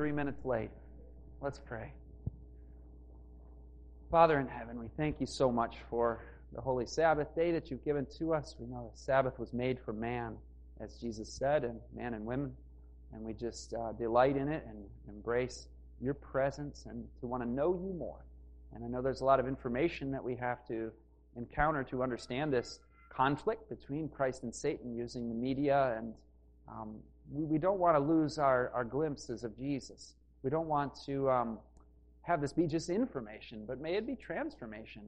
[0.00, 0.70] three minutes late.
[1.42, 1.92] Let's pray.
[4.10, 7.84] Father in heaven, we thank you so much for the holy Sabbath day that you've
[7.84, 8.56] given to us.
[8.58, 10.38] We know the Sabbath was made for man,
[10.80, 12.50] as Jesus said, and man and women.
[13.12, 15.68] And we just uh, delight in it and embrace
[16.00, 18.24] your presence and to want to know you more.
[18.74, 20.90] And I know there's a lot of information that we have to
[21.36, 22.80] encounter to understand this
[23.10, 25.94] conflict between Christ and Satan using the media.
[25.98, 26.14] And
[26.66, 26.96] um,
[27.32, 30.14] we, don't want to lose our, our glimpses of Jesus.
[30.42, 31.58] We don't want to um,
[32.22, 35.02] have this be just information, but may it be transformation.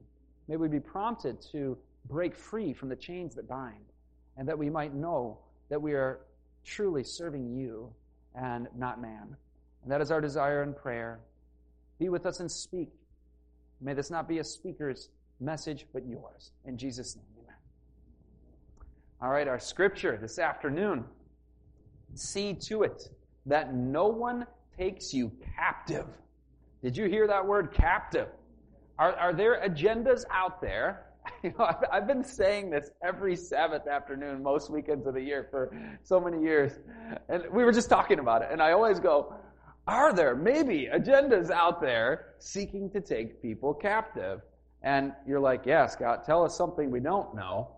[0.47, 1.77] May we be prompted to
[2.09, 3.85] break free from the chains that bind,
[4.37, 6.19] and that we might know that we are
[6.65, 7.91] truly serving you
[8.35, 9.35] and not man.
[9.83, 11.19] And that is our desire and prayer.
[11.99, 12.89] Be with us and speak.
[13.81, 16.51] May this not be a speaker's message, but yours.
[16.65, 17.55] In Jesus' name, amen.
[19.21, 21.03] All right, our scripture this afternoon.
[22.15, 23.09] See to it
[23.45, 24.45] that no one
[24.77, 26.07] takes you captive.
[26.81, 28.27] Did you hear that word captive?
[28.99, 31.05] Are, are there agendas out there?
[31.41, 35.47] You know, I've, I've been saying this every Sabbath afternoon, most weekends of the year
[35.51, 35.73] for
[36.03, 36.73] so many years.
[37.29, 38.49] And we were just talking about it.
[38.51, 39.33] And I always go,
[39.87, 44.41] are there maybe agendas out there seeking to take people captive?
[44.81, 47.71] And you're like, yeah, Scott, tell us something we don't know.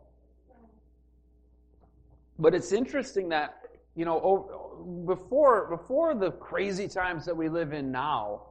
[2.38, 3.65] But it's interesting that,
[3.96, 8.42] you know, before, before the crazy times that we live in now,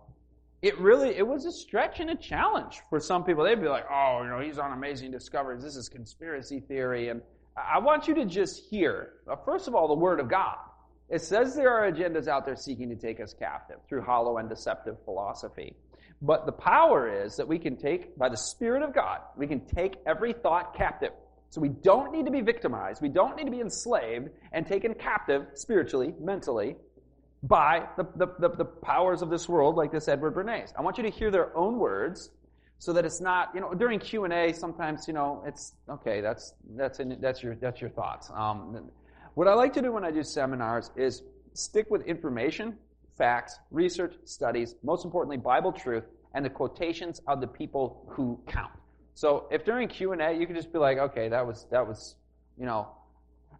[0.63, 3.45] it really, it was a stretch and a challenge for some people.
[3.45, 5.63] They'd be like, oh, you know, he's on amazing discoveries.
[5.63, 7.11] This is conspiracy theory.
[7.11, 7.21] And
[7.57, 10.57] I want you to just hear, uh, first of all, the Word of God.
[11.11, 14.49] It says there are agendas out there seeking to take us captive through hollow and
[14.49, 15.75] deceptive philosophy.
[16.23, 19.61] But the power is that we can take, by the Spirit of God, we can
[19.67, 21.13] take every thought captive.
[21.55, 23.01] So we don't need to be victimized.
[23.01, 26.75] We don't need to be enslaved and taken captive spiritually, mentally,
[27.45, 30.73] by the, the, the, the powers of this world, like this Edward Bernays.
[30.77, 32.31] I want you to hear their own words
[32.81, 36.99] so that it's not, you know, during Q&A, sometimes, you know, it's, okay, that's, that's,
[36.99, 38.33] in, that's, your, that's your thoughts.
[38.35, 38.91] Um,
[39.35, 41.23] what I like to do when I do seminars is
[41.53, 42.77] stick with information,
[43.17, 46.03] facts, research, studies, most importantly, Bible truth,
[46.35, 48.73] and the quotations of the people who count.
[49.15, 52.17] So if during Q&A, you could just be like, okay, that was, that was,
[52.59, 52.89] you know,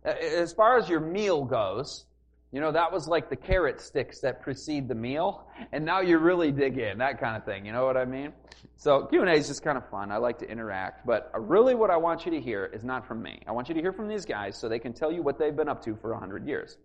[0.05, 2.07] as far as your meal goes,
[2.55, 6.19] you know, that was like the carrot sticks that precede the meal, and now you
[6.19, 7.67] really dig in, that kind of thing.
[7.67, 8.33] You know what I mean?
[8.77, 10.13] So Q&A is just kind of fun.
[10.13, 13.09] I like to interact, but uh, really what I want you to hear is not
[13.09, 13.43] from me.
[13.49, 15.55] I want you to hear from these guys so they can tell you what they've
[15.55, 16.77] been up to for 100 years.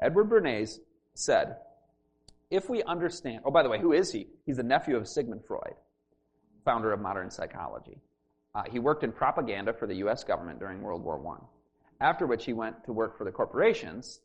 [0.00, 0.78] Edward Bernays
[1.14, 1.56] said,
[2.50, 4.28] if we understand, oh, by the way, who is he?
[4.46, 5.74] He's the nephew of Sigmund Freud,
[6.64, 7.98] founder of modern psychology.
[8.54, 10.24] Uh, he worked in propaganda for the U.S.
[10.24, 11.20] government during World War
[12.00, 14.20] I, after which he went to work for the corporations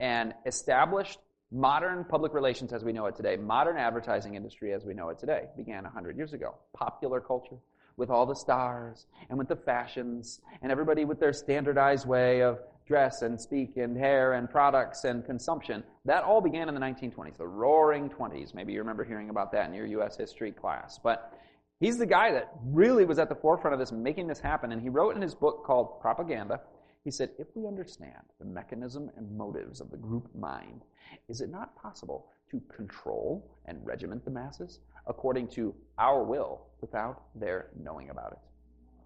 [0.00, 1.18] and established
[1.50, 5.18] modern public relations as we know it today, modern advertising industry as we know it
[5.18, 6.54] today, began 100 years ago.
[6.74, 7.58] Popular culture
[7.96, 12.58] with all the stars and with the fashions and everybody with their standardized way of
[12.86, 15.84] dress and speak and hair and products and consumption.
[16.04, 18.54] That all began in the 1920s, the roaring 20s.
[18.54, 20.16] Maybe you remember hearing about that in your U.S.
[20.16, 20.98] history class.
[21.02, 21.32] But
[21.82, 24.72] he's the guy that really was at the forefront of this, making this happen.
[24.72, 26.60] And he wrote in his book called Propaganda
[27.04, 30.82] he said, if we understand the mechanism and motives of the group mind,
[31.28, 37.22] is it not possible to control and regiment the masses according to our will without
[37.34, 38.38] their knowing about it?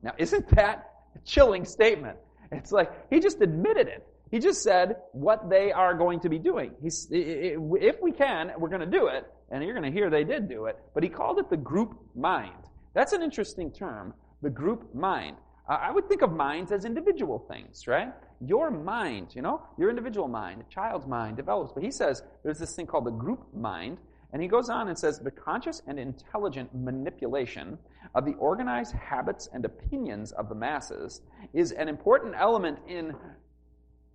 [0.03, 2.19] Now, isn't that a chilling statement?
[2.53, 4.07] It's like he just admitted it.
[4.31, 6.73] He just said what they are going to be doing.
[6.83, 10.25] He's, if we can, we're going to do it, and you're going to hear they
[10.25, 10.79] did do it.
[10.95, 12.53] But he called it the group mind.
[12.95, 15.37] That's an interesting term, the group mind.
[15.69, 18.13] I would think of minds as individual things, right?
[18.41, 21.73] Your mind, you know, your individual mind, a child's mind develops.
[21.73, 23.99] But he says there's this thing called the group mind.
[24.33, 27.79] And he goes on and says the conscious and intelligent manipulation
[28.15, 33.15] of the organized habits and opinions of the masses is an important element in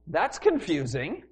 [0.08, 1.24] that's confusing.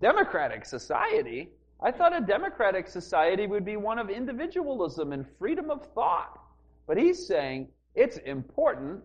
[0.00, 1.50] Democratic society.
[1.80, 6.40] I thought a democratic society would be one of individualism and freedom of thought.
[6.86, 9.02] But he's saying it's important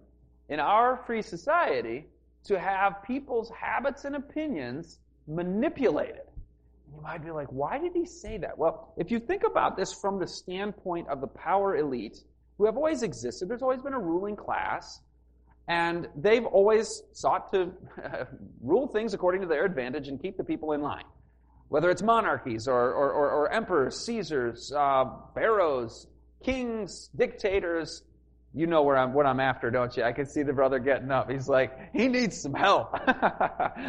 [0.49, 2.07] in our free society
[2.45, 6.23] to have people's habits and opinions manipulated.
[6.93, 8.57] You might be like, why did he say that?
[8.57, 12.23] Well, if you think about this from the standpoint of the power elite,
[12.57, 15.01] who have always existed, there's always been a ruling class,
[15.67, 17.71] and they've always sought to
[18.61, 21.05] rule things according to their advantage and keep the people in line.
[21.73, 26.05] Whether it's monarchies or, or, or, or emperors, Caesars, uh, pharaohs,
[26.43, 28.03] kings, dictators,
[28.53, 30.03] You know where I'm, what I'm after, don't you?
[30.03, 31.31] I can see the brother getting up.
[31.31, 32.93] He's like, he needs some help.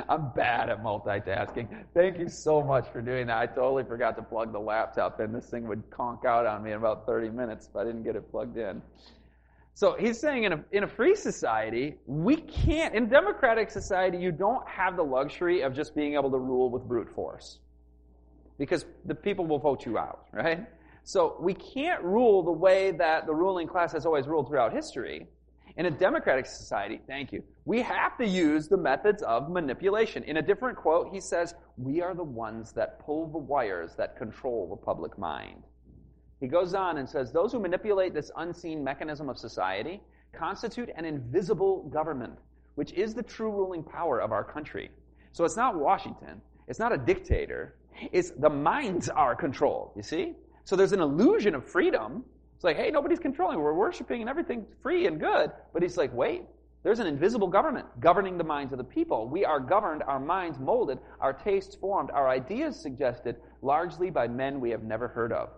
[0.08, 1.68] I'm bad at multitasking.
[1.92, 3.36] Thank you so much for doing that.
[3.36, 5.34] I totally forgot to plug the laptop in.
[5.34, 8.16] This thing would conk out on me in about 30 minutes if I didn't get
[8.16, 8.80] it plugged in.
[9.74, 14.32] So he's saying in a, in a free society, we can't, in democratic society, you
[14.32, 17.58] don't have the luxury of just being able to rule with brute force.
[18.58, 20.66] Because the people will vote you out, right?
[21.02, 25.26] So we can't rule the way that the ruling class has always ruled throughout history.
[25.76, 30.22] In a democratic society, thank you, we have to use the methods of manipulation.
[30.22, 34.16] In a different quote, he says, We are the ones that pull the wires that
[34.16, 35.64] control the public mind.
[36.40, 40.00] He goes on and says, Those who manipulate this unseen mechanism of society
[40.32, 42.38] constitute an invisible government,
[42.76, 44.90] which is the true ruling power of our country.
[45.32, 47.74] So it's not Washington, it's not a dictator,
[48.12, 50.34] it's the minds are controlled, you see?
[50.64, 52.24] So there's an illusion of freedom.
[52.54, 53.58] It's like, hey, nobody's controlling.
[53.58, 55.50] We're worshiping and everything's free and good.
[55.72, 56.42] But he's like, wait,
[56.82, 59.28] there's an invisible government governing the minds of the people.
[59.28, 64.60] We are governed, our minds molded, our tastes formed, our ideas suggested largely by men
[64.60, 65.50] we have never heard of.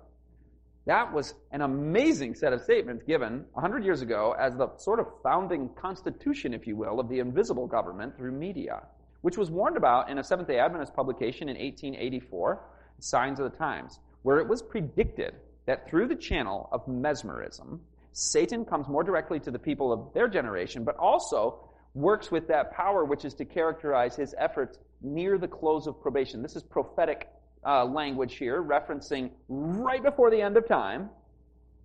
[0.86, 5.08] That was an amazing set of statements given 100 years ago as the sort of
[5.20, 8.82] founding constitution, if you will, of the invisible government through media,
[9.26, 12.60] which was warned about in a Seventh day Adventist publication in 1884,
[13.00, 15.34] Signs of the Times where it was predicted
[15.66, 17.80] that through the channel of mesmerism,
[18.12, 21.58] Satan comes more directly to the people of their generation, but also
[21.94, 26.40] works with that power which is to characterize his efforts near the close of probation.
[26.40, 27.28] This is prophetic
[27.64, 31.10] uh, language here, referencing right before the end of time.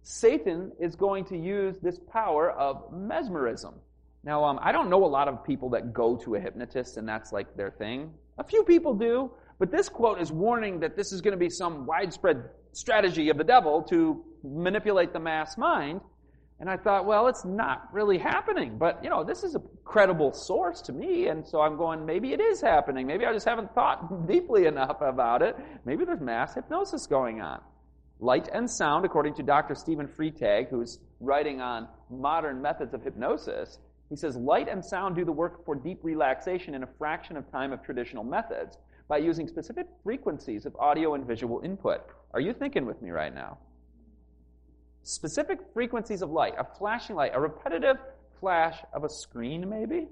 [0.03, 3.73] Satan is going to use this power of mesmerism.
[4.23, 7.07] Now, um, I don't know a lot of people that go to a hypnotist and
[7.07, 8.13] that's like their thing.
[8.38, 11.50] A few people do, but this quote is warning that this is going to be
[11.50, 16.01] some widespread strategy of the devil to manipulate the mass mind.
[16.59, 18.77] And I thought, well, it's not really happening.
[18.77, 21.27] But, you know, this is a credible source to me.
[21.27, 23.07] And so I'm going, maybe it is happening.
[23.07, 25.56] Maybe I just haven't thought deeply enough about it.
[25.85, 27.62] Maybe there's mass hypnosis going on.
[28.19, 29.74] Light and sound, according to Dr.
[29.74, 33.79] Stephen Freitag, who's writing on modern methods of hypnosis,
[34.12, 37.50] he says light and sound do the work for deep relaxation in a fraction of
[37.50, 38.78] time of traditional methods
[39.08, 42.02] by using specific frequencies of audio and visual input.
[42.34, 43.58] Are you thinking with me right now?
[45.04, 47.96] Specific frequencies of light, a flashing light, a repetitive
[48.42, 50.10] flash of a screen, maybe?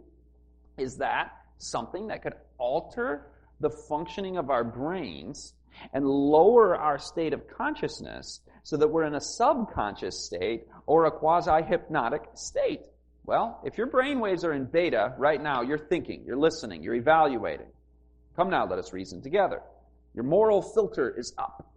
[0.77, 3.27] Is that something that could alter
[3.59, 5.55] the functioning of our brains
[5.91, 11.11] and lower our state of consciousness so that we're in a subconscious state or a
[11.11, 12.83] quasi hypnotic state?
[13.25, 16.95] Well, if your brain waves are in beta right now, you're thinking, you're listening, you're
[16.95, 17.67] evaluating.
[18.35, 19.61] Come now, let us reason together.
[20.15, 21.67] Your moral filter is up.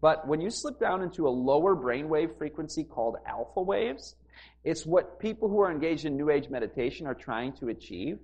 [0.00, 4.16] But when you slip down into a lower brainwave frequency called alpha waves,
[4.64, 8.18] it's what people who are engaged in New Age meditation are trying to achieve.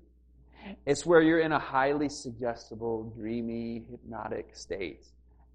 [0.87, 5.05] It's where you're in a highly suggestible, dreamy, hypnotic state.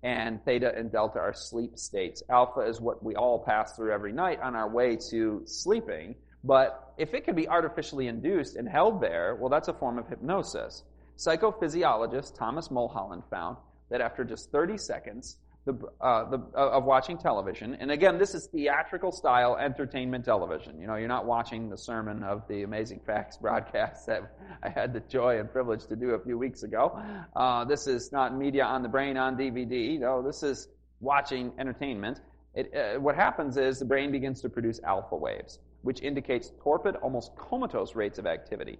[0.01, 2.23] And theta and delta are sleep states.
[2.29, 6.15] Alpha is what we all pass through every night on our way to sleeping.
[6.43, 10.07] But if it can be artificially induced and held there, well, that's a form of
[10.07, 10.83] hypnosis.
[11.17, 13.57] Psychophysiologist Thomas Mulholland found
[13.89, 18.35] that after just 30 seconds the, uh, the, uh, of watching television, and again, this
[18.35, 20.79] is theatrical style entertainment television.
[20.81, 24.93] You know, you're not watching the sermon of the Amazing Facts broadcast that I had
[24.93, 27.01] the joy and privilege to do a few weeks ago.
[27.35, 29.99] Uh, this is not media on the brain on DVD.
[29.99, 30.67] No, this is
[30.99, 32.19] watching entertainment.
[32.55, 36.95] It, uh, what happens is the brain begins to produce alpha waves which indicates torpid,
[36.97, 38.79] almost comatose rates of activity.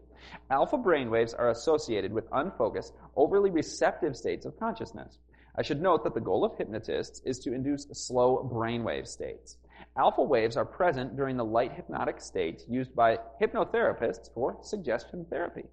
[0.50, 5.19] Alpha brainwaves are associated with unfocused, overly receptive states of consciousness.
[5.55, 9.57] I should note that the goal of hypnotists is to induce slow brainwave states.
[9.98, 15.65] Alpha waves are present during the light hypnotic states used by hypnotherapists for suggestion therapy.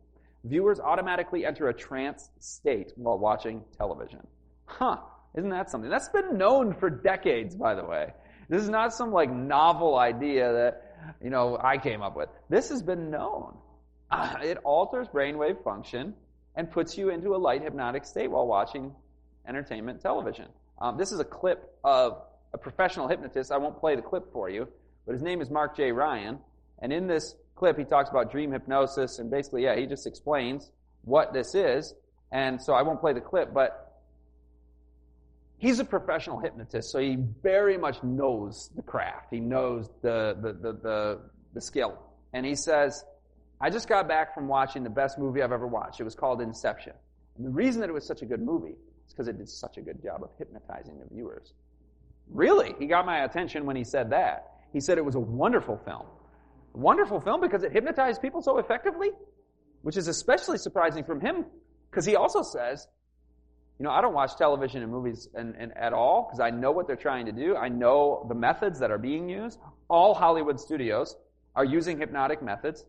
[0.44, 4.26] Viewers automatically enter a trance state while watching television.
[4.66, 4.98] Huh,
[5.36, 5.90] isn't that something?
[5.90, 8.12] That's been known for decades, by the way.
[8.48, 10.89] This is not some like novel idea that
[11.22, 12.28] you know, I came up with.
[12.48, 13.56] This has been known.
[14.10, 16.14] Uh, it alters brainwave function
[16.56, 18.92] and puts you into a light hypnotic state while watching
[19.48, 20.46] entertainment television.
[20.80, 23.52] Um, this is a clip of a professional hypnotist.
[23.52, 24.68] I won't play the clip for you,
[25.06, 25.92] but his name is Mark J.
[25.92, 26.38] Ryan.
[26.80, 30.70] And in this clip, he talks about dream hypnosis, and basically, yeah, he just explains
[31.02, 31.94] what this is.
[32.32, 33.89] And so I won't play the clip, but
[35.60, 39.26] he's a professional hypnotist, so he very much knows the craft.
[39.30, 41.20] He knows the, the, the, the,
[41.54, 41.98] the skill.
[42.32, 43.04] And he says,
[43.60, 46.00] I just got back from watching the best movie I've ever watched.
[46.00, 46.94] It was called Inception.
[47.36, 48.74] And the reason that it was such a good movie
[49.06, 51.52] is because it did such a good job of hypnotizing the viewers.
[52.30, 52.74] Really?
[52.78, 54.50] He got my attention when he said that.
[54.72, 56.06] He said it was a wonderful film.
[56.72, 59.10] Wonderful film because it hypnotized people so effectively,
[59.82, 61.44] which is especially surprising from him
[61.90, 62.86] because he also says,
[63.80, 66.70] you know, I don't watch television and movies and, and at all because I know
[66.70, 67.56] what they're trying to do.
[67.56, 69.58] I know the methods that are being used.
[69.88, 71.16] All Hollywood studios
[71.56, 72.84] are using hypnotic methods.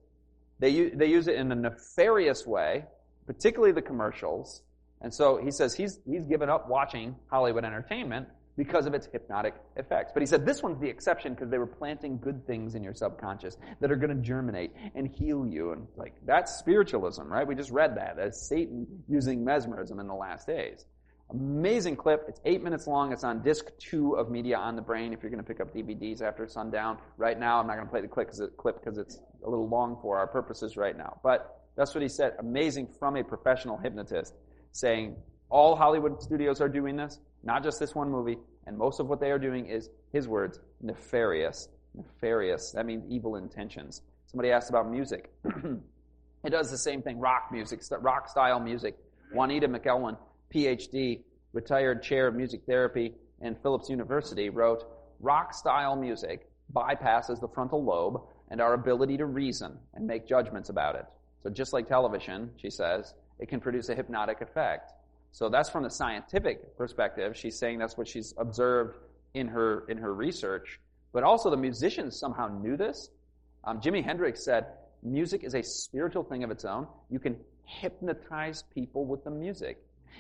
[0.60, 2.84] They, they use it in a nefarious way,
[3.26, 4.64] particularly the commercials.
[5.00, 8.28] And so he says he's, he's given up watching Hollywood entertainment
[8.58, 10.12] because of its hypnotic effects.
[10.14, 12.94] But he said this one's the exception because they were planting good things in your
[12.94, 15.72] subconscious that are going to germinate and heal you.
[15.72, 17.48] And like, that's spiritualism, right?
[17.48, 18.20] We just read that.
[18.20, 20.86] as Satan using mesmerism in the last days.
[21.32, 22.26] Amazing clip.
[22.28, 23.14] It's eight minutes long.
[23.14, 25.74] It's on disc two of Media on the Brain if you're going to pick up
[25.74, 26.98] DVDs after sundown.
[27.16, 30.18] Right now, I'm not going to play the clip because it's a little long for
[30.18, 31.22] our purposes right now.
[31.24, 32.34] But that's what he said.
[32.40, 34.34] Amazing from a professional hypnotist
[34.74, 35.16] saying
[35.50, 39.20] all Hollywood studios are doing this, not just this one movie, and most of what
[39.20, 41.68] they are doing is, his words, nefarious.
[41.96, 42.72] Nefarious.
[42.72, 44.02] That means evil intentions.
[44.28, 45.32] Somebody asked about music.
[45.46, 47.20] it does the same thing.
[47.20, 48.98] Rock music, rock style music.
[49.34, 50.18] Juanita McElwain,
[50.54, 54.84] PhD, retired chair of music therapy in Phillips University, wrote,
[55.20, 60.70] rock style music bypasses the frontal lobe and our ability to reason and make judgments
[60.70, 61.06] about it.
[61.44, 64.94] So just like television, she says, it can produce a hypnotic effect.
[65.32, 67.38] So that's from the scientific perspective.
[67.38, 68.98] She's saying that's what she's observed
[69.34, 70.80] in her in her research.
[71.14, 73.10] But also the musicians somehow knew this.
[73.64, 74.66] Um, Jimi Hendrix said,
[75.04, 76.88] "Music is a spiritual thing of its own.
[77.10, 79.78] You can hypnotize people with the music,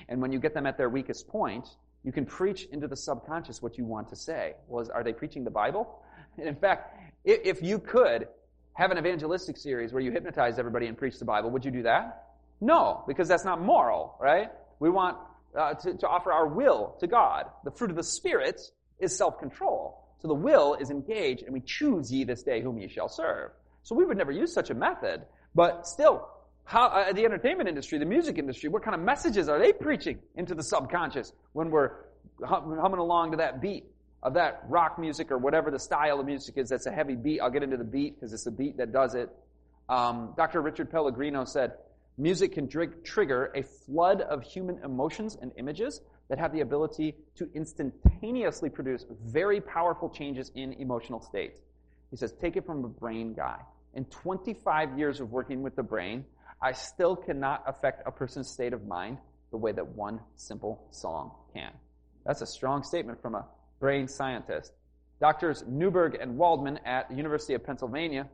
[0.07, 1.67] and when you get them at their weakest point,
[2.03, 4.55] you can preach into the subconscious what you want to say.
[4.67, 6.01] Was are they preaching the Bible?
[6.37, 8.27] And in fact, if you could
[8.73, 11.83] have an evangelistic series where you hypnotize everybody and preach the Bible, would you do
[11.83, 12.29] that?
[12.61, 14.49] No, because that's not moral, right?
[14.81, 15.17] We want
[15.55, 17.45] uh, to, to offer our will to God.
[17.63, 18.59] The fruit of the Spirit
[18.99, 19.97] is self-control.
[20.21, 23.51] So the will is engaged, and we choose ye this day whom ye shall serve.
[23.83, 25.21] So we would never use such a method.
[25.53, 26.27] But still,
[26.63, 30.17] how, uh, the entertainment industry, the music industry, what kind of messages are they preaching
[30.35, 31.91] into the subconscious when we're
[32.43, 33.85] hum- humming along to that beat
[34.23, 37.39] of that rock music or whatever the style of music is that's a heavy beat?
[37.39, 39.29] I'll get into the beat because it's the beat that does it.
[39.89, 40.61] Um, Dr.
[40.61, 41.73] Richard Pellegrino said,
[42.21, 47.15] Music can dr- trigger a flood of human emotions and images that have the ability
[47.35, 51.61] to instantaneously produce very powerful changes in emotional states.
[52.11, 53.57] He says, take it from a brain guy.
[53.95, 56.23] In 25 years of working with the brain,
[56.61, 59.17] I still cannot affect a person's state of mind
[59.49, 61.71] the way that one simple song can.
[62.23, 63.47] That's a strong statement from a
[63.79, 64.73] brain scientist.
[65.19, 68.29] Doctors Newberg and Waldman at the University of Pennsylvania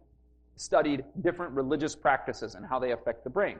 [0.58, 3.60] studied different religious practices and how they affect the brain.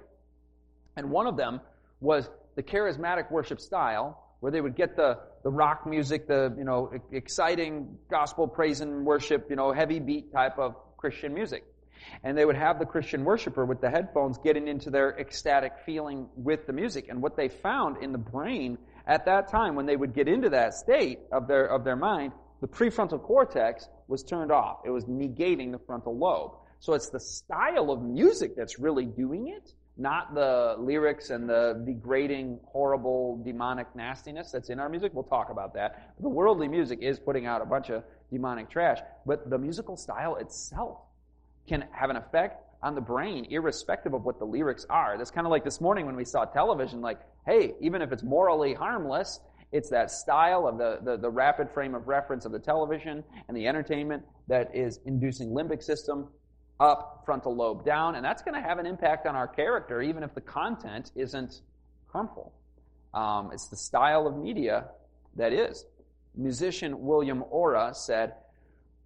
[0.98, 1.62] And one of them
[2.02, 6.64] was the charismatic worship style, where they would get the, the rock music, the, you
[6.64, 11.64] know, exciting gospel praise and worship, you know, heavy beat type of Christian music.
[12.24, 16.28] And they would have the Christian worshiper with the headphones getting into their ecstatic feeling
[16.36, 17.08] with the music.
[17.10, 20.50] And what they found in the brain at that time, when they would get into
[20.50, 24.80] that state of their, of their mind, the prefrontal cortex was turned off.
[24.86, 26.52] It was negating the frontal lobe.
[26.80, 31.84] So it's the style of music that's really doing it, not the lyrics and the
[31.86, 35.14] degrading, horrible, demonic nastiness that's in our music.
[35.14, 36.14] We'll talk about that.
[36.20, 40.36] The worldly music is putting out a bunch of demonic trash, but the musical style
[40.36, 41.00] itself
[41.68, 45.18] can have an effect on the brain, irrespective of what the lyrics are.
[45.18, 48.24] That's kind of like this morning when we saw television, like, hey, even if it's
[48.24, 49.40] morally harmless,
[49.72, 53.58] it's that style of the, the, the rapid frame of reference of the television and
[53.58, 56.30] the entertainment that is inducing limbic system
[56.80, 60.24] up, frontal lobe down, and that's going to have an impact on our character, even
[60.24, 61.62] if the content isn't
[62.08, 62.54] harmful.
[63.14, 64.86] Um, it's the style of media
[65.36, 65.86] that is.
[66.36, 68.34] Musician William Ora said,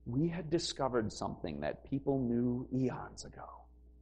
[0.06, 3.48] We had discovered something that people knew eons ago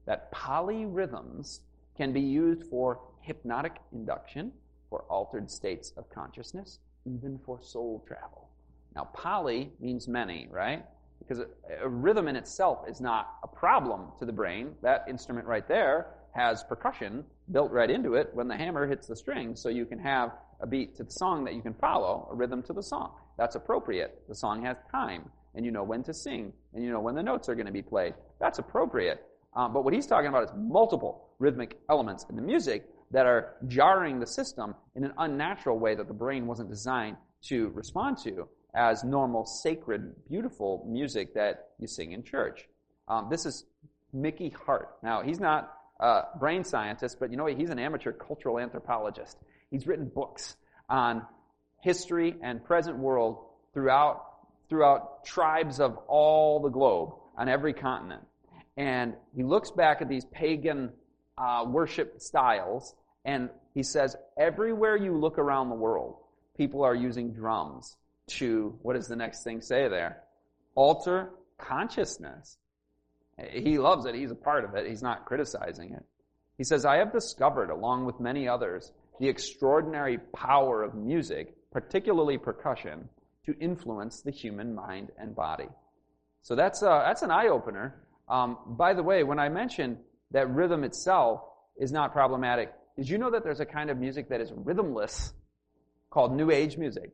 [0.06, 1.60] that polyrhythms
[1.96, 4.52] can be used for hypnotic induction,
[4.90, 8.50] for altered states of consciousness, even for soul travel.
[8.96, 10.84] Now, poly means many, right?
[11.20, 11.46] Because a,
[11.84, 14.76] a rhythm in itself is not a problem to the brain.
[14.82, 19.16] That instrument right there has percussion built right into it when the hammer hits the
[19.16, 22.36] string, so you can have a beat to the song that you can follow, a
[22.36, 23.12] rhythm to the song.
[23.38, 24.22] That's appropriate.
[24.28, 27.24] The song has time, and you know when to sing, and you know when the
[27.24, 28.14] notes are going to be played.
[28.40, 29.26] That's appropriate.
[29.56, 33.56] Um, but what he's talking about is multiple rhythmic elements in the music that are
[33.68, 38.48] jarring the system in an unnatural way that the brain wasn't designed to respond to
[38.74, 42.68] as normal, sacred, beautiful music that you sing in church.
[43.08, 43.66] Um, this is
[44.14, 44.90] Mickey Hart.
[45.02, 47.58] Now, he's not a brain scientist, but you know what?
[47.58, 49.38] He's an amateur cultural anthropologist.
[49.72, 50.56] He's written books
[50.88, 51.26] on
[51.82, 53.40] history and present world
[53.74, 54.26] throughout,
[54.70, 58.24] throughout tribes of all the globe on every continent.
[58.78, 60.90] and he looks back at these pagan
[61.38, 62.96] uh, worship styles,
[63.26, 66.16] and he says, everywhere you look around the world,
[66.56, 67.98] people are using drums
[68.30, 70.24] to, what does the next thing say there?
[70.76, 72.58] Alter consciousness.
[73.52, 74.16] He loves it.
[74.16, 74.88] He's a part of it.
[74.88, 76.04] He's not criticizing it.
[76.58, 82.38] He says, I have discovered, along with many others, the extraordinary power of music, particularly
[82.38, 83.08] percussion,
[83.46, 85.68] to influence the human mind and body.
[86.42, 87.96] So that's, uh, that's an eye opener.
[88.28, 89.98] Um, by the way, when I mentioned
[90.32, 91.42] that rhythm itself
[91.78, 95.32] is not problematic, did you know that there's a kind of music that is rhythmless
[96.10, 97.12] called New Age music?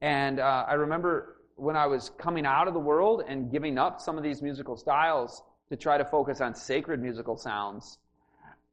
[0.00, 4.00] And uh, I remember when I was coming out of the world and giving up
[4.00, 7.98] some of these musical styles to try to focus on sacred musical sounds,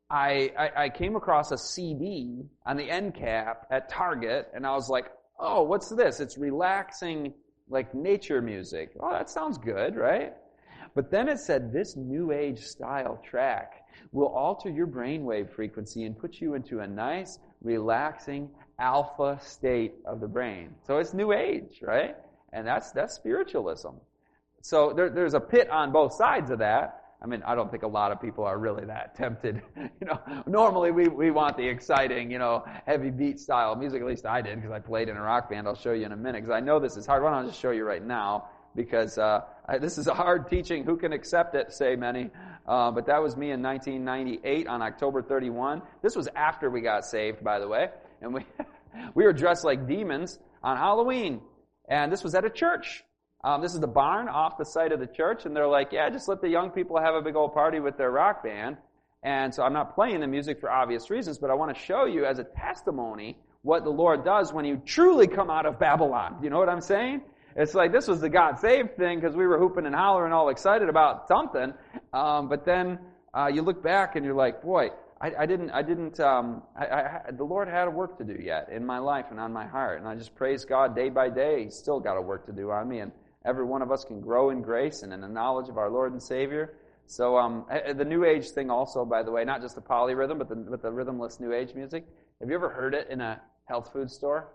[0.10, 4.74] I, I, I came across a CD on the end cap at Target, and I
[4.76, 5.08] was like,
[5.40, 6.20] oh, what's this?
[6.20, 7.34] It's relaxing,
[7.70, 8.92] like nature music.
[9.00, 10.34] Oh, that sounds good, right?
[10.94, 16.18] But then it said this new age style track will alter your brainwave frequency and
[16.18, 20.76] put you into a nice, relaxing alpha state of the brain.
[20.86, 22.16] So it's new age, right?
[22.54, 23.96] And that's that's spiritualism.
[24.62, 27.02] So there, there's a pit on both sides of that.
[27.22, 29.62] I mean, I don't think a lot of people are really that tempted.
[29.78, 34.02] you know, normally we, we want the exciting, you know, heavy beat style music.
[34.02, 35.68] At least I did because I played in a rock band.
[35.68, 37.24] I'll show you in a minute because I know this is hard.
[37.24, 38.50] Why don't I just show you right now?
[38.76, 40.84] Because uh, I, this is a hard teaching.
[40.84, 41.72] Who can accept it?
[41.72, 42.30] Say many.
[42.68, 45.82] Uh, but that was me in 1998 on October 31.
[46.02, 47.90] This was after we got saved, by the way,
[48.22, 48.46] and we
[49.16, 51.42] we were dressed like demons on Halloween,
[51.90, 53.04] and this was at a church.
[53.44, 56.10] Um, this is the barn off the site of the church, and they're like, yeah,
[56.10, 58.78] just let the young people have a big old party with their rock band.
[59.22, 62.06] And so I'm not playing the music for obvious reasons, but I want to show
[62.06, 66.40] you as a testimony what the Lord does when you truly come out of Babylon.
[66.44, 67.22] You know what I'm saying?
[67.56, 70.50] It's like this was the God saved thing because we were hooping and hollering all
[70.50, 71.74] excited about something.
[72.14, 73.00] Um, but then
[73.34, 74.90] uh, you look back and you're like, boy,
[75.26, 78.38] I, I didn't, I didn't, um, I, I, the Lord had a work to do
[78.42, 80.00] yet in my life and on my heart.
[80.00, 81.66] And I just praise God day by day.
[81.66, 83.00] He's still got a work to do on me.
[83.00, 83.12] And
[83.46, 86.12] Every one of us can grow in grace and in the knowledge of our Lord
[86.12, 86.78] and Savior.
[87.06, 90.50] So um, the New Age thing also, by the way, not just the polyrhythm, but
[90.50, 92.06] the, but the rhythmless New Age music.
[92.42, 94.50] Have you ever heard it in a health food store?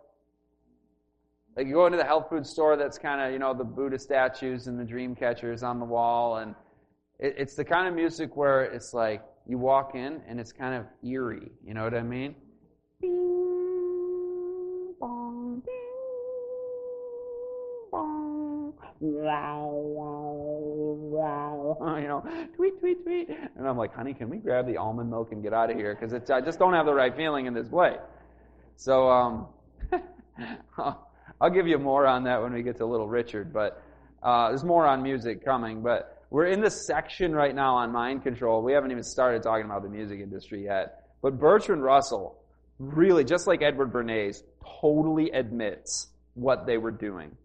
[1.57, 3.99] Like you go into the health food store that's kind of, you know, the Buddha
[3.99, 6.38] statues and the dream catchers on the wall.
[6.38, 6.57] And
[7.21, 10.75] it, it's the kind of music where it's like you walk in and it's kind
[10.75, 11.51] of eerie.
[11.67, 12.35] You know what I mean?
[13.01, 15.75] Bing, bong, bing,
[17.91, 23.31] bong wow, wow, wow, you know, tweet, tweet, tweet.
[23.57, 25.97] And I'm like, honey, can we grab the almond milk and get out of here?
[25.99, 27.97] Because I just don't have the right feeling in this way.
[28.77, 29.47] So um,
[31.41, 33.83] I'll give you more on that when we get to Little Richard, but
[34.23, 35.83] uh, there's more on music coming.
[35.83, 38.62] But we're in this section right now on mind control.
[38.62, 41.07] We haven't even started talking about the music industry yet.
[41.23, 42.40] But Bertrand Russell,
[42.79, 44.43] really, just like Edward Bernays,
[44.81, 47.37] totally admits what they were doing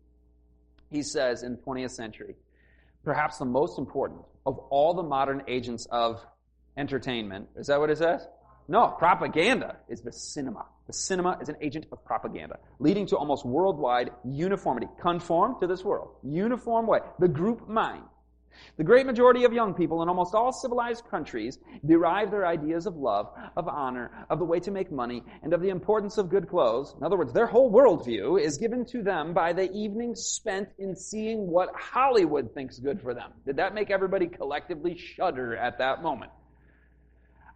[0.96, 2.36] he says in the 20th century,
[3.04, 6.26] perhaps the most important of all the modern agents of
[6.78, 7.48] entertainment.
[7.56, 8.26] Is that what it says?
[8.68, 10.66] No, propaganda is the cinema.
[10.88, 14.88] The cinema is an agent of propaganda, leading to almost worldwide uniformity.
[15.02, 16.10] Conform to this world.
[16.24, 17.00] Uniform way.
[17.20, 18.04] The group mind.
[18.78, 22.96] The great majority of young people in almost all civilized countries derive their ideas of
[22.98, 26.48] love, of honor, of the way to make money, and of the importance of good
[26.48, 26.94] clothes.
[26.98, 30.96] In other words, their whole worldview is given to them by the evenings spent in
[30.96, 33.32] seeing what Hollywood thinks good for them.
[33.46, 36.32] Did that make everybody collectively shudder at that moment?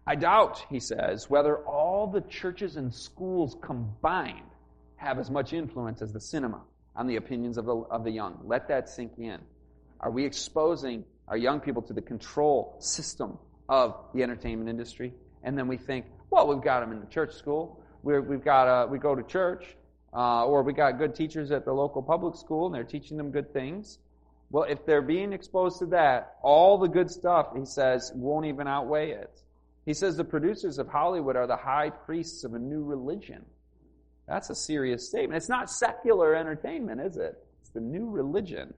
[0.06, 4.50] I doubt, he says, whether all the churches and schools combined
[4.96, 6.62] have as much influence as the cinema
[6.96, 8.40] on the opinions of the, of the young.
[8.44, 9.38] Let that sink in.
[10.00, 15.14] Are we exposing our young people to the control system of the entertainment industry?
[15.42, 17.82] And then we think, well, we've got them in the church school.
[18.02, 19.76] we have got uh, we go to church,
[20.12, 23.30] uh, or we got good teachers at the local public school, and they're teaching them
[23.30, 23.98] good things.
[24.50, 28.66] Well, if they're being exposed to that, all the good stuff, he says, won't even
[28.66, 29.42] outweigh it.
[29.86, 33.44] He says the producers of Hollywood are the high priests of a new religion.
[34.26, 35.36] That's a serious statement.
[35.36, 37.36] It's not secular entertainment, is it?
[37.60, 38.74] It's the new religion.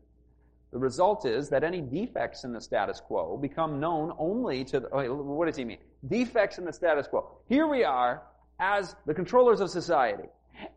[0.73, 4.89] The result is that any defects in the status quo become known only to the,
[4.89, 5.79] what does he mean?
[6.09, 7.31] Defects in the status quo.
[7.49, 8.23] Here we are
[8.59, 10.29] as the controllers of society.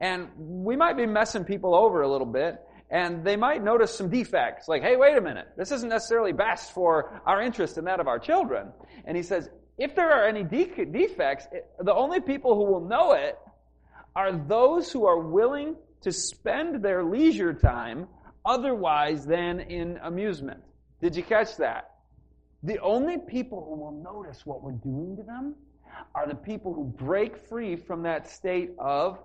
[0.02, 4.10] And we might be messing people over a little bit, and they might notice some
[4.10, 8.00] defects, like, hey, wait a minute, this isn't necessarily best for our interest and that
[8.00, 8.70] of our children.
[9.06, 11.48] And he says, if there are any de- defects,
[11.80, 13.38] the only people who will know it
[14.16, 18.08] are those who are willing to spend their leisure time
[18.46, 20.62] otherwise than in amusement.
[21.02, 21.92] Did you catch that?
[22.64, 25.56] The only people who will notice what we're doing to them
[26.14, 29.20] are the people who break free from that state of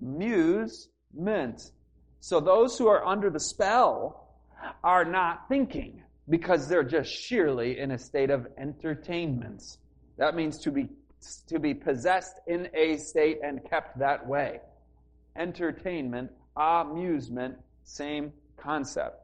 [0.00, 0.90] amusement.
[2.20, 4.34] So those who are under the spell
[4.82, 9.78] are not thinking because they're just sheerly in a state of entertainment.
[10.18, 10.88] That means to be
[11.48, 14.60] to be possessed in a state and kept that way.
[15.36, 19.20] Entertainment, amusement, same concept.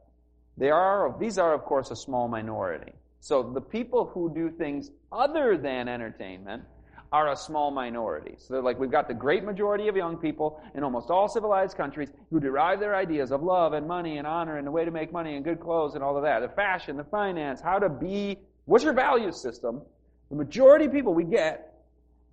[0.57, 2.93] They are, these are, of course, a small minority.
[3.19, 6.63] So the people who do things other than entertainment
[7.11, 8.35] are a small minority.
[8.39, 12.09] So like we've got the great majority of young people in almost all civilized countries
[12.31, 15.13] who derive their ideas of love and money and honor and the way to make
[15.13, 16.39] money and good clothes and all of that.
[16.39, 19.83] The fashion, the finance, how to be, what's your value system?
[20.29, 21.73] The majority of people we get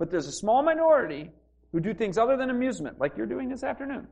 [0.00, 1.30] but there's a small minority
[1.72, 4.08] who do things other than amusement, like you're doing this afternoon,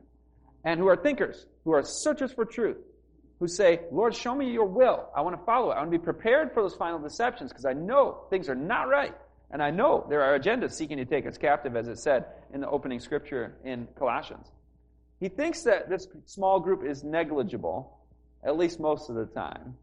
[0.63, 2.77] and who are thinkers, who are searchers for truth,
[3.39, 5.09] who say, Lord, show me your will.
[5.15, 5.75] I want to follow it.
[5.75, 8.89] I want to be prepared for those final deceptions because I know things are not
[8.89, 9.15] right.
[9.51, 12.61] And I know there are agendas seeking to take us captive, as it said in
[12.61, 14.47] the opening scripture in Colossians.
[15.19, 17.97] He thinks that this small group is negligible,
[18.43, 19.75] at least most of the time.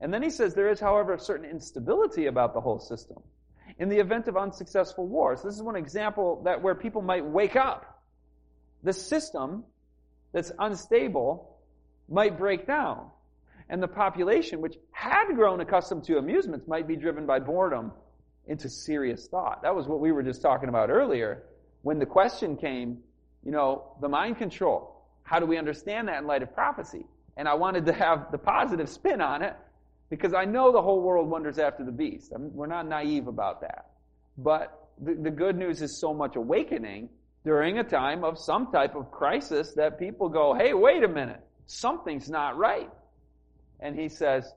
[0.00, 3.22] And then he says there is, however, a certain instability about the whole system
[3.78, 5.42] in the event of unsuccessful wars.
[5.42, 8.02] This is one example that where people might wake up.
[8.82, 9.64] The system
[10.32, 11.58] that's unstable
[12.08, 13.10] might break down.
[13.68, 17.92] And the population, which had grown accustomed to amusements, might be driven by boredom
[18.46, 19.62] into serious thought.
[19.62, 21.42] That was what we were just talking about earlier.
[21.82, 22.98] When the question came,
[23.44, 25.04] you know, the mind control.
[25.24, 27.06] How do we understand that in light of prophecy?
[27.36, 29.56] And I wanted to have the positive spin on it
[30.10, 32.32] because I know the whole world wonders after the beast.
[32.34, 33.90] I mean, we're not naive about that.
[34.38, 37.08] But the, the good news is so much awakening
[37.46, 41.40] during a time of some type of crisis that people go, hey, wait a minute,
[41.66, 42.90] something's not right.
[43.78, 44.52] And he says,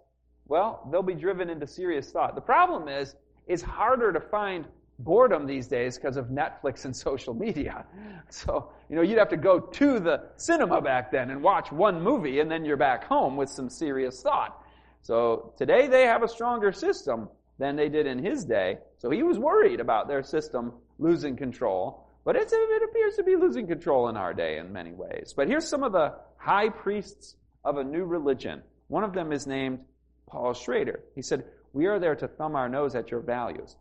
[0.48, 2.34] well, they'll be driven into serious thought.
[2.34, 4.66] The problem is, it's harder to find
[4.98, 7.86] boredom these days because of Netflix and social media.
[8.30, 12.02] So, you know, you'd have to go to the cinema back then and watch one
[12.02, 14.64] movie and then you're back home with some serious thought.
[15.04, 18.80] So today they have a stronger system than they did in his day.
[18.98, 22.09] So he was worried about their system losing control.
[22.30, 25.34] But it appears to be losing control in our day in many ways.
[25.36, 28.62] But here's some of the high priests of a new religion.
[28.88, 29.80] One of them is named
[30.28, 31.00] Paul Schrader.
[31.16, 33.78] He said, We are there to thumb our nose at your values.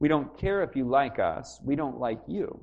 [0.00, 1.60] We don't care if you like us.
[1.62, 2.58] We don't like you.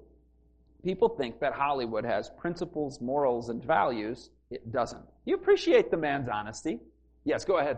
[0.84, 4.30] People think that Hollywood has principles, morals, and values.
[4.52, 5.06] It doesn't.
[5.24, 6.80] You appreciate the man's honesty.
[7.24, 7.78] Yes, go ahead.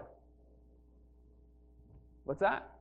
[2.24, 2.75] What's that?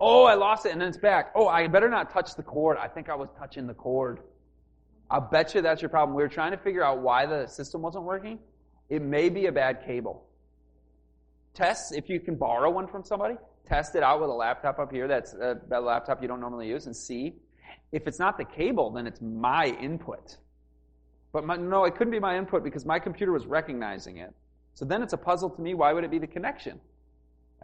[0.00, 1.32] Oh, I lost it and then it's back.
[1.34, 2.78] Oh, I better not touch the cord.
[2.78, 4.20] I think I was touching the cord.
[5.10, 6.16] I'll bet you that's your problem.
[6.16, 8.38] We were trying to figure out why the system wasn't working.
[8.88, 10.24] It may be a bad cable.
[11.52, 13.34] Test if you can borrow one from somebody.
[13.66, 15.06] Test it out with a laptop up here.
[15.06, 17.34] That's a, uh, that laptop you don't normally use, and see
[17.92, 18.90] if it's not the cable.
[18.90, 20.36] Then it's my input.
[21.32, 24.32] But my, no, it couldn't be my input because my computer was recognizing it.
[24.74, 25.74] So then it's a puzzle to me.
[25.74, 26.80] Why would it be the connection?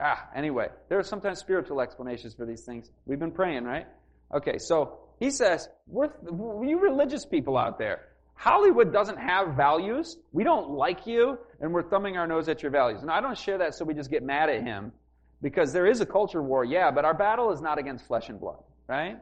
[0.01, 2.91] Ah, anyway, there are sometimes spiritual explanations for these things.
[3.07, 3.87] We've been praying, right?
[4.35, 8.01] Okay, so he says, we're, you religious people out there,
[8.35, 10.19] Hollywood doesn't have values.
[10.33, 13.01] We don't like you, and we're thumbing our nose at your values.
[13.01, 14.93] And I don't share that so we just get mad at him,
[15.41, 18.39] because there is a culture war, yeah, but our battle is not against flesh and
[18.39, 19.17] blood, right?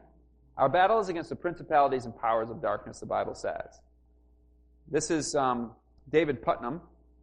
[0.56, 3.80] Our battle is against the principalities and powers of darkness, the Bible says.
[4.90, 5.72] This is um,
[6.10, 6.80] David Puttnam,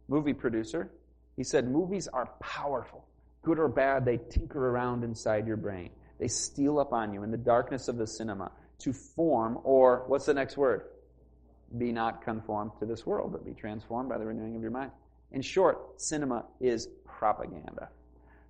[0.08, 0.90] movie producer.
[1.36, 3.06] He said, Movies are powerful.
[3.42, 5.90] Good or bad, they tinker around inside your brain.
[6.18, 10.26] They steal up on you in the darkness of the cinema to form, or what's
[10.26, 10.84] the next word?
[11.76, 14.92] Be not conformed to this world, but be transformed by the renewing of your mind.
[15.32, 17.88] In short, cinema is propaganda.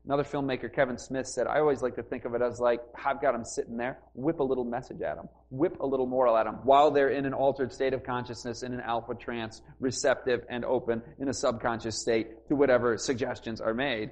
[0.05, 3.22] Another filmmaker, Kevin Smith, said, I always like to think of it as like, I've
[3.22, 6.44] got them sitting there, whip a little message at them, whip a little moral at
[6.44, 10.64] them, while they're in an altered state of consciousness, in an alpha trance, receptive and
[10.64, 14.11] open, in a subconscious state to whatever suggestions are made.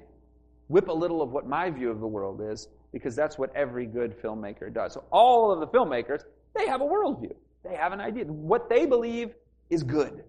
[0.71, 3.85] Whip a little of what my view of the world is, because that's what every
[3.85, 4.93] good filmmaker does.
[4.93, 6.23] So all of the filmmakers,
[6.55, 7.35] they have a worldview.
[7.63, 8.23] They have an idea.
[8.23, 9.33] What they believe
[9.69, 10.23] is good.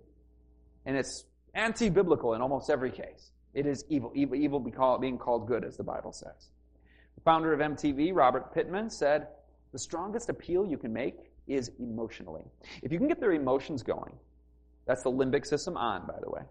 [0.84, 1.24] And it's
[1.54, 3.30] anti-biblical in almost every case.
[3.54, 4.10] It is evil.
[4.16, 4.58] Evil, evil
[4.98, 6.50] being called good, as the Bible says.
[7.14, 9.28] The founder of MTV, Robert Pittman, said,
[9.70, 11.14] the strongest appeal you can make
[11.46, 12.42] is emotionally.
[12.82, 14.14] If you can get their emotions going,
[14.86, 16.42] that's the limbic system on, by the way.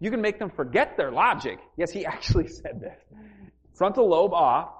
[0.00, 1.58] You can make them forget their logic.
[1.76, 2.98] Yes, he actually said this.
[3.74, 4.70] Frontal lobe off,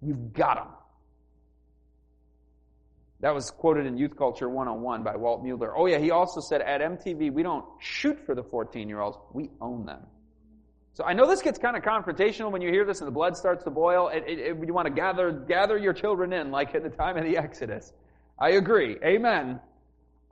[0.00, 0.68] you've got them.
[3.20, 5.76] That was quoted in Youth Culture 101 by Walt Mueller.
[5.76, 9.18] Oh yeah, he also said at MTV, we don't shoot for the 14 year olds,
[9.32, 10.02] we own them.
[10.92, 13.36] So I know this gets kind of confrontational when you hear this and the blood
[13.36, 14.08] starts to boil.
[14.08, 17.16] It, it, it, you want to gather, gather your children in like at the time
[17.16, 17.92] of the Exodus.
[18.38, 18.96] I agree.
[19.04, 19.60] Amen.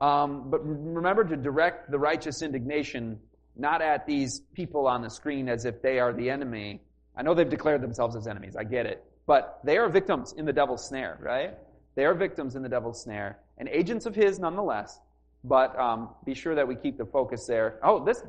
[0.01, 3.19] Um, but remember to direct the righteous indignation
[3.57, 6.81] not at these people on the screen as if they are the enemy.
[7.17, 8.57] I know they've declared themselves as enemies.
[8.57, 9.05] I get it.
[9.27, 11.55] But they are victims in the devil's snare, right?
[11.95, 15.01] They are victims in the devil's snare and agents of his nonetheless.
[15.43, 17.79] But um, be sure that we keep the focus there.
[17.83, 18.23] Oh, this,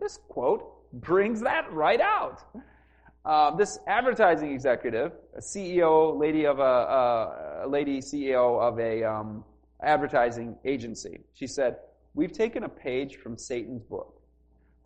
[0.00, 2.42] this quote brings that right out.
[3.24, 9.44] Uh, this advertising executive, a CEO, lady of a, a lady CEO of a um,
[9.82, 11.76] advertising agency, she said,
[12.14, 14.17] "We've taken a page from Satan's book.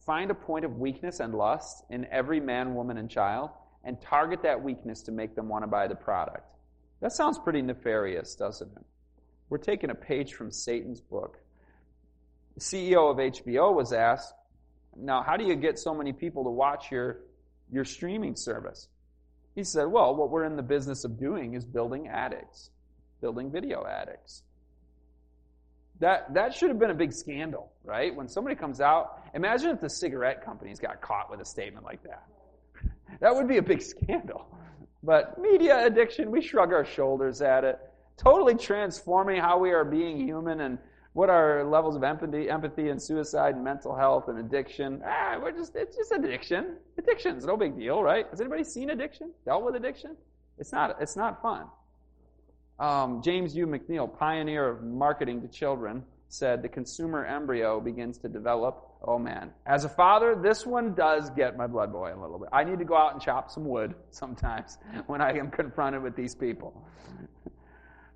[0.04, 3.50] Find a point of weakness and lust in every man, woman, and child,
[3.84, 6.46] and target that weakness to make them want to buy the product."
[7.00, 8.84] That sounds pretty nefarious, doesn't it?
[9.48, 11.38] We're taking a page from Satan's book.
[12.54, 14.34] The CEO of HBO was asked,
[14.96, 17.20] now, how do you get so many people to watch your,
[17.70, 18.88] your streaming service?
[19.54, 22.70] He said, well, what we're in the business of doing is building addicts,
[23.20, 24.42] building video addicts.
[26.02, 28.12] That, that should have been a big scandal, right?
[28.12, 32.02] When somebody comes out, imagine if the cigarette companies got caught with a statement like
[32.02, 32.24] that.
[33.20, 34.46] That would be a big scandal.
[35.04, 37.78] But media addiction, we shrug our shoulders at it.
[38.16, 40.78] Totally transforming how we are being human and
[41.12, 45.02] what are levels of empathy, empathy and suicide and mental health and addiction?
[45.06, 46.78] Ah, we're just, it's just addiction.
[46.98, 48.26] Addiction's no big deal, right?
[48.30, 49.30] Has anybody seen addiction?
[49.44, 50.16] Dealt with addiction?
[50.58, 51.66] It's not, it's not fun.
[52.82, 53.68] Um, James U.
[53.68, 58.88] McNeal, pioneer of marketing to children, said the consumer embryo begins to develop.
[59.04, 59.52] Oh man.
[59.66, 62.48] As a father, this one does get my blood boiling a little bit.
[62.52, 66.16] I need to go out and chop some wood sometimes when I am confronted with
[66.16, 66.84] these people.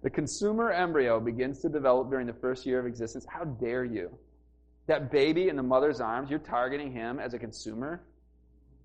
[0.03, 3.27] The consumer embryo begins to develop during the first year of existence.
[3.29, 4.17] How dare you?
[4.87, 8.05] That baby in the mother's arms, you're targeting him as a consumer?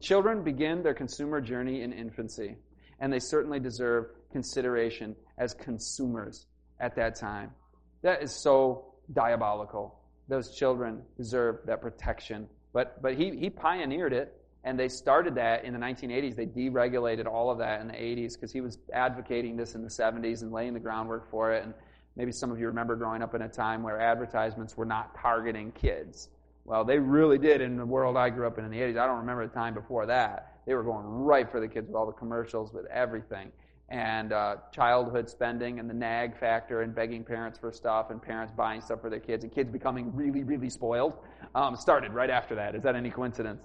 [0.01, 2.55] Children begin their consumer journey in infancy,
[2.99, 6.45] and they certainly deserve consideration as consumers
[6.79, 7.51] at that time.
[8.01, 9.99] That is so diabolical.
[10.27, 12.47] Those children deserve that protection.
[12.73, 16.35] But, but he, he pioneered it and they started that in the 1980s.
[16.35, 19.89] They deregulated all of that in the 80s because he was advocating this in the
[19.89, 21.63] 70s and laying the groundwork for it.
[21.63, 21.73] And
[22.15, 25.71] maybe some of you remember growing up in a time where advertisements were not targeting
[25.71, 26.29] kids.
[26.63, 28.99] Well, they really did in the world I grew up in in the 80s.
[28.99, 30.59] I don't remember the time before that.
[30.67, 33.51] They were going right for the kids with all the commercials, with everything.
[33.91, 38.53] And uh, childhood spending and the nag factor and begging parents for stuff and parents
[38.55, 41.13] buying stuff for their kids and kids becoming really, really spoiled
[41.53, 42.73] um, started right after that.
[42.73, 43.61] Is that any coincidence?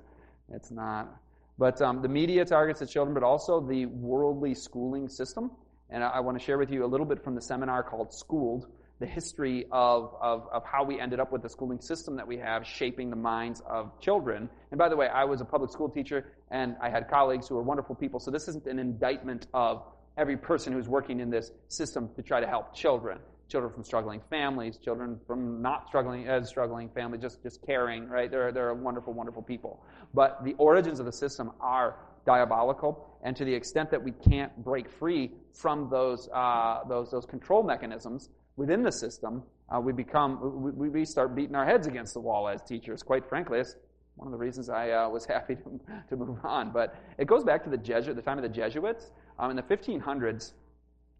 [0.53, 1.15] It's not.
[1.59, 5.53] But um, the media targets the children, but also the worldly schooling system.
[5.91, 8.13] And I, I want to share with you a little bit from the seminar called
[8.13, 8.67] Schooled,
[8.99, 12.37] the history of, of, of how we ended up with the schooling system that we
[12.39, 14.49] have shaping the minds of children.
[14.73, 17.55] And by the way, I was a public school teacher, and I had colleagues who
[17.55, 19.85] were wonderful people, so this isn't an indictment of
[20.17, 24.21] every person who's working in this system to try to help children children from struggling
[24.29, 28.31] families, children from not struggling as struggling families, just, just caring, right?
[28.31, 29.85] They're, they're wonderful, wonderful people.
[30.15, 34.53] But the origins of the system are diabolical, and to the extent that we can't
[34.65, 39.43] break free from those, uh, those, those control mechanisms within the system,
[39.75, 43.29] uh, we become, we, we start beating our heads against the wall as teachers, quite
[43.29, 43.61] frankly.
[43.61, 43.77] It's
[44.17, 46.73] one of the reasons I uh, was happy to, to move on.
[46.73, 49.13] But it goes back to the Jesuit, the time of the Jesuits.
[49.39, 50.53] Um, in the 1500s,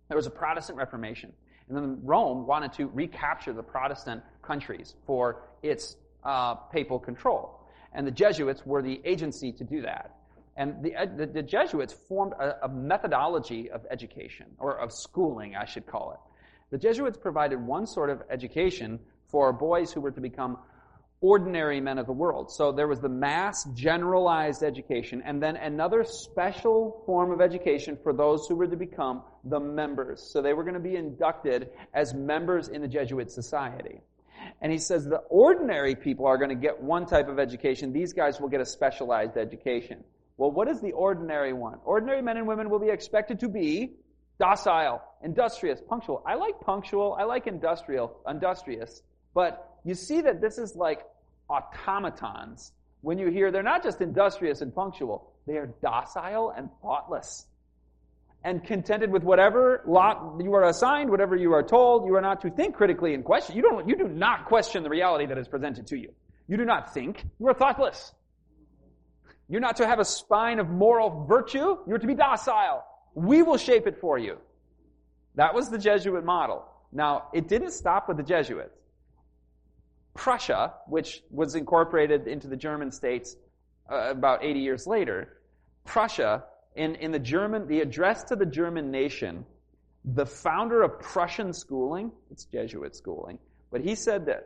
[0.09, 1.33] there was a Protestant Reformation.
[1.69, 7.61] And then Rome wanted to recapture the Protestant countries for its uh, papal control.
[7.93, 10.17] And the Jesuits were the agency to do that.
[10.57, 15.65] And the, the, the Jesuits formed a, a methodology of education, or of schooling, I
[15.67, 16.19] should call it.
[16.71, 18.99] The Jesuits provided one sort of education
[19.29, 20.59] for boys who were to become
[21.21, 22.51] ordinary men of the world.
[22.51, 28.13] So there was the mass generalized education, and then another special form of education for
[28.13, 30.21] those who were to become the members.
[30.21, 34.01] So they were going to be inducted as members in the Jesuit society.
[34.61, 37.93] And he says the ordinary people are going to get one type of education.
[37.93, 40.05] These guys will get a specialized education.
[40.37, 41.79] Well, what is the ordinary one?
[41.85, 43.95] Ordinary men and women will be expected to be
[44.39, 46.23] docile, industrious, punctual.
[46.27, 47.17] I like punctual.
[47.19, 49.03] I like industrial, industrious.
[49.35, 51.01] But you see that this is like
[51.49, 52.73] automatons
[53.03, 57.47] when you hear they're not just industrious and punctual, they are docile and thoughtless
[58.43, 62.05] and contented with whatever lot you are assigned, whatever you are told.
[62.05, 63.55] You are not to think critically and question.
[63.55, 66.13] You don't, you do not question the reality that is presented to you.
[66.49, 67.25] You do not think.
[67.39, 68.13] You are thoughtless.
[69.49, 71.79] You're not to have a spine of moral virtue.
[71.87, 72.85] You're to be docile.
[73.15, 74.39] We will shape it for you.
[75.37, 76.65] That was the Jesuit model.
[76.93, 78.75] Now, it didn't stop with the Jesuits.
[80.17, 83.37] Prussia, which was incorporated into the German states
[83.91, 85.39] uh, about 80 years later,
[85.85, 89.45] Prussia, in, in the German, the address to the German nation,
[90.05, 93.39] the founder of Prussian schooling, it's Jesuit schooling,
[93.71, 94.45] but he said this,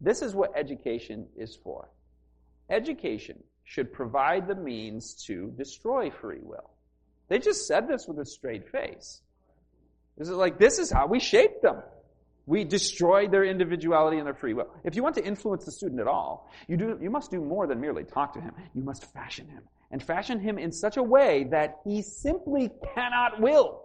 [0.00, 1.88] this is what education is for.
[2.70, 6.70] Education should provide the means to destroy free will.
[7.28, 9.20] They just said this with a straight face.
[10.16, 11.82] This is like, this is how we shape them.
[12.46, 14.68] We destroy their individuality and their free will.
[14.84, 17.66] If you want to influence the student at all, you, do, you must do more
[17.66, 18.52] than merely talk to him.
[18.74, 19.62] You must fashion him.
[19.90, 23.82] And fashion him in such a way that he simply cannot will.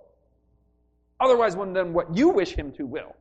[1.19, 3.15] Otherwise, one than what you wish him to will.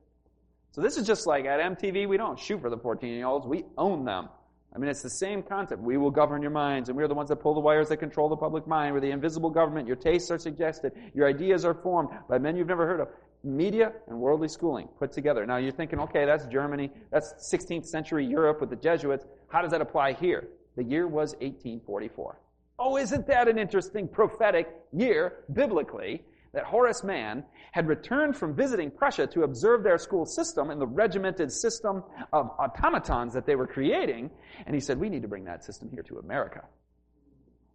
[0.72, 3.46] So this is just like at MTV, we don't shoot for the 14 year olds,
[3.46, 4.28] we own them.
[4.74, 5.80] I mean, it's the same concept.
[5.80, 8.28] We will govern your minds, and we're the ones that pull the wires that control
[8.28, 8.92] the public mind.
[8.92, 9.86] We're the invisible government.
[9.86, 10.92] Your tastes are suggested.
[11.14, 13.08] Your ideas are formed by men you've never heard of.
[13.44, 15.44] Media and worldly schooling put together.
[15.46, 16.90] Now you're thinking, okay, that's Germany.
[17.10, 19.26] That's 16th century Europe with the Jesuits.
[19.48, 20.48] How does that apply here?
[20.76, 22.40] The year was 1844.
[22.78, 26.24] Oh, isn't that an interesting prophetic year biblically?
[26.54, 30.86] that Horace Mann had returned from visiting Prussia to observe their school system and the
[30.86, 32.02] regimented system
[32.32, 34.30] of automatons that they were creating.
[34.64, 36.62] And he said, we need to bring that system here to America.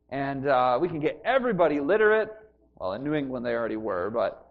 [0.09, 2.29] And uh, we can get everybody literate.
[2.77, 4.48] Well, in New England they already were, but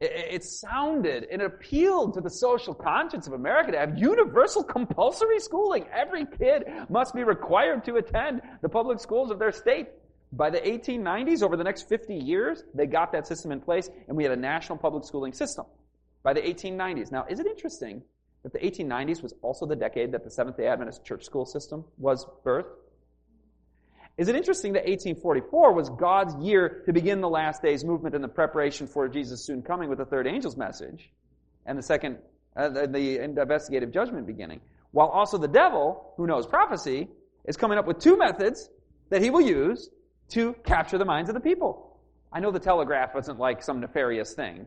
[0.00, 5.84] it, sounded, it appealed to the social conscience of America to have universal compulsory schooling.
[5.92, 9.88] Every kid must be required to attend the public schools of their state.
[10.32, 14.16] By the 1890s, over the next 50 years, they got that system in place, and
[14.16, 15.66] we had a national public schooling system.
[16.22, 17.10] By the 1890s.
[17.10, 18.02] Now, is it interesting
[18.42, 21.84] that the 1890s was also the decade that the Seventh day Adventist church school system
[21.98, 22.79] was birthed?
[24.20, 28.22] Is it interesting that 1844 was God's year to begin the last days movement and
[28.22, 31.10] the preparation for Jesus' soon coming with the third angel's message
[31.64, 32.18] and the second,
[32.54, 34.60] uh, the, the investigative judgment beginning?
[34.90, 37.08] While also the devil, who knows prophecy,
[37.46, 38.68] is coming up with two methods
[39.08, 39.88] that he will use
[40.32, 41.98] to capture the minds of the people.
[42.30, 44.66] I know the telegraph wasn't like some nefarious thing.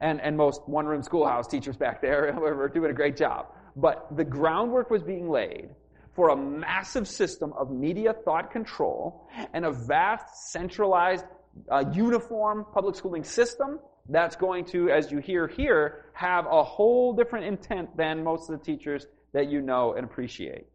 [0.00, 3.48] And, and most one room schoolhouse teachers back there were doing a great job.
[3.76, 5.68] But the groundwork was being laid
[6.16, 11.26] for a massive system of media thought control and a vast centralized
[11.70, 17.12] uh, uniform public schooling system that's going to, as you hear here, have a whole
[17.12, 20.66] different intent than most of the teachers that you know and appreciate.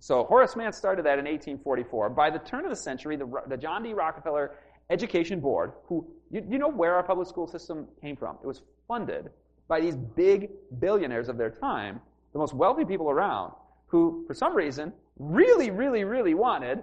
[0.00, 2.10] So Horace Mann started that in 1844.
[2.10, 3.94] By the turn of the century, the, the John D.
[3.94, 4.56] Rockefeller
[4.90, 8.36] Education Board, who, you, you know where our public school system came from?
[8.42, 9.30] It was funded
[9.68, 12.00] by these big billionaires of their time,
[12.32, 13.52] the most wealthy people around,
[13.86, 16.82] who, for some reason, really, really, really wanted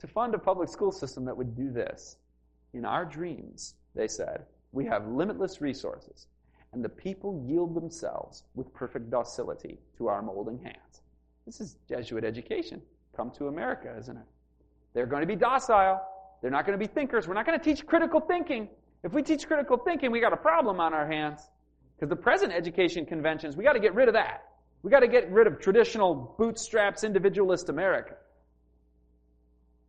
[0.00, 2.16] to fund a public school system that would do this.
[2.72, 6.26] In our dreams, they said, we have limitless resources,
[6.72, 11.02] and the people yield themselves with perfect docility to our molding hands.
[11.44, 12.80] This is Jesuit education.
[13.16, 14.22] Come to America, isn't it?
[14.94, 16.00] They're going to be docile.
[16.40, 17.26] They're not going to be thinkers.
[17.26, 18.68] We're not going to teach critical thinking.
[19.02, 21.40] If we teach critical thinking, we got a problem on our hands.
[21.96, 24.44] Because the present education conventions, we got to get rid of that.
[24.82, 28.14] We got to get rid of traditional bootstraps individualist America.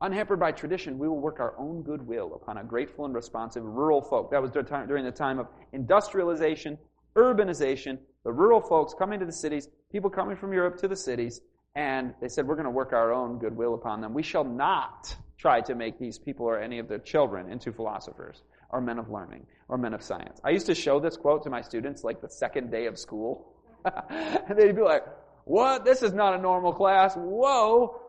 [0.01, 4.01] Unhampered by tradition, we will work our own goodwill upon a grateful and responsive rural
[4.01, 4.32] folk.
[4.32, 6.77] That was during the time of industrialization,
[7.15, 11.41] urbanization, the rural folks coming to the cities, people coming from Europe to the cities,
[11.75, 14.13] and they said, We're going to work our own goodwill upon them.
[14.13, 18.43] We shall not try to make these people or any of their children into philosophers
[18.69, 20.39] or men of learning or men of science.
[20.43, 23.54] I used to show this quote to my students like the second day of school.
[24.09, 25.03] and they'd be like,
[25.45, 25.85] What?
[25.85, 27.15] This is not a normal class.
[27.15, 28.01] Whoa.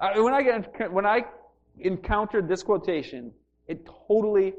[0.00, 1.24] I, when, I get, when I
[1.80, 3.32] encountered this quotation,
[3.66, 4.54] it totally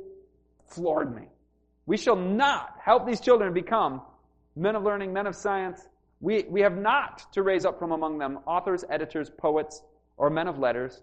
[0.68, 1.24] floored me.
[1.86, 4.02] We shall not help these children become
[4.56, 5.82] men of learning, men of science.
[6.20, 9.82] We, we have not to raise up from among them authors, editors, poets,
[10.18, 11.02] or men of letters.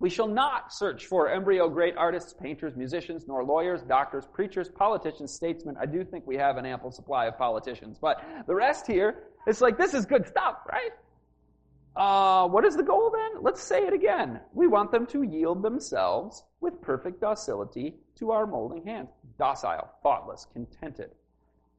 [0.00, 5.32] We shall not search for embryo great artists, painters, musicians, nor lawyers, doctors, preachers, politicians,
[5.32, 5.76] statesmen.
[5.80, 9.60] I do think we have an ample supply of politicians, but the rest here, it's
[9.60, 10.90] like this is good stuff, right?
[11.96, 13.42] Uh, what is the goal then?
[13.42, 14.40] Let's say it again.
[14.52, 19.08] We want them to yield themselves with perfect docility to our molding hand.
[19.38, 21.10] Docile, thoughtless, contented,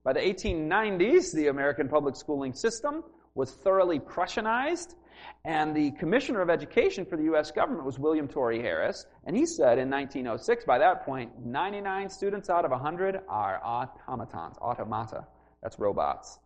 [0.06, 3.04] by the 1890s, the American public schooling system
[3.36, 4.96] was thoroughly Prussianized,
[5.44, 7.52] and the Commissioner of Education for the U.S.
[7.52, 12.50] government was William Torrey Harris, and he said in 1906, by that point, 99 students
[12.50, 15.26] out of 100 are automatons, automata.
[15.62, 16.40] That's robots.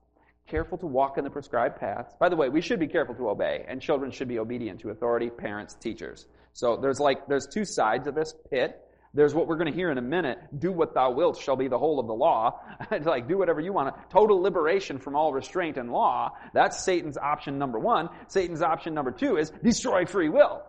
[0.48, 2.14] Careful to walk in the prescribed paths.
[2.20, 4.90] By the way, we should be careful to obey, and children should be obedient to
[4.90, 6.26] authority, parents, teachers.
[6.54, 8.84] So there's like, there's two sides of this pit.
[9.14, 10.38] There's what we're going to hear in a minute.
[10.58, 12.60] Do what thou wilt shall be the whole of the law.
[12.92, 13.96] it's like, do whatever you want.
[14.12, 16.34] Total liberation from all restraint and law.
[16.54, 18.10] That's Satan's option number one.
[18.28, 20.62] Satan's option number two is destroy free will.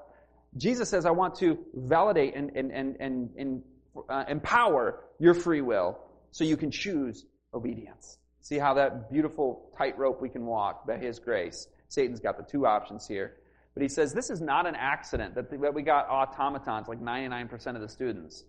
[0.56, 3.62] Jesus says, I want to validate and, and, and, and, and
[4.08, 5.98] uh, empower your free will
[6.32, 8.18] so you can choose obedience.
[8.40, 11.68] See how that beautiful tightrope we can walk by His grace.
[11.88, 13.34] Satan's got the two options here.
[13.74, 17.74] But he says this is not an accident that, that we got automatons like 99%
[17.74, 18.44] of the students.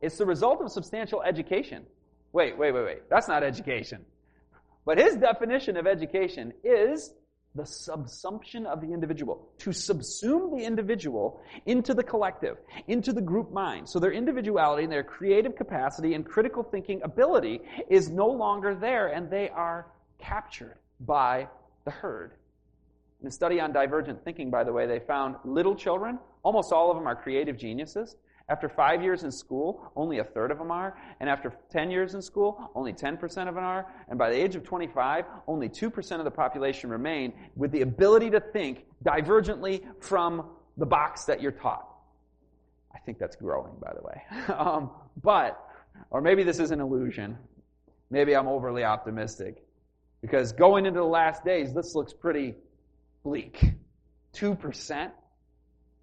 [0.00, 1.84] It's the result of substantial education.
[2.32, 3.10] Wait, wait, wait, wait.
[3.10, 4.04] That's not education.
[4.84, 7.12] But his definition of education is
[7.54, 12.56] the subsumption of the individual, to subsume the individual into the collective,
[12.88, 13.88] into the group mind.
[13.88, 17.60] So their individuality and their creative capacity and critical thinking ability
[17.90, 19.86] is no longer there, and they are
[20.18, 21.48] captured by
[21.84, 22.32] the herd.
[23.22, 26.90] In a study on divergent thinking, by the way, they found little children, almost all
[26.90, 28.16] of them are creative geniuses.
[28.48, 30.98] After five years in school, only a third of them are.
[31.20, 33.86] And after 10 years in school, only 10% of them are.
[34.08, 38.30] And by the age of 25, only 2% of the population remain with the ability
[38.30, 40.46] to think divergently from
[40.76, 41.88] the box that you're taught.
[42.92, 44.22] I think that's growing, by the way.
[44.58, 44.90] um,
[45.22, 45.64] but,
[46.10, 47.38] or maybe this is an illusion.
[48.10, 49.62] Maybe I'm overly optimistic.
[50.20, 52.56] Because going into the last days, this looks pretty
[53.22, 53.74] bleak.
[54.34, 55.10] 2%?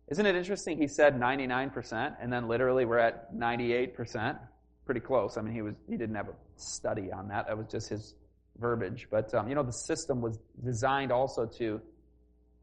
[0.09, 0.77] Isn't it interesting?
[0.77, 4.39] He said 99%, and then literally we're at 98%.
[4.85, 5.37] Pretty close.
[5.37, 7.45] I mean, he was he didn't have a study on that.
[7.47, 8.15] That was just his
[8.57, 9.07] verbiage.
[9.11, 11.79] But um, you know, the system was designed also to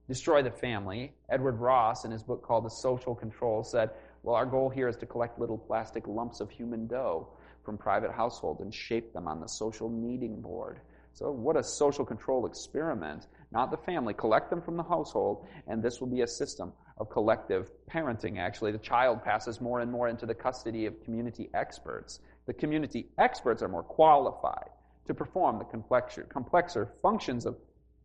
[0.09, 1.13] destroy the family.
[1.29, 3.91] Edward Ross, in his book called The Social Control, said,
[4.25, 7.29] "Well, our goal here is to collect little plastic lumps of human dough
[7.65, 10.81] from private households and shape them on the social kneading board."
[11.13, 13.29] So, what a social control experiment.
[13.53, 14.15] Not the family.
[14.15, 18.73] Collect them from the household, and this will be a system of collective parenting, actually.
[18.73, 22.21] The child passes more and more into the custody of community experts.
[22.47, 24.71] The community experts are more qualified
[25.07, 27.57] to perform the complexer, complexer functions of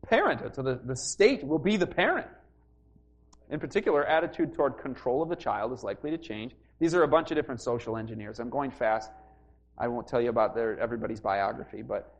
[0.07, 0.55] parenthood.
[0.55, 2.27] So, the, the state will be the parent.
[3.49, 6.53] In particular, attitude toward control of the child is likely to change.
[6.79, 8.39] These are a bunch of different social engineers.
[8.39, 9.11] I'm going fast.
[9.77, 12.13] I won't tell you about their, everybody's biography, but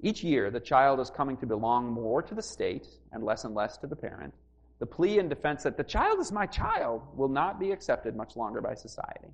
[0.00, 3.54] each year, the child is coming to belong more to the state and less and
[3.54, 4.34] less to the parent.
[4.78, 8.36] The plea in defense that the child is my child will not be accepted much
[8.36, 9.28] longer by society.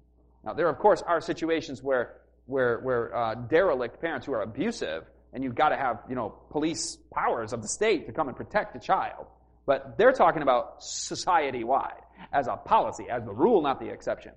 [0.45, 2.15] Now, there, of course, are situations where,
[2.47, 6.35] where, where uh, derelict parents who are abusive, and you've got to have, you know,
[6.51, 9.27] police powers of the state to come and protect the child.
[9.67, 12.03] But they're talking about society wide,
[12.33, 14.33] as a policy, as the rule, not the exception.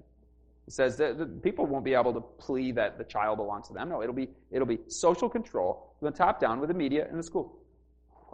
[0.67, 3.89] It says that people won't be able to plea that the child belongs to them.
[3.89, 7.19] No, it'll be, it'll be social control from the top down with the media and
[7.19, 7.59] the school.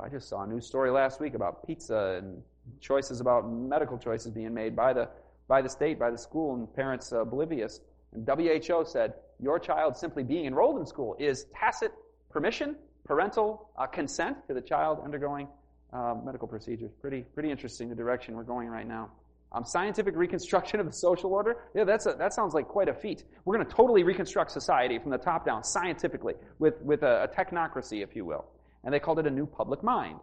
[0.02, 2.42] I just saw a news story last week about pizza and
[2.80, 5.10] choices about medical choices being made by the,
[5.48, 7.82] by the state, by the school, and parents oblivious.
[8.14, 11.94] And WHO said your child simply being enrolled in school is tacit
[12.30, 15.48] permission, parental uh, consent to the child undergoing
[15.92, 16.92] uh, medical procedures.
[17.00, 19.12] Pretty, pretty interesting the direction we're going right now.
[19.54, 22.94] Um, scientific reconstruction of the social order, yeah, that's a, that sounds like quite a
[22.94, 23.26] feat.
[23.44, 27.28] We're going to totally reconstruct society from the top down, scientifically, with, with a, a
[27.28, 28.46] technocracy, if you will.
[28.84, 30.20] And they called it a new public mind.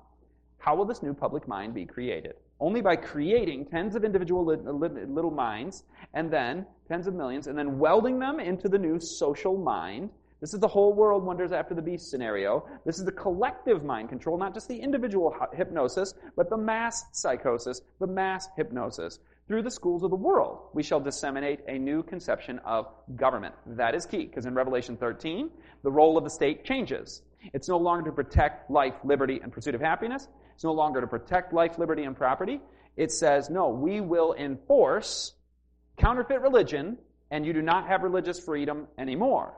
[0.59, 2.35] How will this new public mind be created?
[2.59, 7.79] Only by creating tens of individual little minds, and then tens of millions, and then
[7.79, 10.11] welding them into the new social mind
[10.41, 12.65] this is the whole world wonders after the beast scenario.
[12.85, 17.81] This is the collective mind control, not just the individual hypnosis, but the mass psychosis,
[17.99, 19.19] the mass hypnosis.
[19.49, 22.87] Through the schools of the world, we shall disseminate a new conception of
[23.17, 23.55] government.
[23.67, 25.51] That is key, because in Revelation 13,
[25.83, 27.23] the role of the state changes.
[27.55, 30.29] It's no longer to protect life, liberty, and pursuit of happiness.
[30.55, 32.61] It's no longer to protect life, liberty, and property.
[32.97, 35.33] It says, no, we will enforce
[35.97, 36.99] counterfeit religion,
[37.31, 39.55] and you do not have religious freedom anymore.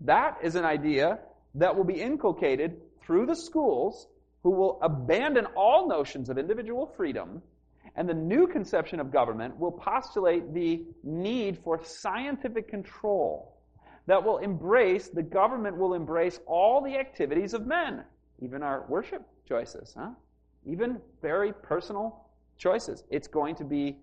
[0.00, 1.18] That is an idea
[1.54, 4.08] that will be inculcated through the schools
[4.42, 7.42] who will abandon all notions of individual freedom,
[7.96, 13.56] and the new conception of government will postulate the need for scientific control
[14.06, 18.04] that will embrace, the government will embrace all the activities of men,
[18.40, 20.10] even our worship choices, huh?
[20.64, 22.26] even very personal
[22.58, 23.02] choices.
[23.10, 23.96] It's going to be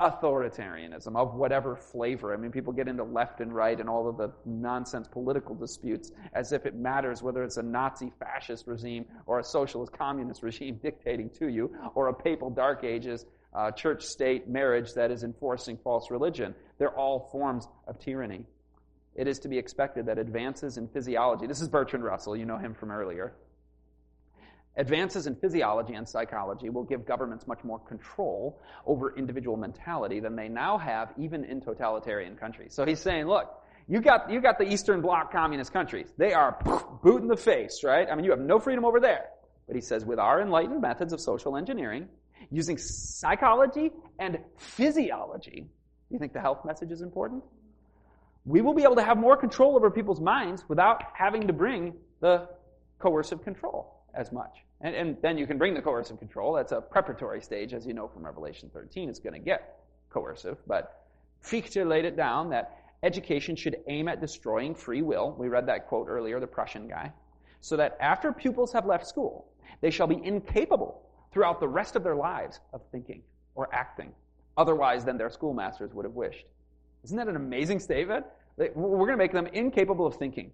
[0.00, 2.34] authoritarianism of whatever flavor.
[2.34, 6.12] I mean, people get into left and right and all of the nonsense political disputes
[6.34, 10.80] as if it matters whether it's a Nazi fascist regime or a socialist communist regime
[10.82, 15.76] dictating to you or a papal dark ages uh, church state marriage that is enforcing
[15.76, 16.54] false religion.
[16.78, 18.46] They're all forms of tyranny.
[19.14, 22.56] It is to be expected that advances in physiology, this is Bertrand Russell, you know
[22.56, 23.34] him from earlier,
[24.76, 30.34] Advances in physiology and psychology will give governments much more control over individual mentality than
[30.34, 32.72] they now have, even in totalitarian countries.
[32.74, 33.52] So he's saying, look,
[33.86, 36.08] you got, you got the Eastern Bloc communist countries.
[36.16, 36.56] They are
[37.02, 38.08] boot in the face, right?
[38.10, 39.26] I mean, you have no freedom over there.
[39.66, 42.08] But he says, with our enlightened methods of social engineering,
[42.50, 45.66] using psychology and physiology.
[46.10, 47.42] You think the health message is important?
[48.44, 51.94] We will be able to have more control over people's minds without having to bring
[52.20, 52.48] the
[52.98, 54.64] coercive control as much.
[54.80, 56.54] And, and then you can bring the coercive control.
[56.54, 59.08] That's a preparatory stage, as you know from Revelation 13.
[59.08, 60.58] It's going to get coercive.
[60.66, 61.04] But
[61.40, 65.34] Fichte laid it down that education should aim at destroying free will.
[65.38, 67.12] We read that quote earlier, the Prussian guy.
[67.60, 69.46] So that after pupils have left school,
[69.80, 71.02] they shall be incapable
[71.32, 73.22] throughout the rest of their lives of thinking
[73.54, 74.12] or acting
[74.56, 76.44] otherwise than their schoolmasters would have wished.
[77.04, 78.26] Isn't that an amazing statement?
[78.56, 80.52] We're going to make them incapable of thinking.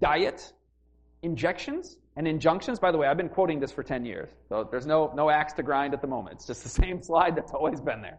[0.00, 0.52] Diet,
[1.22, 2.78] injections, and injunctions.
[2.78, 5.52] By the way, I've been quoting this for 10 years, so there's no, no axe
[5.54, 6.36] to grind at the moment.
[6.36, 8.18] It's just the same slide that's always been there.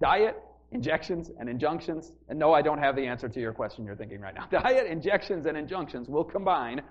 [0.00, 0.36] Diet,
[0.72, 2.12] injections, and injunctions.
[2.28, 4.46] And no, I don't have the answer to your question you're thinking right now.
[4.62, 6.82] Diet, injections, and injunctions will combine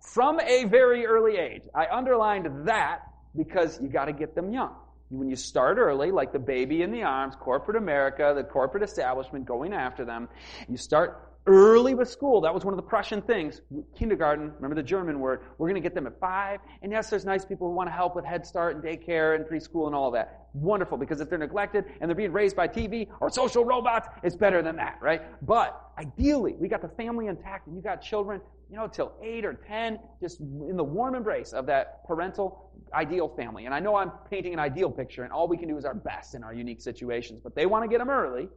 [0.00, 1.62] from a very early age.
[1.74, 3.00] I underlined that
[3.36, 4.74] because you got to get them young.
[5.10, 9.44] When you start early, like the baby in the arms, corporate America, the corporate establishment
[9.44, 10.28] going after them,
[10.68, 12.40] you start early with school.
[12.40, 13.62] That was one of the Prussian things.
[13.98, 15.40] Kindergarten, remember the German word.
[15.58, 16.60] We're going to get them at five.
[16.82, 19.44] And yes, there's nice people who want to help with Head Start and daycare and
[19.44, 20.48] preschool and all that.
[20.54, 24.36] Wonderful, because if they're neglected and they're being raised by TV or social robots, it's
[24.36, 25.22] better than that, right?
[25.46, 28.40] But ideally, we got the family intact and you got children,
[28.70, 33.28] you know, till eight or ten, just in the warm embrace of that parental ideal
[33.28, 33.64] family.
[33.64, 35.94] And I know I'm painting an ideal picture, and all we can do is our
[35.94, 37.40] best in our unique situations.
[37.42, 38.48] But they want to get them early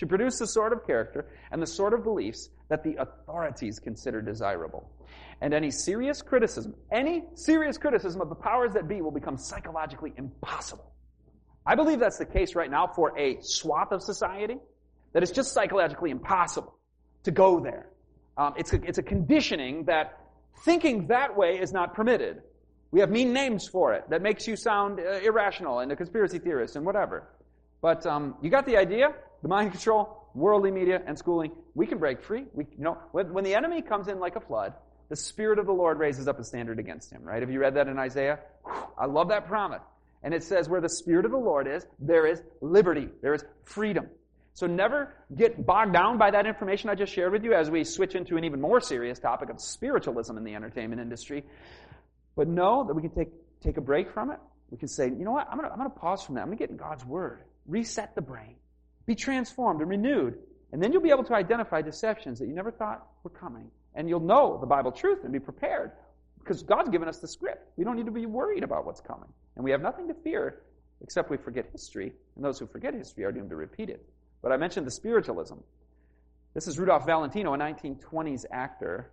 [0.00, 4.22] to produce the sort of character and the sort of beliefs that the authorities consider
[4.22, 4.90] desirable.
[5.42, 10.14] And any serious criticism, any serious criticism of the powers that be will become psychologically
[10.16, 10.90] impossible.
[11.66, 14.56] I believe that's the case right now for a swath of society,
[15.12, 16.74] that it's just psychologically impossible
[17.24, 17.90] to go there.
[18.38, 20.18] Um, it's, a, it's a conditioning that
[20.64, 22.40] thinking that way is not permitted.
[22.90, 26.38] We have mean names for it that makes you sound uh, irrational and a conspiracy
[26.38, 27.28] theorist and whatever.
[27.82, 29.12] But um, you got the idea?
[29.42, 31.52] The mind control, worldly media, and schooling.
[31.74, 32.44] We can break free.
[32.52, 34.74] We, you know, when, when the enemy comes in like a flood,
[35.08, 37.42] the Spirit of the Lord raises up a standard against him, right?
[37.42, 38.38] Have you read that in Isaiah?
[38.96, 39.82] I love that promise.
[40.22, 43.08] And it says, where the Spirit of the Lord is, there is liberty.
[43.22, 44.08] There is freedom.
[44.52, 47.84] So never get bogged down by that information I just shared with you as we
[47.84, 51.44] switch into an even more serious topic of spiritualism in the entertainment industry.
[52.36, 53.28] But know that we can take,
[53.62, 54.38] take a break from it.
[54.70, 55.48] We can say, you know what?
[55.50, 56.42] I'm going to I'm going to pause from that.
[56.42, 57.40] I'm going to get in God's Word.
[57.66, 58.56] Reset the brain.
[59.10, 60.38] Be transformed and renewed.
[60.70, 63.68] And then you'll be able to identify deceptions that you never thought were coming.
[63.96, 65.90] And you'll know the Bible truth and be prepared.
[66.38, 67.72] Because God's given us the script.
[67.76, 69.28] We don't need to be worried about what's coming.
[69.56, 70.62] And we have nothing to fear
[71.00, 72.12] except we forget history.
[72.36, 74.08] And those who forget history are doomed to repeat it.
[74.42, 75.56] But I mentioned the spiritualism.
[76.54, 79.10] This is Rudolph Valentino, a 1920s actor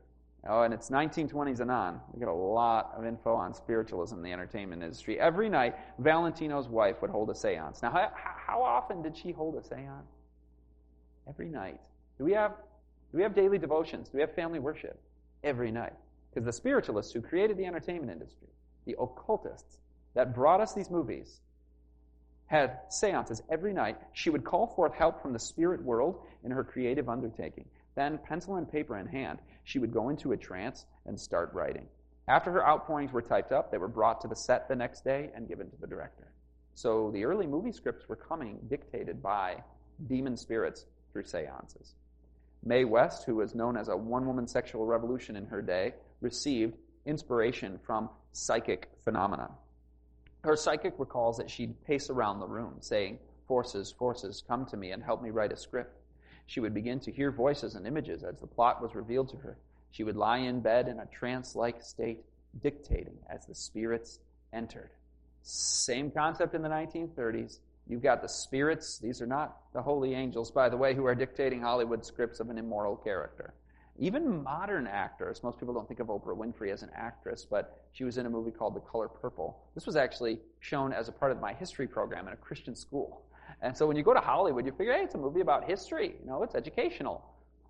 [0.49, 1.99] Oh, and it's 1920s and on.
[2.13, 5.19] We get a lot of info on spiritualism in the entertainment industry.
[5.19, 7.81] Every night, Valentino's wife would hold a seance.
[7.81, 8.11] Now, how,
[8.47, 10.07] how often did she hold a seance?
[11.27, 11.81] Every night.
[12.17, 12.53] Do we have
[13.11, 14.09] do we have daily devotions?
[14.09, 14.99] Do we have family worship?
[15.43, 15.93] Every night.
[16.29, 18.47] Because the spiritualists who created the entertainment industry,
[18.85, 19.77] the occultists
[20.13, 21.39] that brought us these movies,
[22.47, 23.97] had seances every night.
[24.13, 27.65] She would call forth help from the spirit world in her creative undertaking.
[27.95, 31.87] Then, pencil and paper in hand, she would go into a trance and start writing.
[32.27, 35.31] After her outpourings were typed up, they were brought to the set the next day
[35.35, 36.27] and given to the director.
[36.77, 39.63] So the early movie scripts were coming dictated by
[40.05, 41.95] demon spirits through seances.
[42.63, 46.77] Mae West, who was known as a one woman sexual revolution in her day, received
[47.07, 49.49] inspiration from psychic phenomena.
[50.43, 53.17] Her psychic recalls that she'd pace around the room saying,
[53.47, 55.97] Forces, forces, come to me and help me write a script.
[56.45, 59.57] She would begin to hear voices and images as the plot was revealed to her.
[59.89, 62.23] She would lie in bed in a trance like state,
[62.61, 64.19] dictating as the spirits
[64.53, 64.91] entered.
[65.49, 67.59] Same concept in the 1930s.
[67.87, 71.15] You've got the spirits, these are not the holy angels, by the way, who are
[71.15, 73.53] dictating Hollywood scripts of an immoral character.
[73.97, 78.03] Even modern actors, most people don't think of Oprah Winfrey as an actress, but she
[78.03, 79.57] was in a movie called The Color Purple.
[79.73, 83.21] This was actually shown as a part of my history program in a Christian school.
[83.61, 86.13] And so when you go to Hollywood, you figure, hey, it's a movie about history.
[86.21, 87.23] You know, it's educational.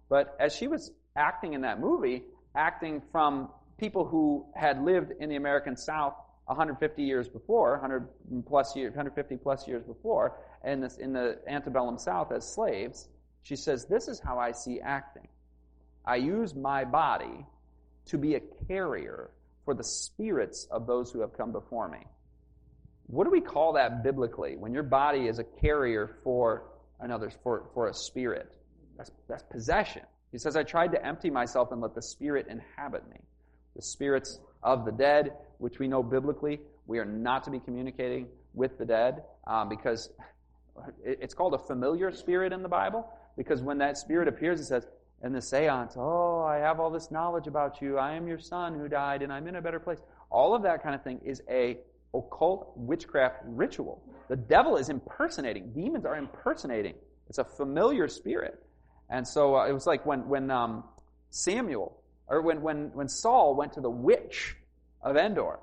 [0.10, 2.24] But as she was acting in that movie,
[2.56, 6.16] acting from people who had lived in the American South
[6.48, 8.08] 150 years before, 100
[8.46, 13.10] plus years, 150 plus years before, in, this, in the antebellum South as slaves,
[13.44, 15.28] she says, this is how I see acting.
[16.06, 17.46] I use my body
[18.08, 19.32] to be a carrier
[19.66, 22.00] for the spirits of those who have come before me.
[23.08, 24.56] What do we call that biblically?
[24.56, 26.64] When your body is a carrier for
[27.00, 28.52] another, for, for a spirit.
[28.98, 30.04] That's, that's possession.
[30.32, 33.18] He says, I tried to empty myself and let the spirit inhabit me.
[33.76, 38.28] The spirits of the dead, which we know biblically, we are not to be communicating
[38.54, 40.10] with the dead um, because
[41.04, 44.88] it's called a familiar spirit in the Bible because when that spirit appears, it says,
[45.24, 47.98] in the seance, oh, I have all this knowledge about you.
[47.98, 50.00] I am your son who died and I'm in a better place.
[50.30, 51.78] All of that kind of thing is a
[52.14, 54.02] occult witchcraft ritual.
[54.30, 55.72] The devil is impersonating.
[55.72, 56.96] Demons are impersonating.
[57.30, 58.64] It's a familiar spirit.
[59.10, 60.84] And so uh, it was like when, when um,
[61.30, 61.98] Samuel,
[62.28, 64.56] or when, when, when Saul went to the witch
[65.02, 65.60] of Endor,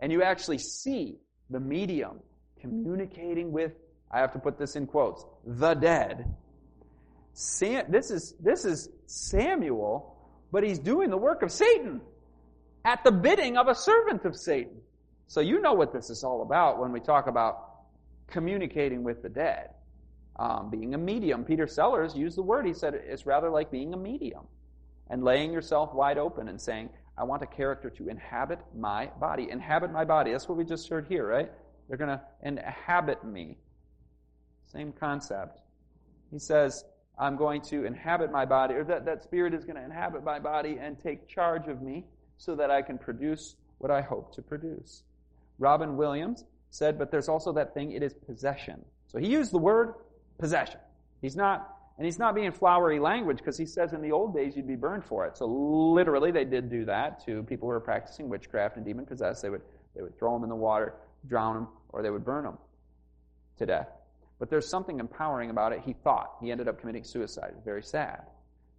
[0.00, 1.16] and you actually see
[1.50, 2.18] the medium
[2.60, 3.72] communicating with,
[4.10, 6.34] I have to put this in quotes, the dead.
[7.34, 10.16] Sam, this, is, this is Samuel,
[10.50, 12.00] but he's doing the work of Satan
[12.84, 14.80] at the bidding of a servant of Satan.
[15.28, 17.70] So you know what this is all about when we talk about
[18.26, 19.70] communicating with the dead.
[20.36, 21.44] Um, being a medium.
[21.44, 22.66] Peter Sellers used the word.
[22.66, 24.46] He said it's rather like being a medium
[25.10, 29.48] and laying yourself wide open and saying, I want a character to inhabit my body.
[29.50, 30.32] Inhabit my body.
[30.32, 31.50] That's what we just heard here, right?
[31.88, 33.58] They're going to inhabit me.
[34.66, 35.60] Same concept.
[36.30, 36.84] He says,
[37.18, 40.38] I'm going to inhabit my body, or that, that spirit is going to inhabit my
[40.38, 42.04] body and take charge of me
[42.38, 45.02] so that I can produce what I hope to produce.
[45.58, 48.82] Robin Williams said, but there's also that thing, it is possession.
[49.06, 49.94] So he used the word
[50.38, 50.80] possession.
[51.20, 54.56] He's not, and he's not being flowery language because he says in the old days
[54.56, 55.38] you'd be burned for it.
[55.38, 59.40] So literally they did do that to people who were practicing witchcraft and demon possessed.
[59.40, 59.62] They would,
[59.94, 60.94] they would throw them in the water,
[61.28, 62.58] drown them, or they would burn them
[63.58, 63.86] to death.
[64.40, 65.82] But there's something empowering about it.
[65.86, 66.38] He thought.
[66.40, 67.54] He ended up committing suicide.
[67.64, 68.22] Very sad.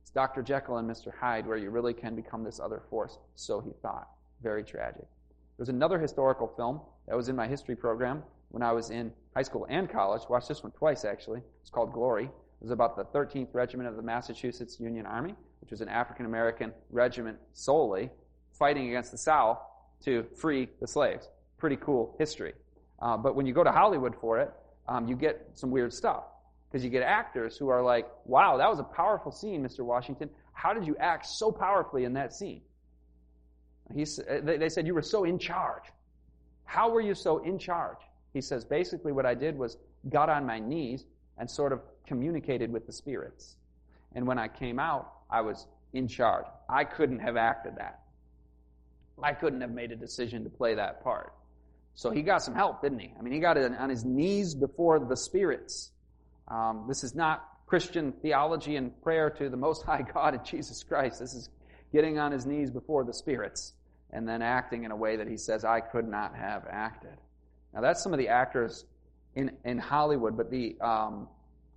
[0.01, 0.41] It's Dr.
[0.41, 1.13] Jekyll and Mr.
[1.17, 3.19] Hyde where you really can become this other force.
[3.35, 4.09] So he thought.
[4.41, 5.07] Very tragic.
[5.55, 9.43] There's another historical film that was in my history program when I was in high
[9.43, 10.23] school and college.
[10.27, 11.39] Watched this one twice, actually.
[11.61, 12.29] It's called Glory.
[12.63, 16.25] It was about the 13th Regiment of the Massachusetts Union Army, which was an African
[16.25, 18.09] American regiment solely
[18.57, 19.59] fighting against the South
[20.05, 21.27] to free the slaves.
[21.57, 22.53] Pretty cool history.
[23.01, 24.49] Uh, but when you go to Hollywood for it,
[24.87, 26.23] um, you get some weird stuff.
[26.71, 29.81] Because you get actors who are like, wow, that was a powerful scene, Mr.
[29.81, 30.29] Washington.
[30.53, 32.61] How did you act so powerfully in that scene?
[33.93, 34.05] He,
[34.41, 35.83] they said, you were so in charge.
[36.63, 37.99] How were you so in charge?
[38.33, 39.75] He says, basically, what I did was
[40.09, 41.03] got on my knees
[41.37, 43.55] and sort of communicated with the spirits.
[44.15, 46.45] And when I came out, I was in charge.
[46.69, 47.99] I couldn't have acted that.
[49.21, 51.33] I couldn't have made a decision to play that part.
[51.95, 53.13] So he got some help, didn't he?
[53.17, 55.91] I mean, he got on his knees before the spirits.
[56.47, 60.83] Um, this is not Christian theology and prayer to the Most High God and Jesus
[60.83, 61.19] Christ.
[61.19, 61.49] This is
[61.91, 63.73] getting on his knees before the spirits
[64.11, 67.17] and then acting in a way that he says, I could not have acted.
[67.73, 68.85] Now, that's some of the actors
[69.35, 71.27] in, in Hollywood, but the um,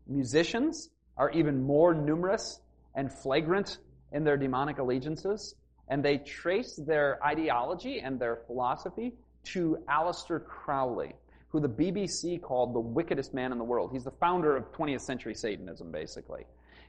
[0.07, 2.61] musicians are even more numerous
[2.95, 3.79] and flagrant
[4.13, 5.55] in their demonic allegiances,
[5.89, 9.13] and they trace their ideology and their philosophy
[9.45, 11.15] to Aleister Crowley,
[11.49, 13.91] who the BBC called the wickedest man in the world.
[13.93, 16.45] He's the founder of 20th century Satanism, basically.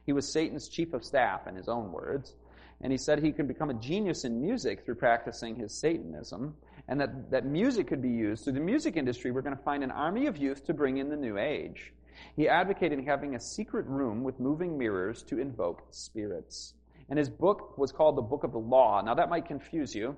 [0.06, 2.36] He was Satan's chief of staff, in his own words.
[2.82, 6.56] And he said he could become a genius in music through practicing his Satanism,
[6.88, 8.44] and that, that music could be used.
[8.44, 11.10] Through the music industry, we're going to find an army of youth to bring in
[11.10, 11.94] the new age.
[12.36, 16.74] He advocated having a secret room with moving mirrors to invoke spirits.
[17.10, 19.02] And his book was called the Book of the Law.
[19.02, 20.18] Now, that might confuse you.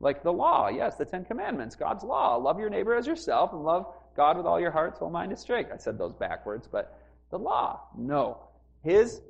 [0.00, 2.36] Like the law, yes, the Ten Commandments, God's law.
[2.36, 3.86] Love your neighbor as yourself and love
[4.16, 5.70] God with all your heart, soul, mind, and strength.
[5.72, 6.98] I said those backwards, but
[7.30, 8.38] the law, no.
[8.82, 9.20] His,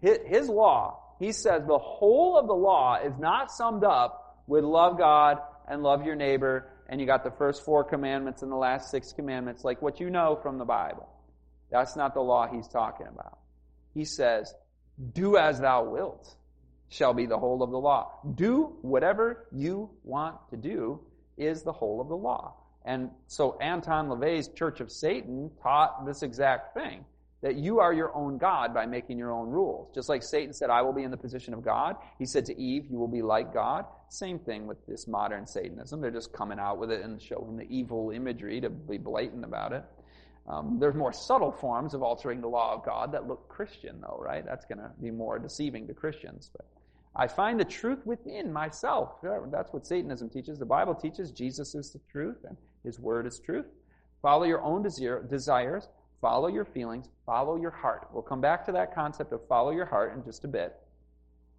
[0.00, 4.64] his, his law he says the whole of the law is not summed up with
[4.64, 5.38] love God
[5.68, 9.12] and love your neighbor, and you got the first four commandments and the last six
[9.12, 11.08] commandments, like what you know from the Bible.
[11.70, 13.38] That's not the law he's talking about.
[13.94, 14.54] He says,
[15.12, 16.34] do as thou wilt
[16.88, 18.12] shall be the whole of the law.
[18.34, 21.00] Do whatever you want to do
[21.36, 22.54] is the whole of the law.
[22.84, 27.04] And so Anton LaVey's Church of Satan taught this exact thing
[27.42, 29.94] that you are your own God by making your own rules.
[29.94, 31.96] Just like Satan said, I will be in the position of God.
[32.18, 33.84] He said to Eve, you will be like God.
[34.08, 36.00] Same thing with this modern Satanism.
[36.00, 39.72] They're just coming out with it and showing the evil imagery to be blatant about
[39.72, 39.84] it.
[40.48, 44.18] Um, there's more subtle forms of altering the law of God that look Christian, though,
[44.20, 44.44] right?
[44.44, 46.50] That's going to be more deceiving to Christians.
[46.56, 46.66] But
[47.16, 49.16] I find the truth within myself.
[49.22, 50.58] That's what Satanism teaches.
[50.58, 53.66] The Bible teaches Jesus is the truth and His Word is truth.
[54.22, 55.88] Follow your own desire, desires
[56.20, 58.08] Follow your feelings, follow your heart.
[58.12, 60.74] We'll come back to that concept of follow your heart in just a bit.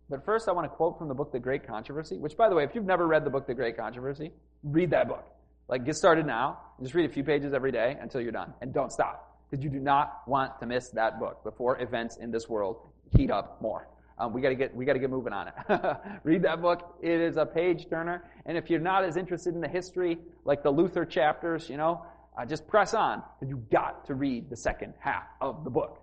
[0.10, 2.56] But first, I want to quote from the book The Great Controversy, which, by the
[2.56, 4.32] way, if you've never read the book The Great Controversy,
[4.64, 5.26] read that book.
[5.68, 6.60] Like, get started now.
[6.82, 8.54] Just read a few pages every day until you're done.
[8.62, 9.38] And don't stop.
[9.50, 12.78] Because you do not want to miss that book before events in this world
[13.16, 13.90] heat up more.
[14.20, 15.54] Um, we got to get we got to get moving on it.
[16.24, 18.24] Read that book; it is a page turner.
[18.48, 22.04] And if you're not as interested in the history, like the Luther chapters, you know,
[22.38, 26.02] uh, just press on, because you got to read the second half of the book.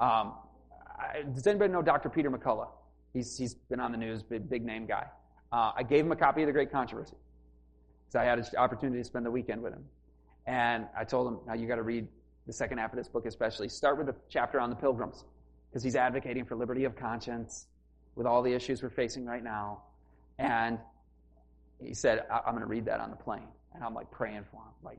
[0.00, 0.34] Um,
[0.98, 2.08] I, does anybody know Dr.
[2.08, 2.70] Peter McCullough?
[3.12, 5.06] He's, he's been on the news, big, big name guy.
[5.52, 7.16] Uh, I gave him a copy of The Great Controversy
[8.06, 9.84] because I had an opportunity to spend the weekend with him.
[10.46, 12.06] And I told him, now you got to read
[12.46, 13.68] the second half of this book, especially.
[13.68, 15.24] Start with the chapter on the pilgrims
[15.70, 17.66] because he's advocating for liberty of conscience
[18.14, 19.82] with all the issues we're facing right now.
[20.38, 20.78] And
[21.82, 23.48] he said, I'm going to read that on the plane.
[23.74, 24.72] And I'm like praying for him.
[24.82, 24.98] Like,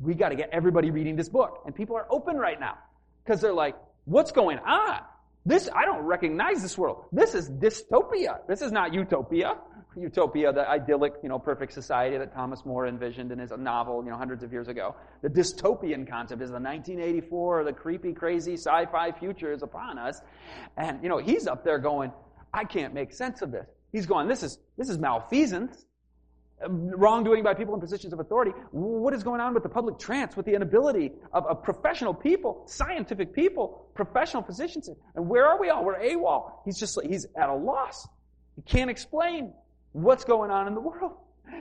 [0.00, 1.62] we got to get everybody reading this book.
[1.66, 2.78] And people are open right now
[3.24, 5.00] because they're like, what's going on?
[5.46, 7.04] This, I don't recognize this world.
[7.12, 8.38] This is dystopia.
[8.48, 9.58] This is not utopia.
[9.96, 14.10] Utopia, the idyllic, you know, perfect society that Thomas More envisioned in his novel, you
[14.10, 14.96] know, hundreds of years ago.
[15.22, 20.20] The dystopian concept is the 1984, the creepy, crazy sci-fi future is upon us.
[20.76, 22.10] And, you know, he's up there going,
[22.52, 23.66] I can't make sense of this.
[23.92, 25.84] He's going, this is, this is malfeasance
[26.68, 28.52] wrongdoing by people in positions of authority.
[28.70, 32.64] What is going on with the public trance, with the inability of, of, professional people,
[32.66, 34.88] scientific people, professional physicians?
[35.14, 35.84] And where are we all?
[35.84, 36.52] We're AWOL.
[36.64, 38.06] He's just, he's at a loss.
[38.56, 39.52] He can't explain
[39.92, 41.12] what's going on in the world.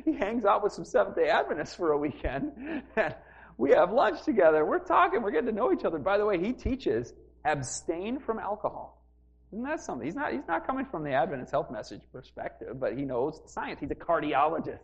[0.06, 2.52] He hangs out with some Seventh day Adventists for a weekend,
[2.96, 3.16] and
[3.58, 4.66] we have lunch together.
[4.66, 6.00] We're talking, we're getting to know each other.
[6.00, 7.14] By the way, he teaches
[7.46, 9.04] abstain from alcohol.
[9.52, 10.06] Isn't that something?
[10.06, 13.80] He's not, he's not coming from the Adventist health message perspective, but he knows science.
[13.80, 14.80] He's a cardiologist.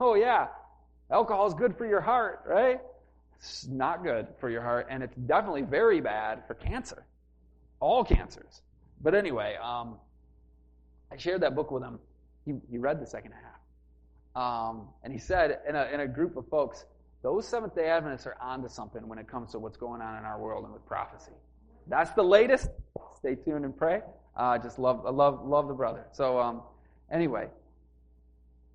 [0.00, 0.48] Oh, yeah,
[1.10, 2.80] alcohol is good for your heart, right?
[3.38, 7.04] It's not good for your heart, and it's definitely very bad for cancer.
[7.80, 8.62] All cancers.
[9.02, 9.96] But anyway, um,
[11.12, 11.98] I shared that book with him.
[12.44, 14.42] He, he read the second half.
[14.42, 16.84] Um, and he said in a, in a group of folks,
[17.22, 20.24] those Seventh day Adventists are onto something when it comes to what's going on in
[20.24, 21.32] our world and with prophecy.
[21.88, 22.68] That's the latest.
[23.18, 24.02] Stay tuned and pray.
[24.36, 26.04] I uh, just love, I love, love the brother.
[26.12, 26.62] So, um,
[27.10, 27.48] anyway,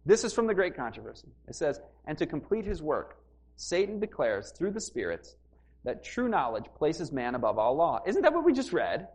[0.05, 1.27] this is from the Great Controversy.
[1.47, 3.17] It says, And to complete his work,
[3.55, 5.35] Satan declares through the spirits
[5.83, 8.01] that true knowledge places man above all law.
[8.05, 9.07] Isn't that what we just read?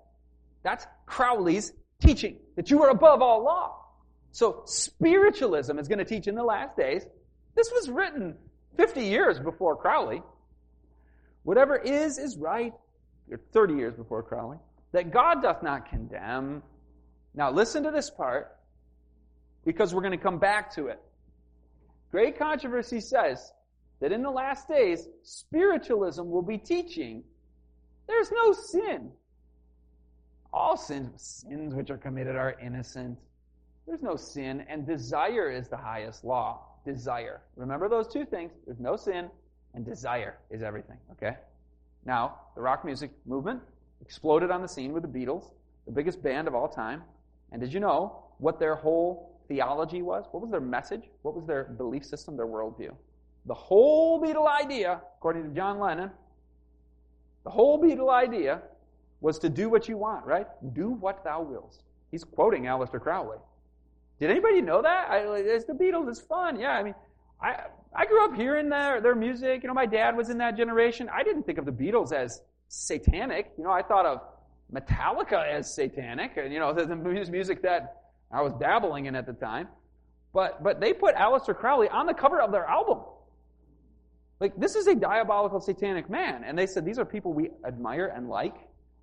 [0.63, 3.77] That's Crowley's teaching, that you are above all law.
[4.33, 7.07] So spiritualism is going to teach in the last days.
[7.55, 8.37] This was written
[8.77, 10.23] 50 years before Crowley.
[11.43, 12.75] Whatever is, is right.
[13.53, 14.59] 30 years before Crowley.
[14.93, 16.63] That God doth not condemn.
[17.35, 18.56] Now listen to this part
[19.67, 21.01] because we're going to come back to it.
[22.11, 23.53] Great Controversy says
[24.01, 27.25] that in the last days, spiritualism will be teaching
[28.07, 29.11] there's no sin.
[30.53, 33.19] All sins, sins which are committed are innocent.
[33.87, 36.61] There's no sin, and desire is the highest law.
[36.85, 37.43] Desire.
[37.57, 38.53] Remember those two things.
[38.65, 39.29] There's no sin,
[39.75, 40.99] and desire is everything.
[41.13, 41.37] Okay?
[42.05, 43.61] Now, the rock music movement
[44.01, 45.51] exploded on the scene with the Beatles,
[45.85, 47.03] the biggest band of all time.
[47.51, 50.27] And did you know what their whole theology was?
[50.31, 51.05] What was their message?
[51.23, 52.95] What was their belief system, their worldview?
[53.47, 56.11] The whole Beatle idea, according to John Lennon,
[57.45, 58.63] the whole Beatle idea
[59.21, 60.47] was to do what you want, right?
[60.75, 61.83] Do what thou willst.
[62.11, 63.39] He's quoting Aleister Crowley.
[64.19, 65.11] Did anybody know that?
[65.11, 66.09] I, it's the Beatles.
[66.09, 66.59] It's fun.
[66.59, 66.95] Yeah, I mean,
[67.41, 69.63] I I grew up hearing their their music.
[69.63, 71.09] You know, my dad was in that generation.
[71.13, 73.53] I didn't think of the Beatles as satanic.
[73.59, 74.21] You know, I thought of
[74.73, 76.37] Metallica as satanic.
[76.37, 79.69] And you know, the, the music that I was dabbling in at the time.
[80.33, 82.99] But, but they put Aleister Crowley on the cover of their album.
[84.39, 86.45] Like, this is a diabolical satanic man.
[86.45, 88.55] And they said these are people we admire and like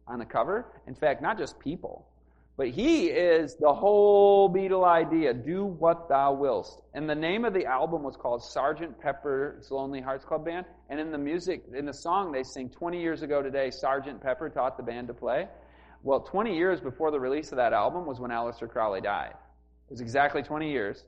[0.08, 0.80] on the cover.
[0.86, 2.08] In fact, not just people.
[2.56, 5.34] But he is the whole Beatle idea.
[5.34, 6.82] Do what thou willst.
[6.94, 10.68] And the name of the album was called Sergeant Pepper's Lonely Hearts Club Band.
[10.90, 14.50] And in the music, in the song they sing 20 years ago today, Sergeant Pepper
[14.50, 15.48] taught the band to play.
[16.04, 19.32] Well, 20 years before the release of that album was when Aleister Crowley died.
[19.88, 21.06] It was exactly 20 years.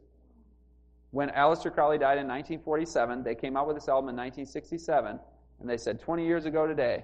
[1.11, 5.19] When Aleister Crowley died in 1947, they came out with this album in 1967,
[5.59, 7.03] and they said 20 years ago today,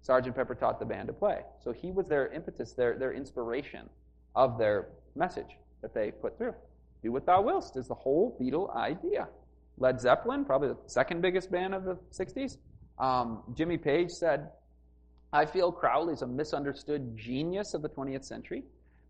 [0.00, 1.42] Sergeant Pepper taught the band to play.
[1.62, 3.90] So he was their impetus, their, their inspiration
[4.34, 6.54] of their message that they put through.
[7.02, 9.28] Do what thou willst is the whole Beatle idea.
[9.76, 12.56] Led Zeppelin, probably the second biggest band of the 60s.
[12.98, 14.48] Um, Jimmy Page said,
[15.32, 18.64] I feel Crowley's a misunderstood genius of the 20th century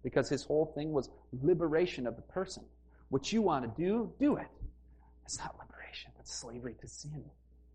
[0.04, 1.10] because his whole thing was
[1.42, 2.62] liberation of the person.
[3.08, 4.46] What you want to do, do it.
[5.24, 7.24] It's not liberation, that's slavery to sin.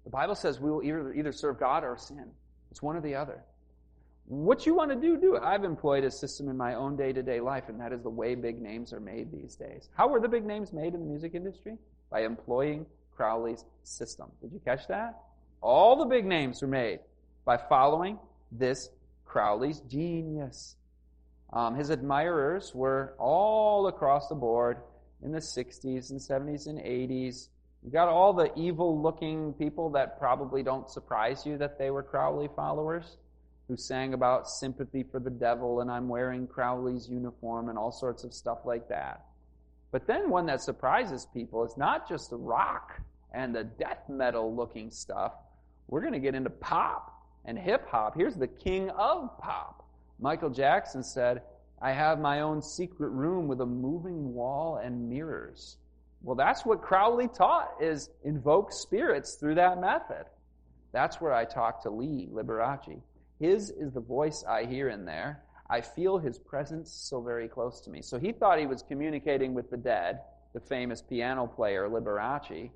[0.03, 2.25] The Bible says we will either, either serve God or sin.
[2.71, 3.43] It's one or the other.
[4.25, 5.43] What you want to do, do it.
[5.43, 8.09] I've employed a system in my own day to day life, and that is the
[8.09, 9.89] way big names are made these days.
[9.95, 11.77] How were the big names made in the music industry?
[12.09, 12.85] By employing
[13.15, 14.29] Crowley's system.
[14.41, 15.17] Did you catch that?
[15.61, 16.99] All the big names were made
[17.45, 18.19] by following
[18.51, 18.89] this
[19.25, 20.75] Crowley's genius.
[21.53, 24.77] Um, his admirers were all across the board
[25.23, 27.49] in the 60s and 70s and 80s.
[27.83, 32.03] You got all the evil looking people that probably don't surprise you that they were
[32.03, 33.17] Crowley followers,
[33.67, 38.23] who sang about sympathy for the devil and I'm wearing Crowley's uniform and all sorts
[38.23, 39.25] of stuff like that.
[39.91, 43.01] But then one that surprises people is not just the rock
[43.33, 45.33] and the death metal looking stuff.
[45.87, 47.16] We're going to get into pop
[47.47, 48.15] and hip hop.
[48.15, 49.85] Here's the king of pop.
[50.19, 51.41] Michael Jackson said,
[51.81, 55.77] I have my own secret room with a moving wall and mirrors.
[56.21, 60.25] Well, that's what Crowley taught is invoke spirits through that method.
[60.91, 63.01] That's where I talked to Lee Liberace.
[63.39, 65.43] His is the voice I hear in there.
[65.69, 68.01] I feel his presence so very close to me.
[68.01, 70.21] So he thought he was communicating with the dead,
[70.53, 72.71] the famous piano player Liberace,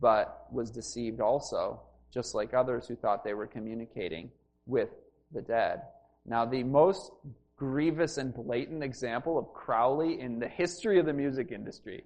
[0.00, 1.80] but was deceived also,
[2.12, 4.30] just like others who thought they were communicating
[4.66, 4.90] with
[5.32, 5.82] the dead.
[6.24, 7.12] Now, the most
[7.56, 12.04] grievous and blatant example of Crowley in the history of the music industry.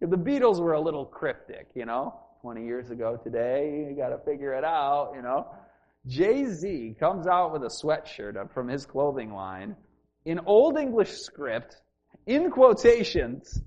[0.00, 2.14] The Beatles were a little cryptic, you know.
[2.42, 5.46] 20 years ago today, you got to figure it out, you know.
[6.06, 9.76] Jay Z comes out with a sweatshirt from his clothing line
[10.24, 11.76] in Old English script,
[12.26, 13.60] in quotations,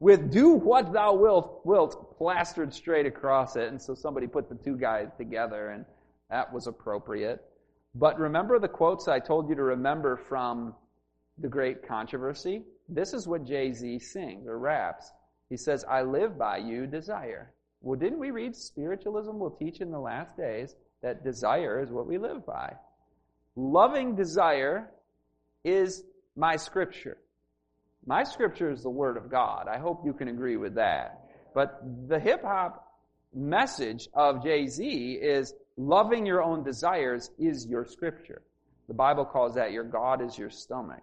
[0.00, 3.68] with do what thou wilt, wilt plastered straight across it.
[3.68, 5.84] And so somebody put the two guys together, and
[6.30, 7.42] that was appropriate.
[7.94, 10.74] But remember the quotes I told you to remember from
[11.38, 12.62] the great controversy?
[12.88, 15.10] This is what Jay Z sings or raps.
[15.48, 17.52] He says, I live by you, desire.
[17.80, 22.06] Well, didn't we read spiritualism will teach in the last days that desire is what
[22.06, 22.74] we live by?
[23.56, 24.90] Loving desire
[25.64, 26.02] is
[26.34, 27.18] my scripture.
[28.06, 29.66] My scripture is the Word of God.
[29.68, 31.24] I hope you can agree with that.
[31.54, 33.00] But the hip hop
[33.34, 38.42] message of Jay Z is loving your own desires is your scripture.
[38.88, 41.02] The Bible calls that your God is your stomach.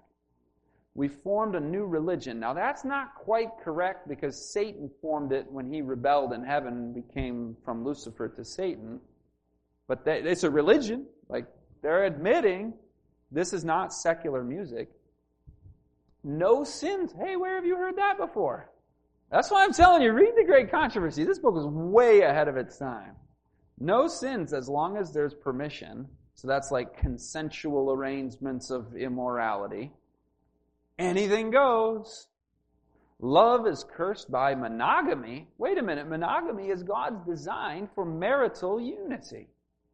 [0.94, 2.40] We formed a new religion.
[2.40, 6.96] Now that's not quite correct because Satan formed it when he rebelled in heaven and
[6.96, 9.00] became from Lucifer to Satan.
[9.88, 11.08] But it's a religion.
[11.30, 11.46] Like
[11.82, 12.74] they're admitting
[13.32, 14.90] this is not secular music.
[16.24, 17.14] No sins.
[17.18, 18.70] Hey, where have you heard that before?
[19.32, 21.24] That's why I'm telling you, read the Great Controversy.
[21.24, 23.16] This book is way ahead of its time.
[23.80, 26.08] No sins as long as there's permission.
[26.36, 29.92] So that's like consensual arrangements of immorality.
[31.00, 32.28] Anything goes.
[33.20, 35.48] Love is cursed by monogamy.
[35.58, 39.48] Wait a minute, monogamy is God's design for marital unity.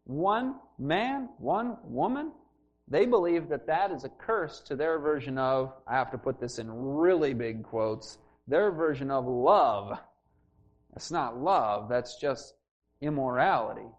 [0.05, 2.31] One man, one woman.
[2.87, 6.39] They believe that that is a curse to their version of, I have to put
[6.39, 8.17] this in really big quotes,
[8.47, 9.97] their version of love.
[10.93, 12.53] That's not love, that's just
[13.01, 13.89] immorality,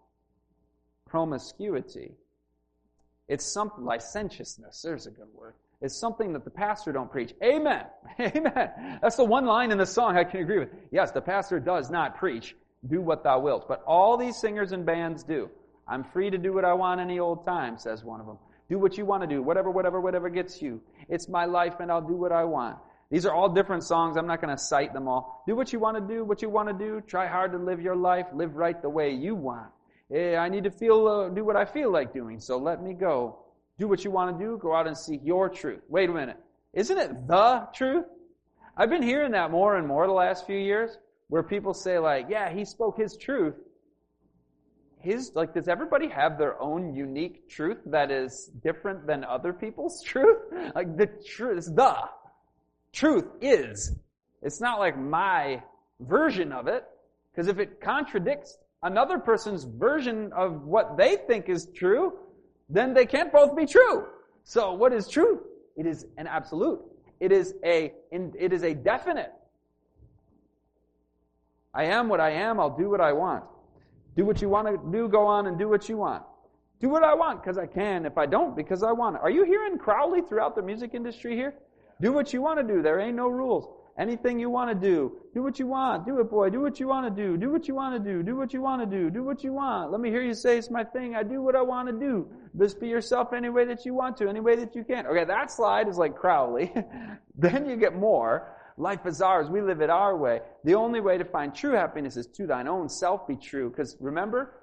[1.07, 2.13] promiscuity.
[3.27, 4.81] It's some licentiousness.
[4.81, 5.53] There's a good word.
[5.81, 7.33] It's something that the pastor don't preach.
[7.43, 7.85] Amen.
[8.19, 8.99] Amen.
[9.01, 10.69] That's the one line in the song I can agree with.
[10.91, 12.55] Yes, the pastor does not preach,
[12.89, 13.67] do what thou wilt.
[13.67, 15.49] But all these singers and bands do.
[15.87, 18.37] I'm free to do what I want any old time, says one of them.
[18.69, 20.81] Do what you want to do, whatever, whatever, whatever gets you.
[21.07, 22.77] It's my life and I'll do what I want.
[23.09, 24.17] These are all different songs.
[24.17, 25.43] I'm not going to cite them all.
[25.47, 27.01] Do what you want to do, what you want to do.
[27.01, 28.27] Try hard to live your life.
[28.33, 29.67] Live right the way you want.
[30.09, 32.93] Hey, I need to feel, uh, do what I feel like doing, so let me
[32.93, 33.39] go.
[33.79, 34.59] Do what you want to do.
[34.61, 35.81] Go out and seek your truth.
[35.87, 36.37] Wait a minute.
[36.73, 38.05] Isn't it the truth?
[38.77, 40.97] I've been hearing that more and more the last few years,
[41.29, 43.55] where people say like, yeah, he spoke his truth.
[44.99, 50.03] His, like, does everybody have their own unique truth that is different than other people's
[50.05, 50.37] truth?
[50.75, 52.09] Like, the truth, the
[52.91, 53.95] truth is.
[54.41, 55.63] It's not like my
[56.01, 56.85] version of it,
[57.31, 62.13] because if it contradicts another person's version of what they think is true,
[62.69, 64.05] then they can't both be true.
[64.43, 65.41] So what is true?
[65.75, 66.79] It is an absolute.
[67.19, 69.31] It is a, it is a definite.
[71.73, 72.59] I am what I am.
[72.59, 73.43] I'll do what I want.
[74.19, 75.07] Do what you want to do.
[75.07, 76.23] Go on and do what you want.
[76.81, 78.05] Do what I want because I can.
[78.05, 79.15] If I don't, because I want.
[79.15, 79.21] it.
[79.21, 81.53] Are you hearing Crowley throughout the music industry here?
[82.01, 82.81] Do what you want to do.
[82.81, 83.69] There ain't no rules.
[83.97, 86.05] Anything you want to do, do what you want.
[86.05, 86.49] Do it, boy.
[86.49, 87.37] Do what you want to do.
[87.37, 88.21] Do what you want to do.
[88.21, 89.09] Do what you want to do.
[89.09, 89.89] Do what you want.
[89.89, 91.15] Let me hear you say it's my thing.
[91.15, 92.27] I do what I want to do.
[92.57, 95.07] Just be yourself any way that you want to, any way that you can.
[95.07, 96.73] Okay, that slide is like Crowley.
[97.37, 98.53] then you get more.
[98.79, 99.49] Life is ours.
[99.49, 100.39] We live it our way.
[100.63, 103.69] The only way to find true happiness is to thine own self be true.
[103.69, 104.53] Because remember,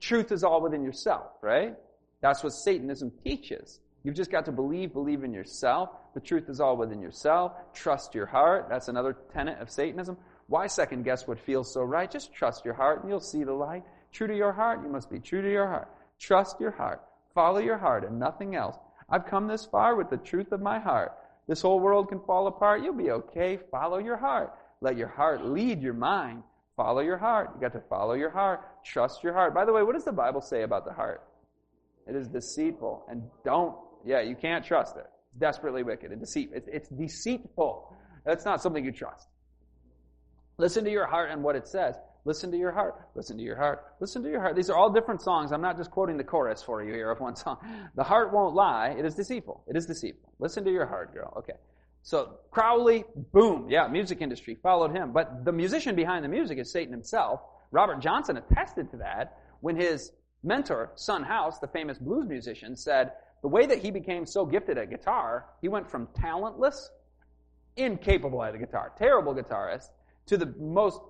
[0.00, 1.74] truth is all within yourself, right?
[2.22, 3.80] That's what Satanism teaches.
[4.04, 5.90] You've just got to believe, believe in yourself.
[6.14, 7.52] The truth is all within yourself.
[7.74, 8.68] Trust your heart.
[8.70, 10.16] That's another tenet of Satanism.
[10.46, 12.08] Why second guess what feels so right?
[12.08, 13.82] Just trust your heart and you'll see the light.
[14.12, 15.88] True to your heart, you must be true to your heart.
[16.20, 17.02] Trust your heart.
[17.34, 18.76] Follow your heart and nothing else.
[19.10, 21.12] I've come this far with the truth of my heart.
[21.48, 22.82] This whole world can fall apart.
[22.82, 23.58] You'll be okay.
[23.70, 24.52] Follow your heart.
[24.80, 26.42] Let your heart lead your mind.
[26.76, 27.50] Follow your heart.
[27.54, 28.60] You got to follow your heart.
[28.84, 29.54] Trust your heart.
[29.54, 31.24] By the way, what does the Bible say about the heart?
[32.06, 33.06] It is deceitful.
[33.10, 33.74] And don't,
[34.04, 35.06] yeah, you can't trust it.
[35.30, 36.50] It's desperately wicked and deceit.
[36.54, 37.96] It's, it's deceitful.
[38.24, 39.26] That's not something you trust.
[40.58, 41.96] Listen to your heart and what it says.
[42.24, 43.00] Listen to your heart.
[43.14, 43.84] Listen to your heart.
[44.00, 44.56] Listen to your heart.
[44.56, 45.52] These are all different songs.
[45.52, 47.58] I'm not just quoting the chorus for you here of one song.
[47.94, 48.94] The heart won't lie.
[48.98, 49.64] It is deceitful.
[49.66, 50.32] It is deceitful.
[50.38, 51.32] Listen to your heart, girl.
[51.38, 51.54] Okay.
[52.02, 55.12] So Crowley, boom, yeah, music industry followed him.
[55.12, 57.40] But the musician behind the music is Satan himself.
[57.70, 60.12] Robert Johnson attested to that when his
[60.42, 63.12] mentor, Son House, the famous blues musician, said
[63.42, 66.90] the way that he became so gifted at guitar, he went from talentless,
[67.76, 69.88] incapable at the guitar, terrible guitarist,
[70.26, 71.00] to the most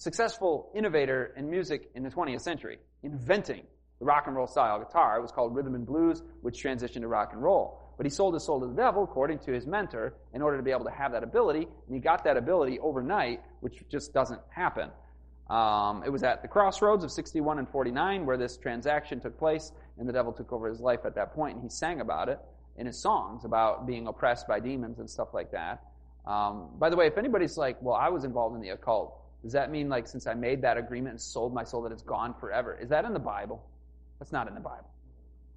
[0.00, 3.62] successful innovator in music in the 20th century, inventing
[3.98, 5.18] the rock and roll style guitar.
[5.18, 7.78] It was called rhythm and blues, which transitioned to rock and roll.
[7.98, 10.62] But he sold his soul to the devil, according to his mentor, in order to
[10.62, 11.68] be able to have that ability.
[11.86, 14.88] And he got that ability overnight, which just doesn't happen.
[15.50, 19.70] Um, it was at the crossroads of 61 and 49 where this transaction took place,
[19.98, 22.38] and the devil took over his life at that point, and he sang about it
[22.78, 25.82] in his songs about being oppressed by demons and stuff like that.
[26.26, 29.52] Um, by the way, if anybody's like, well, I was involved in the occult, does
[29.52, 32.34] that mean like since I made that agreement and sold my soul that it's gone
[32.38, 32.78] forever?
[32.80, 33.64] Is that in the Bible?
[34.18, 34.88] That's not in the Bible.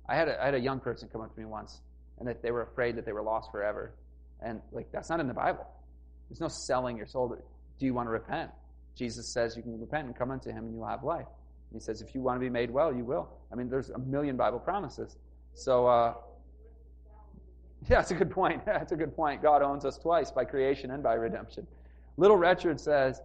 [0.08, 1.82] I had a, I had a young person come up to me once
[2.20, 3.94] and that they were afraid that they were lost forever.
[4.42, 5.66] And like that's not in the Bible.
[6.30, 7.36] There's no selling your soul.
[7.80, 8.52] Do you want to repent?
[8.96, 11.26] Jesus says you can repent and come unto him and you'll have life.
[11.74, 13.30] he says if you want to be made well, you will.
[13.52, 15.18] I mean, there's a million Bible promises.
[15.56, 16.14] So uh,
[17.90, 18.66] yeah, that's a good point.
[18.66, 19.42] That's a good point.
[19.42, 21.68] God owns us twice by creation and by redemption.
[22.16, 23.22] Little Richard says,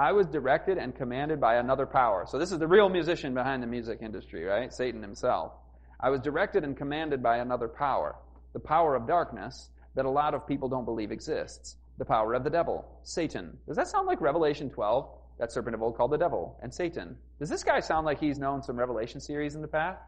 [0.00, 2.24] I was directed and commanded by another power.
[2.26, 4.72] So this is the real musician behind the music industry, right?
[4.72, 5.52] Satan himself.
[6.00, 8.16] I was directed and commanded by another power
[8.54, 11.76] the power of darkness that a lot of people don't believe exists.
[11.98, 13.58] The power of the devil, Satan.
[13.68, 15.06] Does that sound like Revelation 12?
[15.38, 17.14] That serpent of old called the devil and Satan.
[17.38, 20.00] Does this guy sound like he's known some Revelation series in the past?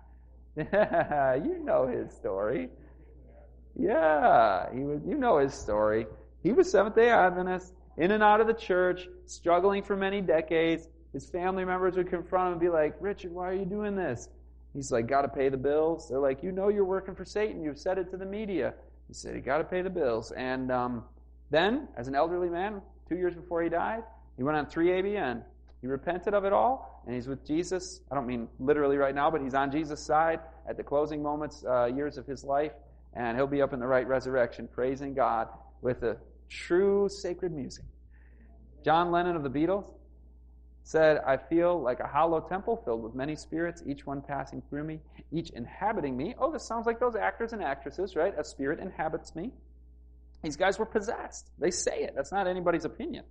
[0.57, 2.71] Yeah, you know his story.
[3.79, 5.03] Yeah, he was.
[5.07, 6.07] You know his story.
[6.43, 10.89] He was Seventh Day Adventist, in and out of the church, struggling for many decades.
[11.13, 14.29] His family members would confront him and be like, "Richard, why are you doing this?"
[14.75, 16.09] He's like, got to pay the bills.
[16.09, 17.63] They're like, you know you're working for Satan.
[17.63, 18.75] You've said it to the media.
[19.09, 20.33] He said, you got to pay the bills.
[20.33, 21.05] And um,
[21.51, 24.03] then, as an elderly man, two years before he died,
[24.37, 25.43] he went on 3ABN.
[25.83, 28.01] He repented of it all, and he's with Jesus.
[28.11, 31.65] I don't mean literally right now, but he's on Jesus' side at the closing moments,
[31.69, 32.73] uh, years of his life,
[33.15, 35.49] and he'll be up in the right resurrection, praising God
[35.83, 36.17] with a
[36.53, 37.85] true sacred music.
[38.85, 39.85] John Lennon of the Beatles,
[40.85, 44.85] said, I feel like a hollow temple filled with many spirits, each one passing through
[44.85, 45.01] me,
[45.31, 46.35] each inhabiting me.
[46.39, 48.35] Oh, this sounds like those actors and actresses, right?
[48.37, 49.53] A spirit inhabits me.
[50.43, 51.51] These guys were possessed.
[51.59, 52.15] They say it.
[52.17, 53.25] That's not anybody's opinion.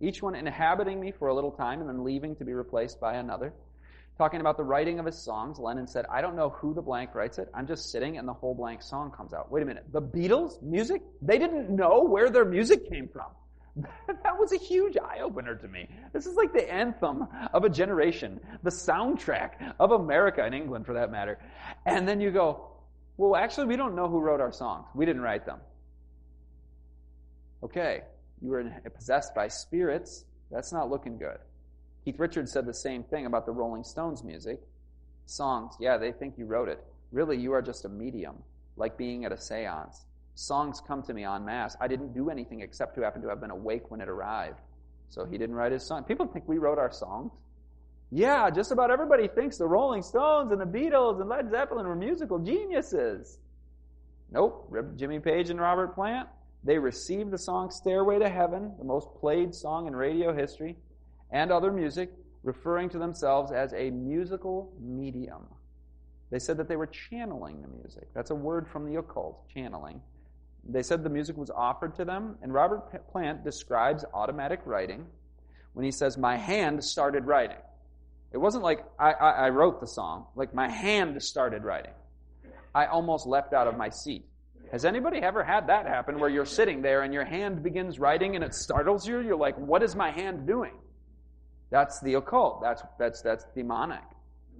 [0.00, 3.14] Each one inhabiting me for a little time and then leaving to be replaced by
[3.14, 3.54] another.
[4.18, 7.14] Talking about the writing of his songs, Lennon said, I don't know who the blank
[7.14, 7.48] writes it.
[7.54, 9.50] I'm just sitting and the whole blank song comes out.
[9.50, 9.86] Wait a minute.
[9.90, 11.02] The Beatles' music?
[11.22, 13.28] They didn't know where their music came from.
[14.06, 15.88] that was a huge eye opener to me.
[16.12, 20.92] This is like the anthem of a generation, the soundtrack of America and England for
[20.92, 21.38] that matter.
[21.86, 22.68] And then you go,
[23.16, 24.86] well, actually, we don't know who wrote our songs.
[24.94, 25.58] We didn't write them.
[27.62, 28.02] Okay,
[28.42, 30.24] you were possessed by spirits.
[30.50, 31.38] That's not looking good.
[32.04, 34.60] Keith Richards said the same thing about the Rolling Stones music.
[35.26, 36.82] Songs, yeah, they think you wrote it.
[37.12, 38.36] Really, you are just a medium,
[38.76, 40.04] like being at a seance.
[40.34, 41.76] Songs come to me en masse.
[41.80, 44.60] I didn't do anything except to happen to have been awake when it arrived.
[45.10, 46.04] So he didn't write his song.
[46.04, 47.32] People think we wrote our songs.
[48.10, 51.94] Yeah, just about everybody thinks the Rolling Stones and the Beatles and Led Zeppelin were
[51.94, 53.38] musical geniuses.
[54.30, 54.74] Nope.
[54.96, 56.28] Jimmy Page and Robert Plant,
[56.64, 60.76] they received the song Stairway to Heaven, the most played song in radio history,
[61.32, 62.10] and other music,
[62.42, 65.42] referring to themselves as a musical medium.
[66.30, 68.08] They said that they were channeling the music.
[68.14, 70.00] That's a word from the occult, channeling.
[70.68, 75.06] They said the music was offered to them, and Robert Plant describes automatic writing
[75.72, 77.58] when he says, My hand started writing.
[78.32, 81.92] It wasn't like I, I, I wrote the song, like my hand started writing.
[82.74, 84.24] I almost leapt out of my seat.
[84.70, 88.36] Has anybody ever had that happen where you're sitting there and your hand begins writing
[88.36, 89.20] and it startles you?
[89.20, 90.72] You're like, what is my hand doing?
[91.72, 92.60] That's the occult.
[92.60, 94.04] That's, that's, that's demonic.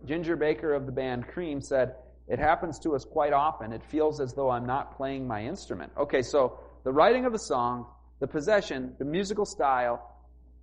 [0.06, 1.94] Ginger Baker of the band Cream said,
[2.26, 3.72] it happens to us quite often.
[3.72, 5.92] It feels as though I'm not playing my instrument.
[5.98, 7.86] Okay, so the writing of the song,
[8.20, 10.08] the possession, the musical style,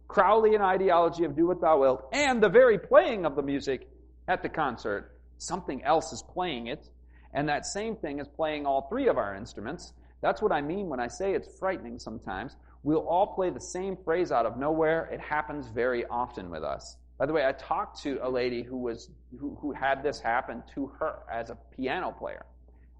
[0.09, 3.87] Crowleyan ideology of do what thou wilt, and the very playing of the music
[4.27, 5.11] at the concert.
[5.37, 6.89] Something else is playing it,
[7.31, 9.93] and that same thing is playing all three of our instruments.
[10.21, 12.55] That's what I mean when I say it's frightening sometimes.
[12.83, 15.09] We'll all play the same phrase out of nowhere.
[15.11, 16.97] It happens very often with us.
[17.17, 20.63] By the way, I talked to a lady who was who, who had this happen
[20.75, 22.45] to her as a piano player.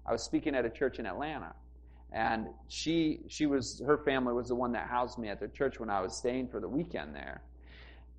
[0.06, 1.54] I was speaking at a church in Atlanta,
[2.12, 5.80] and she she was her family was the one that housed me at their church
[5.80, 7.42] when I was staying for the weekend there.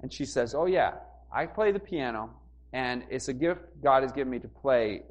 [0.01, 0.95] And she says, "Oh yeah,
[1.31, 2.31] I play the piano,
[2.73, 5.03] and it's a gift God has given me to play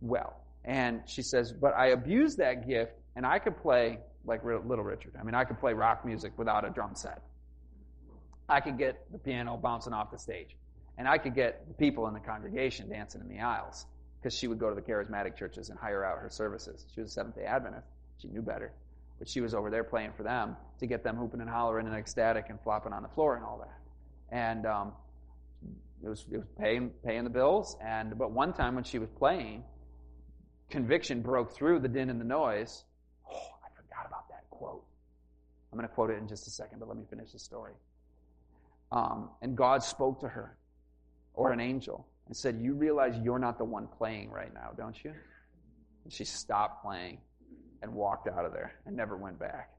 [0.00, 4.84] well." And she says, "But I abuse that gift, and I could play like Little
[4.84, 5.12] Richard.
[5.18, 7.22] I mean, I could play rock music without a drum set.
[8.48, 10.56] I could get the piano bouncing off the stage.
[10.96, 13.86] And I could get the people in the congregation dancing in the aisles
[14.20, 16.84] because she would go to the charismatic churches and hire out her services.
[16.92, 17.86] She was a Seventh day Adventist.
[18.20, 18.72] She knew better.
[19.18, 21.94] But she was over there playing for them to get them hooping and hollering and
[21.94, 24.36] ecstatic and flopping on the floor and all that.
[24.36, 24.92] And um,
[26.04, 27.76] it was, it was paying, paying the bills.
[27.84, 29.62] And But one time when she was playing,
[30.70, 32.84] conviction broke through the din and the noise.
[33.30, 34.84] Oh, I forgot about that quote.
[35.78, 37.74] I'm going to quote it in just a second, but let me finish the story.
[38.90, 40.56] Um, and God spoke to her,
[41.34, 44.96] or an angel, and said, You realize you're not the one playing right now, don't
[45.04, 45.12] you?
[46.02, 47.18] And she stopped playing
[47.80, 49.70] and walked out of there and never went back.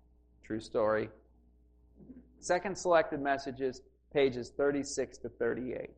[0.45, 1.09] True story.
[2.39, 3.81] Second selected messages,
[4.13, 5.89] pages 36 to 38.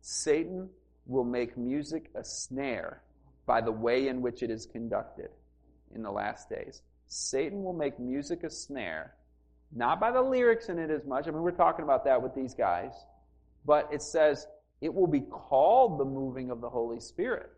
[0.00, 0.68] Satan
[1.06, 3.02] will make music a snare
[3.46, 5.28] by the way in which it is conducted
[5.94, 6.82] in the last days.
[7.12, 9.14] Satan will make music a snare
[9.74, 11.26] not by the lyrics in it as much.
[11.26, 12.92] I mean, we're talking about that with these guys.
[13.64, 14.46] But it says
[14.80, 17.50] it will be called the moving of the Holy Spirit.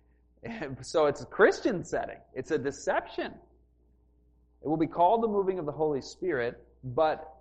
[0.82, 3.34] so it's a Christian setting, it's a deception.
[4.62, 7.32] It will be called the moving of the Holy Spirit, but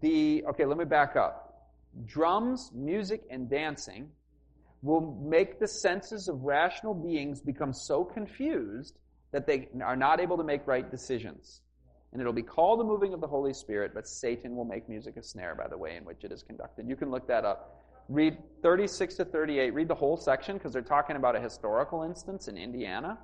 [0.00, 1.72] the, okay, let me back up.
[2.04, 4.08] Drums, music, and dancing
[4.82, 8.98] will make the senses of rational beings become so confused
[9.36, 11.60] that they are not able to make right decisions
[12.16, 15.18] and it'll be called the moving of the Holy Spirit, but Satan will make music
[15.18, 16.88] a snare by the way in which it is conducted.
[16.88, 17.84] You can look that up.
[18.08, 19.74] Read 36 to 38.
[19.74, 23.18] Read the whole section because they're talking about a historical instance in Indiana,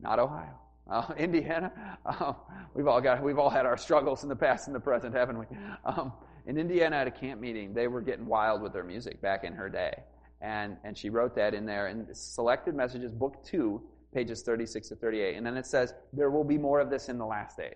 [0.00, 0.58] not Ohio.
[0.90, 1.70] Uh, Indiana,
[2.04, 2.32] uh,
[2.74, 5.38] we've all got, we've all had our struggles in the past and the present, haven't
[5.38, 5.46] we?
[5.84, 6.12] Um,
[6.46, 9.52] in Indiana, at a camp meeting, they were getting wild with their music back in
[9.52, 9.94] her day,
[10.40, 11.86] and and she wrote that in there.
[11.86, 13.80] in selected messages, book two,
[14.16, 17.18] pages 36 to 38, and then it says there will be more of this in
[17.18, 17.74] the last days.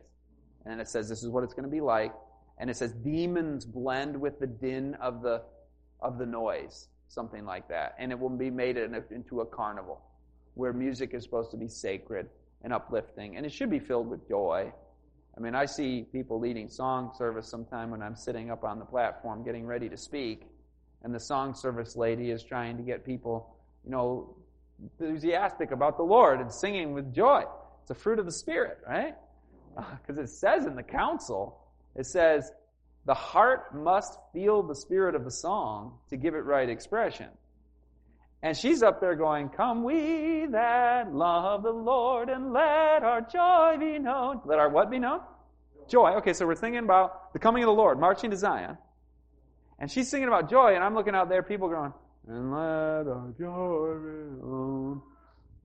[0.65, 2.15] And it says this is what it's going to be like.
[2.57, 5.43] And it says demons blend with the din of the
[6.01, 7.95] of the noise, something like that.
[7.99, 10.01] And it will be made into a carnival
[10.55, 12.31] where music is supposed to be sacred
[12.63, 14.73] and uplifting, and it should be filled with joy.
[15.37, 18.87] I mean, I see people leading song service sometime when I'm sitting up on the
[18.87, 20.47] platform getting ready to speak,
[21.03, 24.37] and the song service lady is trying to get people, you know,
[24.83, 27.43] enthusiastic about the Lord and singing with joy.
[27.83, 29.15] It's a fruit of the Spirit, right?
[29.77, 31.59] Uh, because it says in the counsel,
[31.95, 32.51] it says,
[33.07, 37.29] the heart must feel the spirit of the song to give it right expression.
[38.43, 43.77] And she's up there going, Come we that love the Lord and let our joy
[43.79, 44.41] be known.
[44.45, 45.21] Let our what be known?
[45.89, 46.15] Joy.
[46.19, 48.79] Okay, so we're thinking about the coming of the Lord, marching to Zion.
[49.79, 51.93] And she's singing about joy, and I'm looking out there, people going,
[52.31, 55.03] And let our joy be known.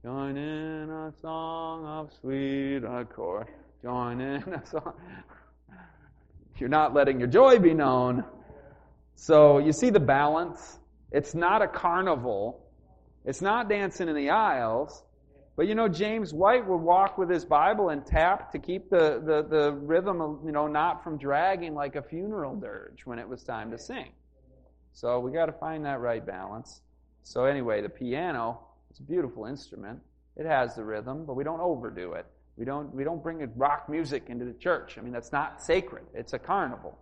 [0.03, 3.49] Join in a song of sweet accord
[3.83, 4.41] join in.
[4.51, 4.93] A song.
[6.57, 8.23] You're not letting your joy be known.
[9.13, 10.79] So you see the balance.
[11.11, 12.65] It's not a carnival.
[13.25, 15.03] It's not dancing in the aisles.
[15.55, 19.21] But you know, James White would walk with his Bible and tap to keep the,
[19.23, 23.43] the, the rhythm, you know, not from dragging like a funeral dirge when it was
[23.43, 24.13] time to sing.
[24.95, 26.79] So we got to find that right balance.
[27.23, 28.59] So anyway, the piano,
[28.89, 29.99] it's a beautiful instrument.
[30.37, 32.25] It has the rhythm, but we don't overdo it.
[32.55, 34.97] We don't, we don't bring rock music into the church.
[34.97, 36.05] I mean, that's not sacred.
[36.13, 36.97] It's a carnival.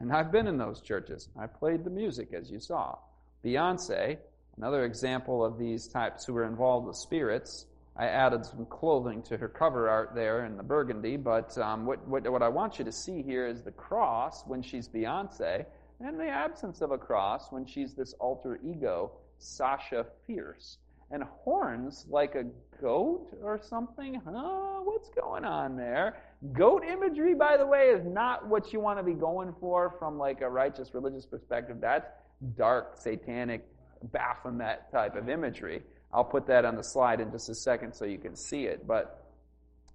[0.00, 1.30] And I've been in those churches.
[1.38, 2.98] I played the music, as you saw.
[3.42, 4.18] Beyonce,
[4.58, 7.64] another example of these types who were involved with spirits.
[7.96, 12.06] I added some clothing to her cover art there in the burgundy, but um, what,
[12.06, 15.64] what, what I want you to see here is the cross when she's Beyonce,
[16.00, 20.78] and the absence of a cross when she's this alter ego, Sasha Fierce
[21.10, 22.44] and horns like a
[22.80, 24.20] goat or something?
[24.24, 24.80] Huh?
[24.84, 26.16] What's going on there?
[26.52, 30.18] Goat imagery, by the way, is not what you want to be going for from
[30.18, 31.78] like a righteous religious perspective.
[31.80, 32.08] That's
[32.56, 33.66] dark, satanic,
[34.02, 35.82] Baphomet type of imagery.
[36.12, 38.86] I'll put that on the slide in just a second so you can see it.
[38.86, 39.26] But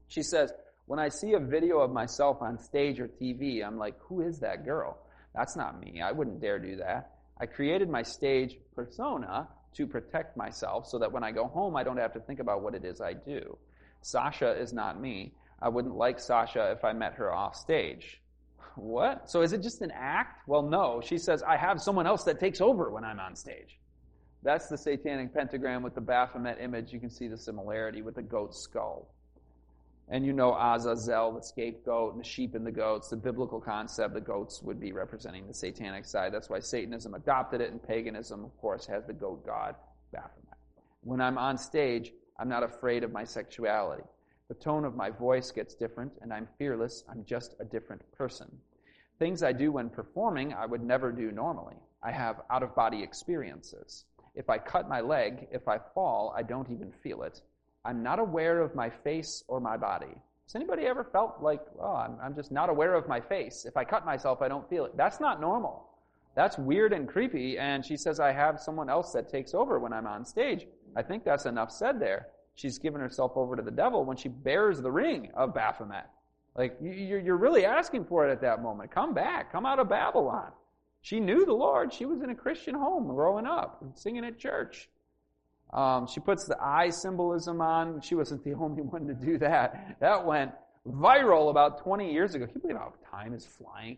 [0.08, 0.54] she says,
[0.86, 4.40] when I see a video of myself on stage or TV, I'm like, who is
[4.40, 5.00] that girl?
[5.36, 6.02] That's not me.
[6.02, 7.12] I wouldn't dare do that.
[7.40, 11.84] I created my stage persona to protect myself so that when I go home, I
[11.84, 13.58] don't have to think about what it is I do.
[14.02, 15.34] Sasha is not me.
[15.62, 18.22] I wouldn't like Sasha if I met her off stage.
[18.76, 19.30] What?
[19.30, 20.48] So is it just an act?
[20.48, 21.02] Well, no.
[21.04, 23.78] She says, I have someone else that takes over when I'm on stage.
[24.44, 26.94] That's the satanic pentagram with the Baphomet image.
[26.94, 29.15] You can see the similarity with the goat skull.
[30.08, 34.14] And you know Azazel, the scapegoat, and the sheep and the goats, the biblical concept,
[34.14, 36.32] the goats would be representing the satanic side.
[36.32, 39.76] That's why Satanism adopted it, and paganism, of course, has the goat god,
[40.12, 40.58] Baphomet.
[41.02, 44.04] When I'm on stage, I'm not afraid of my sexuality.
[44.48, 47.04] The tone of my voice gets different, and I'm fearless.
[47.10, 48.48] I'm just a different person.
[49.18, 51.78] Things I do when performing, I would never do normally.
[52.04, 54.06] I have out of body experiences.
[54.36, 57.42] If I cut my leg, if I fall, I don't even feel it.
[57.86, 60.16] I'm not aware of my face or my body.
[60.48, 63.66] Has anybody ever felt like, oh, I'm, I'm just not aware of my face?
[63.66, 64.98] If I cut myself, I don't feel it.
[64.98, 65.90] That's not normal.
[66.36, 67.58] That's weird and creepy.
[67.58, 70.68] And she says, I have someone else that takes over when I'm on stage.
[70.96, 72.28] I think that's enough said there.
[72.56, 76.06] She's given herself over to the devil when she bears the ring of Baphomet.
[76.56, 78.92] Like, you're really asking for it at that moment.
[78.92, 79.52] Come back.
[79.52, 80.52] Come out of Babylon.
[81.02, 81.94] She knew the Lord.
[81.94, 84.90] She was in a Christian home growing up, singing at church.
[85.74, 88.02] Um, she puts the eye symbolism on.
[88.02, 89.98] She wasn't the only one to do that.
[90.00, 90.52] That went
[90.88, 92.46] viral about 20 years ago.
[92.46, 93.98] Can you believe how time is flying?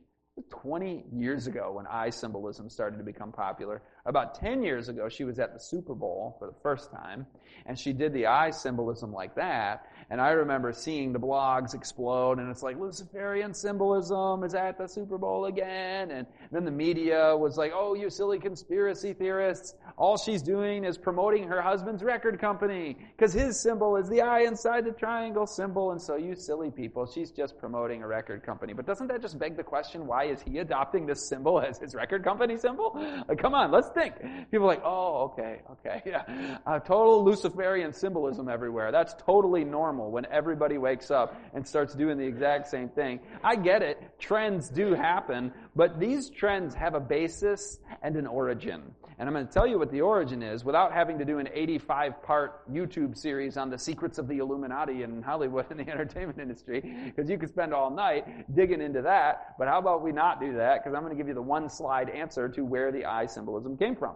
[0.49, 3.81] 20 years ago when eye symbolism started to become popular.
[4.05, 7.25] About 10 years ago, she was at the Super Bowl for the first time,
[7.65, 9.87] and she did the eye symbolism like that.
[10.09, 14.87] And I remember seeing the blogs explode, and it's like, Luciferian symbolism is at the
[14.87, 16.11] Super Bowl again.
[16.11, 19.75] And then the media was like, oh, you silly conspiracy theorists.
[19.97, 24.43] All she's doing is promoting her husband's record company, because his symbol is the eye
[24.43, 25.91] inside the triangle symbol.
[25.91, 28.71] And so, you silly people, she's just promoting a record company.
[28.71, 31.93] But doesn't that just beg the question, why is he adopting this symbol as his
[31.93, 32.97] record company symbol?
[33.27, 34.13] Like, come on, let's think.
[34.51, 36.59] People are like, oh, okay, okay, yeah.
[36.65, 38.93] Uh, total Luciferian symbolism everywhere.
[38.93, 43.19] That's totally normal when everybody wakes up and starts doing the exact same thing.
[43.43, 44.01] I get it.
[44.19, 48.93] Trends do happen, but these trends have a basis and an origin.
[49.19, 51.49] And I'm going to tell you what the origin is without having to do an
[51.51, 56.39] 85 part YouTube series on the secrets of the Illuminati in Hollywood and the entertainment
[56.39, 59.55] industry, because you could spend all night digging into that.
[59.57, 60.83] But how about we not do that?
[60.83, 63.75] Because I'm going to give you the one slide answer to where the eye symbolism
[63.75, 64.15] came from.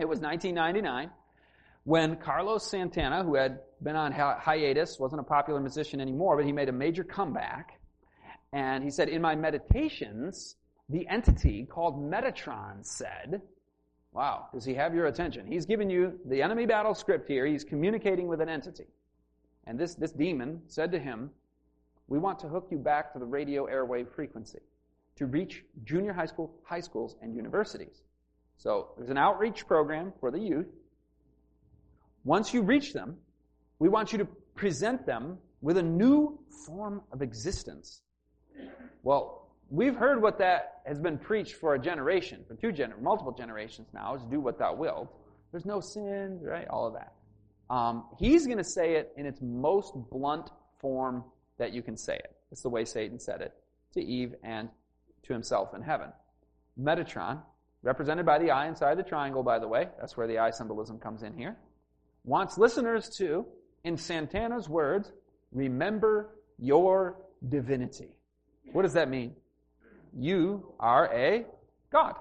[0.00, 1.10] It was 1999
[1.84, 6.52] when Carlos Santana, who had been on hiatus, wasn't a popular musician anymore, but he
[6.52, 7.80] made a major comeback.
[8.52, 10.56] And he said, In my meditations,
[10.88, 13.42] the entity called Metatron said,
[14.12, 15.46] Wow, does he have your attention?
[15.46, 17.46] He's giving you the enemy battle script here.
[17.46, 18.88] He's communicating with an entity.
[19.66, 21.30] And this, this demon said to him,
[22.08, 24.60] We want to hook you back to the radio airwave frequency
[25.16, 28.02] to reach junior high school, high schools, and universities.
[28.56, 30.66] So there's an outreach program for the youth.
[32.24, 33.16] Once you reach them,
[33.80, 38.02] we want you to present them with a new form of existence.
[39.02, 43.32] Well, we've heard what that has been preached for a generation, for two gener- multiple
[43.32, 45.12] generations now, is do what thou wilt.
[45.50, 46.68] There's no sin, right?
[46.68, 47.14] All of that.
[47.74, 51.24] Um, he's going to say it in its most blunt form
[51.58, 52.36] that you can say it.
[52.52, 53.54] It's the way Satan said it
[53.94, 54.68] to Eve and
[55.24, 56.10] to himself in heaven.
[56.78, 57.40] Metatron,
[57.82, 60.98] represented by the eye inside the triangle, by the way, that's where the eye symbolism
[60.98, 61.56] comes in here,
[62.24, 63.46] wants listeners to,
[63.84, 65.10] in Santana's words,
[65.52, 67.16] remember your
[67.48, 68.08] divinity.
[68.72, 69.34] What does that mean?
[70.16, 71.46] You are a
[71.90, 72.14] God.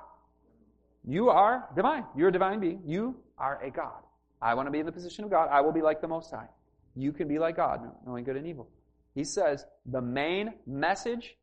[1.05, 2.05] You are divine.
[2.15, 2.81] You're a divine being.
[2.85, 4.03] You are a God.
[4.41, 5.49] I want to be in the position of God.
[5.51, 6.47] I will be like the Most High.
[6.95, 8.69] You can be like God, knowing good and evil.
[9.15, 11.35] He says the main message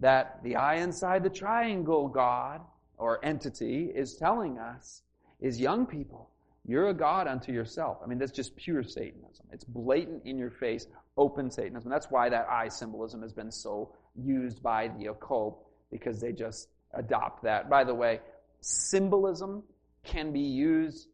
[0.00, 2.60] that the eye inside the triangle God
[2.98, 5.02] or entity is telling us
[5.40, 6.30] is young people,
[6.66, 7.98] you're a God unto yourself.
[8.02, 9.46] I mean, that's just pure Satanism.
[9.52, 10.86] It's blatant in your face,
[11.16, 11.90] open Satanism.
[11.90, 16.68] That's why that eye symbolism has been so used by the occult because they just
[16.94, 17.70] adopt that.
[17.70, 18.20] By the way,
[18.60, 19.62] symbolism
[20.04, 21.08] can be used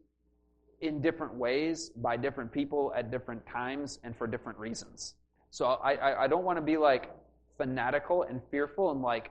[0.80, 5.14] in different ways by different people at different times and for different reasons.
[5.50, 7.10] So I, I, don't want to be like
[7.56, 9.30] fanatical and fearful and like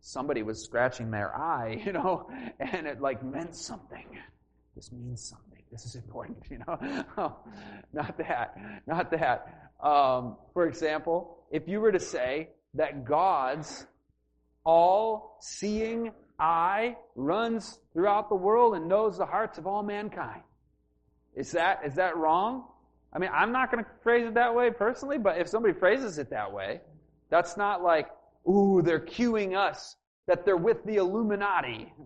[0.00, 2.28] somebody was scratching their eye, you know,
[2.58, 4.06] and it like meant something.
[4.80, 5.62] This means something.
[5.70, 6.78] This is important, you know.
[7.92, 8.56] not that.
[8.86, 9.70] Not that.
[9.82, 13.86] Um, for example, if you were to say that God's
[14.64, 20.40] all seeing eye runs throughout the world and knows the hearts of all mankind.
[21.36, 22.64] Is that, is that wrong?
[23.12, 26.16] I mean, I'm not going to phrase it that way personally, but if somebody phrases
[26.16, 26.80] it that way,
[27.28, 28.08] that's not like,
[28.48, 29.96] ooh, they're cueing us
[30.26, 31.92] that they're with the Illuminati.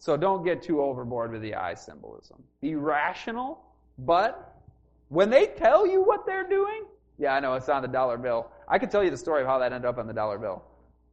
[0.00, 2.42] So don't get too overboard with the eye symbolism.
[2.62, 3.62] Be rational,
[3.98, 4.56] but
[5.08, 6.84] when they tell you what they're doing,
[7.18, 7.52] Yeah, I know.
[7.52, 8.50] It's on the dollar bill.
[8.66, 10.62] I could tell you the story of how that ended up on the dollar bill.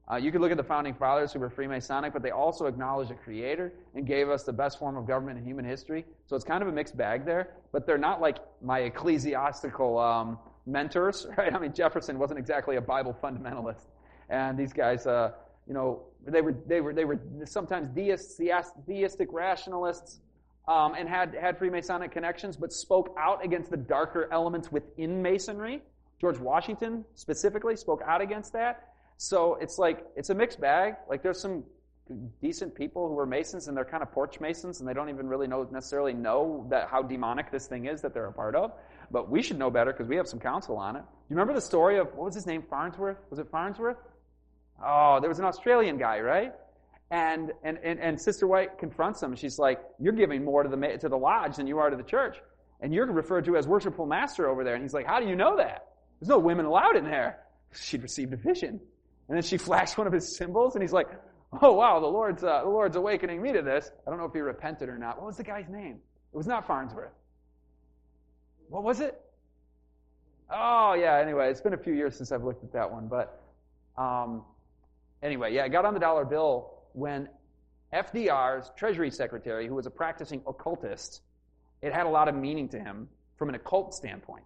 [0.09, 3.11] Uh, you could look at the founding fathers who were Freemasonic, but they also acknowledged
[3.11, 6.05] a creator and gave us the best form of government in human history.
[6.25, 10.39] So it's kind of a mixed bag there, but they're not like my ecclesiastical um,
[10.65, 11.53] mentors, right?
[11.53, 13.87] I mean, Jefferson wasn't exactly a Bible fundamentalist,
[14.29, 15.33] and these guys, uh,
[15.67, 18.39] you know, they were they were they were sometimes deists,
[18.85, 20.19] theistic rationalists,
[20.67, 25.81] um, and had had Freemasonic connections, but spoke out against the darker elements within Masonry.
[26.19, 28.93] George Washington specifically spoke out against that.
[29.17, 30.95] So it's like, it's a mixed bag.
[31.09, 31.63] Like there's some
[32.41, 35.27] decent people who are Masons and they're kind of porch Masons and they don't even
[35.27, 38.71] really know, necessarily know that how demonic this thing is that they're a part of.
[39.11, 41.03] But we should know better because we have some counsel on it.
[41.29, 42.63] You remember the story of, what was his name?
[42.69, 43.17] Farnsworth?
[43.29, 43.97] Was it Farnsworth?
[44.83, 46.53] Oh, there was an Australian guy, right?
[47.09, 49.35] And, and, and, and Sister White confronts him.
[49.35, 52.03] She's like, you're giving more to the, to the lodge than you are to the
[52.03, 52.37] church.
[52.81, 54.75] And you're referred to as worshipful master over there.
[54.75, 55.87] And he's like, how do you know that?
[56.19, 57.39] There's no women allowed in there.
[57.73, 58.79] She'd received a vision.
[59.27, 61.07] And then she flashed one of his symbols, and he's like,
[61.61, 64.33] "Oh wow, the Lord's uh, the Lord's awakening me to this." I don't know if
[64.33, 65.17] he repented or not.
[65.17, 65.99] What was the guy's name?
[66.33, 67.11] It was not Farnsworth.
[68.69, 69.19] What was it?
[70.49, 71.19] Oh yeah.
[71.19, 73.41] Anyway, it's been a few years since I've looked at that one, but
[73.97, 74.43] um,
[75.21, 77.29] anyway, yeah, I got on the dollar bill when
[77.93, 81.21] FDR's Treasury Secretary, who was a practicing occultist,
[81.81, 83.07] it had a lot of meaning to him
[83.37, 84.43] from an occult standpoint.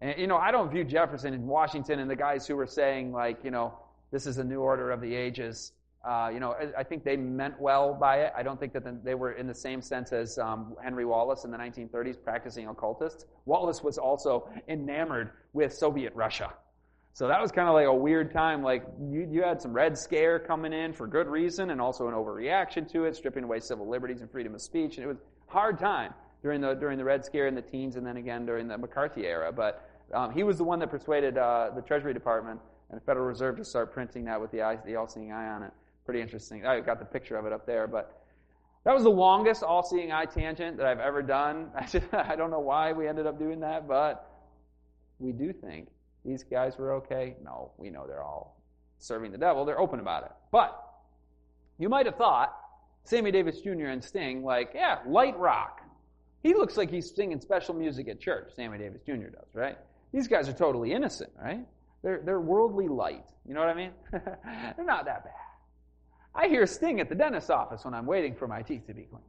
[0.00, 3.12] And you know, I don't view Jefferson and Washington and the guys who were saying
[3.12, 3.74] like, you know,
[4.10, 5.72] this is a new order of the ages.
[6.04, 8.32] Uh, you know, I, think they meant well by it.
[8.36, 11.50] I don't think that they were in the same sense as um, Henry Wallace in
[11.50, 13.24] the 1930s practicing occultists.
[13.46, 16.52] Wallace was also enamored with Soviet Russia.
[17.14, 18.64] So that was kind of like a weird time.
[18.64, 22.14] Like you, you had some Red Scare coming in for good reason, and also an
[22.14, 24.96] overreaction to it, stripping away civil liberties and freedom of speech.
[24.96, 26.12] And it was a hard time
[26.42, 29.26] during the during the Red Scare in the teens, and then again during the McCarthy
[29.26, 29.52] era.
[29.52, 32.60] But um, he was the one that persuaded uh, the Treasury Department
[32.90, 35.62] and the Federal Reserve to start printing that with the, eye, the all-seeing eye on
[35.62, 35.70] it.
[36.04, 36.66] Pretty interesting.
[36.66, 38.22] I got the picture of it up there, but
[38.84, 41.70] that was the longest all-seeing eye tangent that I've ever done.
[41.76, 44.30] I, just, I don't know why we ended up doing that, but
[45.20, 45.88] we do think
[46.24, 47.36] these guys were okay.
[47.44, 48.60] No, we know they're all
[48.98, 49.64] serving the devil.
[49.64, 50.32] They're open about it.
[50.50, 50.80] But
[51.78, 52.56] you might have thought
[53.04, 53.86] Sammy Davis Jr.
[53.86, 55.80] and Sting, like, yeah, light rock.
[56.42, 58.50] He looks like he's singing special music at church.
[58.56, 59.28] Sammy Davis Jr.
[59.28, 59.78] does, right?
[60.12, 61.66] These guys are totally innocent, right?
[62.02, 63.24] They're, they're worldly light.
[63.46, 63.90] You know what I mean?
[64.12, 65.32] they're not that bad.
[66.34, 69.02] I hear Sting at the dentist's office when I'm waiting for my teeth to be
[69.02, 69.24] cleaned.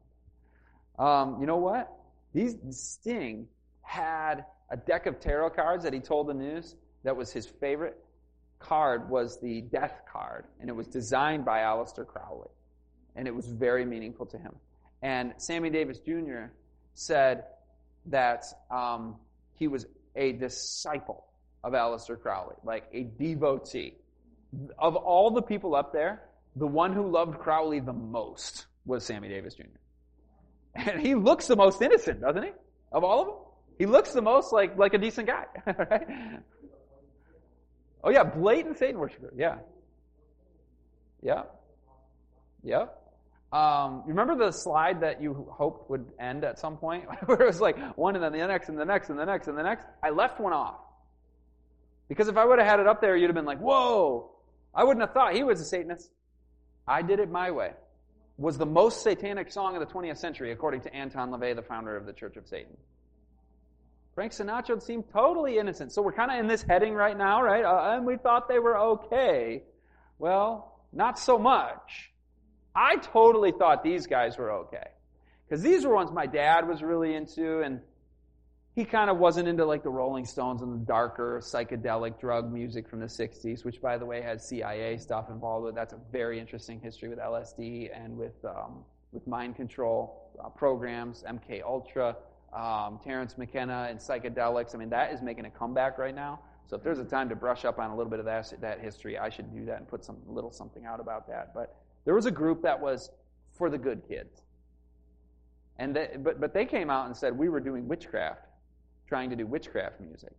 [0.97, 1.91] Um, you know what?
[2.33, 3.47] These Sting
[3.81, 6.75] had a deck of tarot cards that he told the news
[7.05, 7.97] that was his favorite
[8.59, 12.49] card was the death card, and it was designed by Aleister Crowley,
[13.15, 14.55] and it was very meaningful to him.
[15.01, 16.45] And Sammy Davis Jr.
[16.93, 17.43] said
[18.07, 19.15] that um,
[19.53, 21.25] he was a disciple
[21.63, 23.95] of Aleister Crowley, like a devotee.
[24.79, 26.23] Of all the people up there,
[26.55, 29.63] the one who loved Crowley the most was Sammy Davis Jr.
[30.75, 32.51] And he looks the most innocent, doesn't he?
[32.91, 33.35] Of all of them?
[33.77, 36.07] He looks the most like, like a decent guy, right?
[38.05, 39.33] Oh yeah, blatant Satan worshiper.
[39.35, 39.57] Yeah.
[41.23, 41.43] Yeah.
[42.63, 42.85] Yeah.
[43.51, 47.05] Um, remember the slide that you hoped would end at some point?
[47.25, 49.47] Where it was like one and then the next and the next and the next
[49.47, 49.85] and the next?
[50.03, 50.75] I left one off.
[52.07, 54.29] Because if I would have had it up there, you'd have been like, whoa,
[54.73, 56.11] I wouldn't have thought he was a Satanist.
[56.87, 57.71] I did it my way.
[58.37, 61.95] Was the most satanic song of the 20th century, according to Anton LaVey, the founder
[61.97, 62.77] of the Church of Satan.
[64.15, 65.91] Frank Sinatra seemed totally innocent.
[65.91, 67.65] So we're kind of in this heading right now, right?
[67.65, 69.63] Uh, and we thought they were okay.
[70.17, 72.11] Well, not so much.
[72.73, 74.87] I totally thought these guys were okay.
[75.47, 77.81] Because these were ones my dad was really into, and
[78.73, 82.89] he kind of wasn't into like the Rolling Stones and the darker psychedelic drug music
[82.89, 85.75] from the 60s, which by the way has CIA stuff involved with.
[85.75, 91.23] That's a very interesting history with LSD and with um, with mind control uh, programs,
[91.27, 92.15] MK Ultra,
[92.55, 94.73] um, Terence McKenna and psychedelics.
[94.73, 96.39] I mean, that is making a comeback right now.
[96.67, 98.79] So if there's a time to brush up on a little bit of that that
[98.79, 101.53] history, I should do that and put some little something out about that.
[101.53, 101.75] But
[102.05, 103.11] there was a group that was
[103.53, 104.41] for the good kids.
[105.77, 108.45] And they, but, but they came out and said we were doing witchcraft
[109.07, 110.33] trying to do witchcraft music.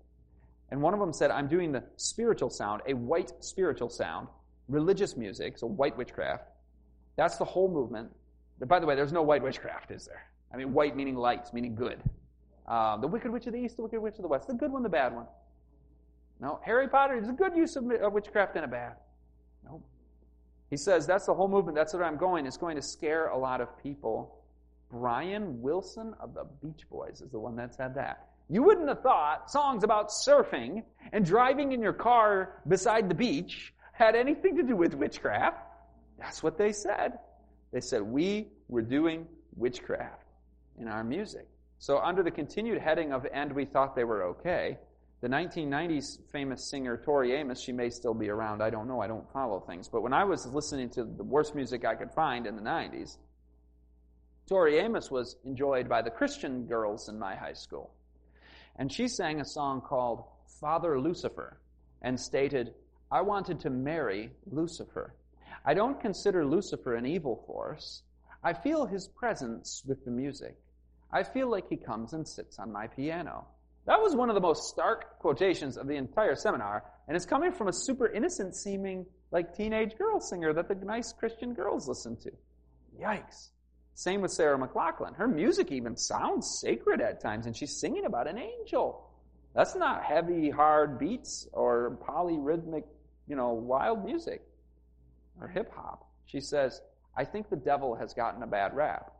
[0.70, 4.26] And one of them said, I'm doing the spiritual sound, a white spiritual sound,
[4.68, 6.44] religious music, so white witchcraft.
[7.16, 8.10] That's the whole movement.
[8.66, 10.24] By the way, there's no white witchcraft, is there?
[10.56, 12.02] I mean, white meaning light, meaning good.
[12.66, 14.72] Um, the Wicked Witch of the East, the Wicked Witch of the West, the good
[14.72, 15.26] one, the bad one.
[16.40, 18.94] No, Harry Potter is a good use of, of witchcraft and a bad.
[19.66, 19.82] No.
[20.70, 21.76] He says that's the whole movement.
[21.76, 22.46] That's where I'm going.
[22.46, 24.42] It's going to scare a lot of people
[24.90, 28.28] Brian Wilson of the Beach Boys is the one that said that.
[28.48, 33.74] You wouldn't have thought songs about surfing and driving in your car beside the beach
[33.92, 35.58] had anything to do with witchcraft.
[36.18, 37.18] That's what they said.
[37.74, 40.25] They said we were doing witchcraft
[40.78, 41.46] in our music.
[41.78, 44.78] So, under the continued heading of And We Thought They Were Okay,
[45.20, 49.06] the 1990s famous singer Tori Amos, she may still be around, I don't know, I
[49.06, 52.46] don't follow things, but when I was listening to the worst music I could find
[52.46, 53.16] in the 90s,
[54.48, 57.92] Tori Amos was enjoyed by the Christian girls in my high school.
[58.76, 60.22] And she sang a song called
[60.60, 61.58] Father Lucifer
[62.02, 62.74] and stated,
[63.10, 65.14] I wanted to marry Lucifer.
[65.64, 68.02] I don't consider Lucifer an evil force.
[68.44, 70.56] I feel his presence with the music.
[71.12, 73.46] I feel like he comes and sits on my piano.
[73.86, 77.52] That was one of the most stark quotations of the entire seminar, and it's coming
[77.52, 82.16] from a super innocent seeming, like teenage girl singer that the nice Christian girls listen
[82.16, 82.32] to.
[83.00, 83.50] Yikes.
[83.94, 85.16] Same with Sarah McLachlan.
[85.16, 89.08] Her music even sounds sacred at times, and she's singing about an angel.
[89.54, 92.84] That's not heavy, hard beats or polyrhythmic,
[93.26, 94.42] you know, wild music
[95.40, 96.06] or hip hop.
[96.26, 96.82] She says,
[97.16, 99.12] I think the devil has gotten a bad rap.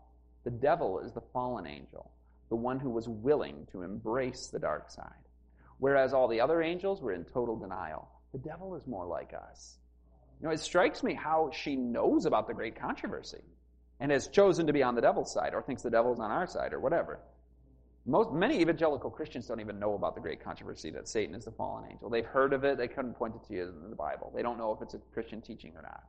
[0.47, 2.13] The devil is the fallen angel,
[2.51, 5.11] the one who was willing to embrace the dark side.
[5.79, 8.09] Whereas all the other angels were in total denial.
[8.31, 9.79] The devil is more like us.
[10.41, 13.43] You know, it strikes me how she knows about the great controversy
[13.99, 16.47] and has chosen to be on the devil's side or thinks the devil's on our
[16.47, 17.19] side or whatever.
[18.07, 21.51] Most, many evangelical Christians don't even know about the great controversy that Satan is the
[21.51, 22.09] fallen angel.
[22.09, 24.31] They've heard of it, they couldn't point it to you in the Bible.
[24.33, 26.05] They don't know if it's a Christian teaching or not.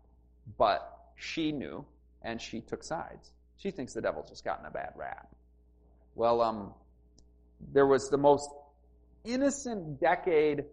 [0.59, 1.83] But she knew,
[2.21, 3.31] and she took sides.
[3.57, 5.27] She thinks the devil's just gotten a bad rap.
[6.15, 6.73] Well, um,
[7.73, 8.49] there was the most
[9.25, 10.63] innocent decade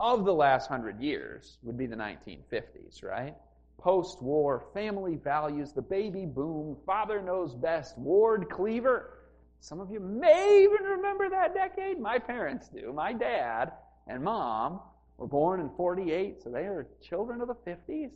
[0.00, 3.34] of the last hundred years would be the 1950s, right?
[3.78, 9.18] Post-war, family values, the baby boom, father knows best, Ward Cleaver.
[9.60, 11.98] Some of you may even remember that decade.
[11.98, 12.92] My parents do.
[12.92, 13.72] My dad
[14.06, 14.80] and mom
[15.16, 18.10] were born in 48, so they are children of the 50s,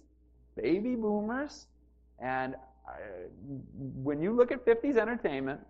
[0.57, 1.67] baby boomers.
[2.19, 2.57] And
[4.03, 5.61] when you look at 50s entertainment,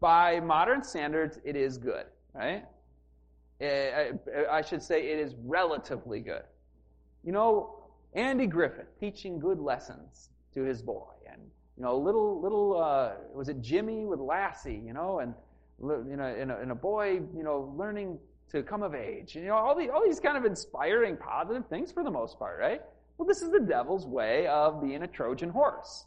[0.00, 2.64] by modern standards, it is good, right?
[3.60, 4.12] Eh,
[4.50, 6.42] I should say it is relatively good.
[7.24, 7.76] You know,
[8.14, 11.40] Andy Griffith teaching good lessons to his boy, and
[11.76, 15.34] you know, little little uh, was it Jimmy with Lassie, you know, and
[15.80, 18.18] you know, a, and a boy, you know, learning
[18.50, 21.66] to come of age, and you know, all these all these kind of inspiring, positive
[21.66, 22.82] things for the most part, right?
[23.18, 26.06] Well, this is the devil's way of being a Trojan horse.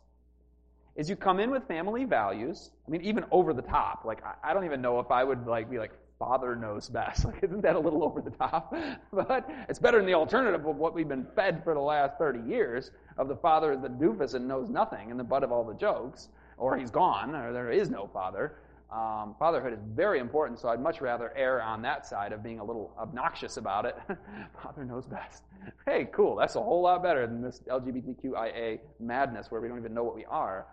[0.95, 2.69] Is you come in with family values.
[2.87, 4.03] I mean, even over the top.
[4.05, 7.25] Like, I, I don't even know if I would like be like, father knows best.
[7.33, 8.75] Like, isn't that a little over the top?
[9.11, 12.47] but it's better than the alternative of what we've been fed for the last 30
[12.47, 15.63] years of the father is the doofus and knows nothing and the butt of all
[15.63, 18.57] the jokes, or he's gone, or there is no father.
[18.91, 22.59] Um, fatherhood is very important, so I'd much rather err on that side of being
[22.59, 23.97] a little obnoxious about it.
[24.61, 25.41] Father knows best.
[25.87, 26.35] Hey, cool.
[26.35, 30.15] That's a whole lot better than this LGBTQIA madness where we don't even know what
[30.15, 30.67] we are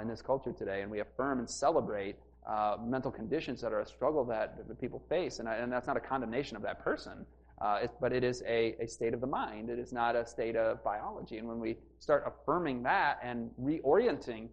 [0.00, 2.16] in this culture today, and we affirm and celebrate
[2.46, 5.88] uh, mental conditions that are a struggle that, that people face, and, I, and, that's
[5.88, 7.26] not a condemnation of that person,
[7.60, 9.68] uh, it, but it is a, a state of the mind.
[9.68, 11.38] It is not a state of biology.
[11.38, 14.48] And when we start affirming that and reorienting,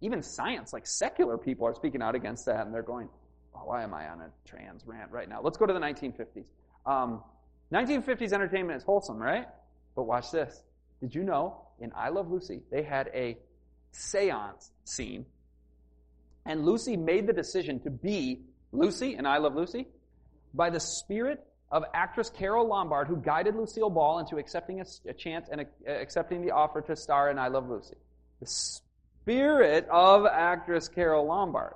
[0.00, 3.08] even science, like secular people, are speaking out against that, and they're going,
[3.54, 6.46] oh, "Why am I on a trans rant right now?" Let's go to the 1950s.
[6.84, 7.22] Um,
[7.72, 9.48] 1950s entertainment is wholesome, right?
[9.96, 10.62] But watch this.
[11.00, 13.38] Did you know in I Love Lucy they had a
[13.94, 15.24] seance scene
[16.46, 18.40] and Lucy made the decision to be
[18.72, 19.86] Lucy, and I Love Lucy,
[20.52, 25.12] by the spirit of actress Carole Lombard, who guided Lucille Ball into accepting a, a
[25.12, 27.96] chance and uh, accepting the offer to star in I Love Lucy.
[28.40, 31.74] The spirit of actress Carole Lombard.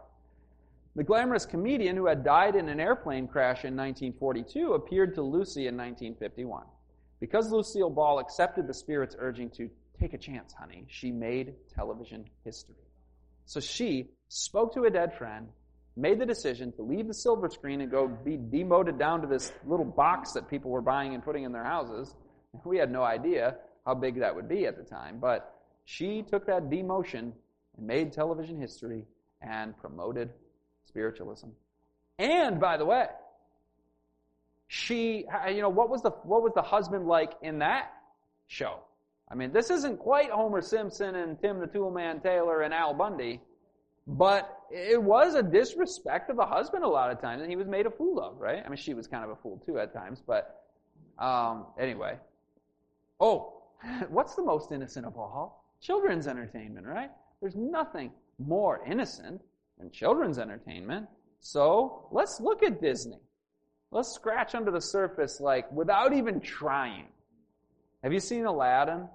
[0.97, 5.67] The glamorous comedian who had died in an airplane crash in 1942 appeared to Lucy
[5.67, 6.65] in 1951.
[7.21, 9.71] Because Lucille Ball accepted the spirit's urging to
[10.01, 12.77] take a chance, honey, she made television history.
[13.47, 15.49] So she spoke to a dead friend,
[15.97, 19.53] made the decision to leave the silver screen and go be demoted down to this
[19.67, 22.15] little box that people were buying and putting in their houses.
[22.65, 23.57] We had no idea
[23.87, 25.55] how big that would be at the time, but
[25.85, 27.33] she took that demotion
[27.77, 29.07] and made television history
[29.41, 30.31] and promoted
[30.85, 31.49] spiritualism.
[32.19, 33.07] And by the way,
[34.67, 37.93] she, you know, what was the what was the husband like in that
[38.47, 38.81] show?
[39.31, 43.41] I mean, this isn't quite Homer Simpson and Tim the Toolman Taylor and Al Bundy,
[44.07, 47.67] but it was a disrespect of the husband a lot of times, and he was
[47.67, 48.63] made a fool of, right?
[48.65, 50.65] I mean, she was kind of a fool too at times, but
[51.19, 52.17] um, anyway.
[53.21, 53.63] Oh,
[54.09, 55.65] what's the most innocent of all?
[55.81, 57.11] Children's entertainment, right?
[57.41, 59.43] There's nothing more innocent
[59.79, 61.07] than children's entertainment.
[61.41, 63.21] So let's look at Disney.
[63.91, 67.07] Let's scratch under the surface, like, without even trying.
[68.03, 69.09] Have you seen Aladdin?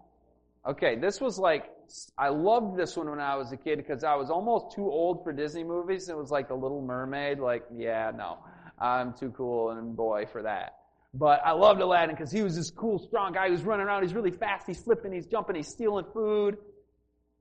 [0.66, 1.70] Okay, this was like,
[2.18, 5.24] I loved this one when I was a kid because I was almost too old
[5.24, 6.08] for Disney movies.
[6.08, 7.40] It was like The Little Mermaid.
[7.40, 8.38] Like, yeah, no,
[8.80, 10.78] I'm too cool and boy for that.
[11.14, 14.04] But I loved Aladdin because he was this cool, strong guy who's running around.
[14.04, 14.66] He's really fast.
[14.66, 15.12] He's flipping.
[15.12, 15.56] He's jumping.
[15.56, 16.58] He's stealing food.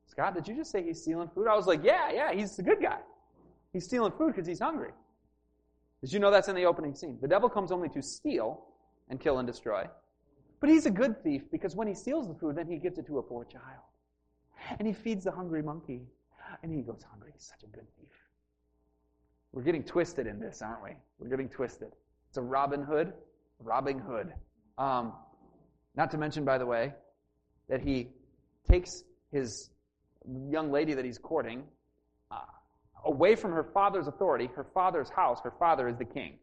[0.09, 1.47] Scott, did you just say he's stealing food?
[1.49, 2.99] I was like, yeah, yeah, he's the good guy.
[3.73, 4.91] He's stealing food because he's hungry.
[6.03, 7.19] Did you know that's in the opening scene?
[7.23, 8.65] The devil comes only to steal
[9.09, 9.85] and kill and destroy.
[10.63, 13.05] But he's a good thief because when he steals the food, then he gives it
[13.09, 13.83] to a poor child.
[14.79, 16.03] And he feeds the hungry monkey.
[16.63, 17.33] And he goes hungry.
[17.35, 18.13] He's such a good thief.
[19.51, 20.91] We're getting twisted in this, aren't we?
[21.19, 21.89] We're getting twisted.
[22.29, 23.13] It's a Robin Hood.
[23.59, 24.33] Robin Hood.
[24.79, 25.15] Um,
[25.97, 26.95] not to mention, by the way,
[27.69, 28.11] that he
[28.71, 29.03] takes
[29.33, 29.71] his
[30.49, 31.65] young lady that he's courting
[32.31, 32.37] uh,
[33.05, 35.41] away from her father's authority, her father's house.
[35.43, 36.39] Her father is the king.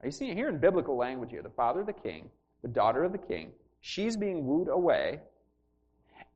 [0.00, 1.42] Are you seeing here in biblical language here?
[1.42, 2.30] The father the king,
[2.62, 3.52] the daughter of the king.
[3.80, 5.20] She's being wooed away,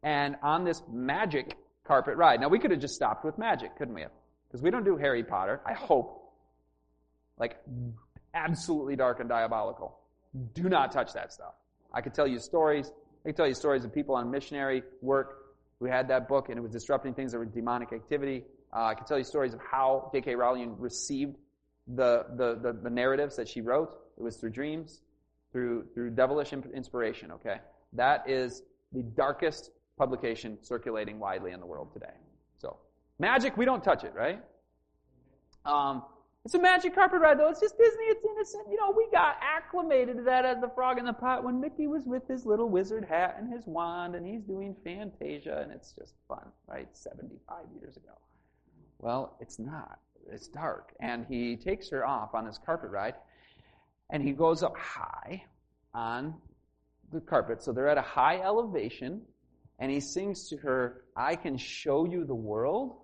[0.03, 2.41] and on this magic carpet ride.
[2.41, 4.05] Now we could have just stopped with magic, couldn't we?
[4.49, 5.61] Because we don't do Harry Potter.
[5.67, 6.19] I hope.
[7.39, 7.59] Like
[8.35, 9.99] absolutely dark and diabolical.
[10.55, 11.55] Do not touch that stuff.
[11.93, 12.91] I could tell you stories.
[13.25, 15.39] I could tell you stories of people on missionary work
[15.79, 18.45] who had that book and it was disrupting things that were demonic activity.
[18.73, 20.35] Uh, I can tell you stories of how J.K.
[20.35, 21.37] Rowling received
[21.87, 23.99] the, the, the, the, narratives that she wrote.
[24.17, 25.01] It was through dreams,
[25.53, 27.59] through, through devilish inspiration, okay?
[27.93, 28.63] That is
[28.93, 32.15] the darkest publication circulating widely in the world today.
[32.59, 32.79] So,
[33.19, 34.43] magic, we don't touch it, right?
[35.65, 36.03] Um,
[36.45, 37.51] it's a magic carpet ride, though.
[37.51, 38.05] It's just Disney.
[38.07, 38.65] It's innocent.
[38.69, 41.87] You know, we got acclimated to that as the frog in the pot when Mickey
[41.87, 45.93] was with his little wizard hat and his wand, and he's doing Fantasia, and it's
[45.93, 46.89] just fun, right?
[46.97, 48.19] 75 years ago.
[48.99, 50.01] Well, it's not.
[50.33, 50.95] It's dark.
[50.99, 53.15] And he takes her off on this carpet ride,
[54.13, 55.43] and he goes up high
[55.93, 56.35] on
[57.13, 57.63] the carpet.
[57.63, 59.23] So they're at a high elevation,
[59.81, 62.99] and he sings to her, I can show you the world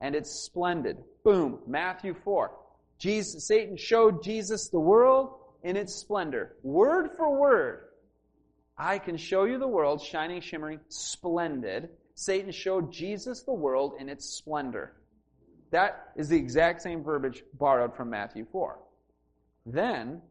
[0.00, 0.98] and it's splendid.
[1.24, 2.50] Boom, Matthew 4.
[2.98, 6.56] Jesus, Satan showed Jesus the world in its splendor.
[6.62, 7.80] Word for word.
[8.78, 11.88] I can show you the world, shining, shimmering, splendid.
[12.14, 14.92] Satan showed Jesus the world in its splendor.
[15.70, 18.78] That is the exact same verbiage borrowed from Matthew 4.
[19.66, 20.22] Then,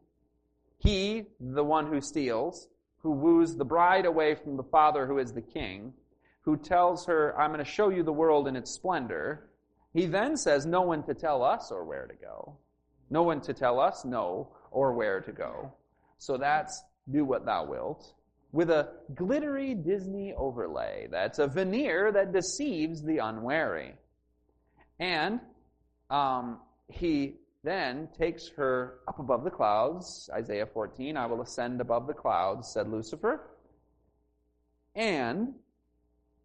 [0.78, 2.68] he, the one who steals,
[3.02, 5.92] who woos the bride away from the father who is the king,
[6.40, 9.50] who tells her, I'm going to show you the world in its splendor,
[9.92, 12.56] he then says, No one to tell us or where to go.
[13.10, 15.72] No one to tell us no or where to go.
[16.18, 18.12] So that's do what thou wilt.
[18.52, 21.08] With a glittery Disney overlay.
[21.10, 23.94] That's a veneer that deceives the unwary.
[24.98, 25.40] And
[26.10, 27.36] um, he
[27.66, 30.30] then takes her up above the clouds.
[30.32, 33.40] Isaiah 14, I will ascend above the clouds, said Lucifer.
[34.94, 35.54] And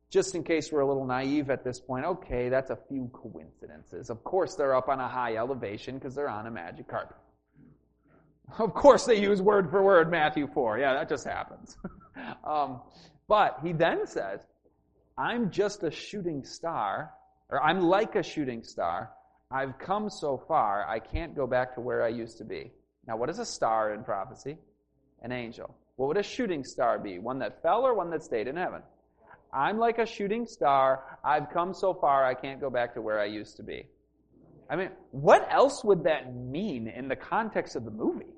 [0.09, 4.09] just in case we're a little naive at this point, okay, that's a few coincidences.
[4.09, 7.17] Of course, they're up on a high elevation because they're on a magic carpet.
[8.57, 10.79] Of course, they use word for word Matthew 4.
[10.79, 11.77] Yeah, that just happens.
[12.43, 12.81] um,
[13.27, 14.41] but he then says,
[15.17, 17.11] I'm just a shooting star,
[17.49, 19.11] or I'm like a shooting star.
[19.51, 22.71] I've come so far, I can't go back to where I used to be.
[23.07, 24.57] Now, what is a star in prophecy?
[25.21, 25.75] An angel.
[25.97, 27.19] What would a shooting star be?
[27.19, 28.81] One that fell or one that stayed in heaven?
[29.53, 31.17] I'm like a shooting star.
[31.23, 33.87] I've come so far, I can't go back to where I used to be.
[34.69, 38.33] I mean, what else would that mean in the context of the movie?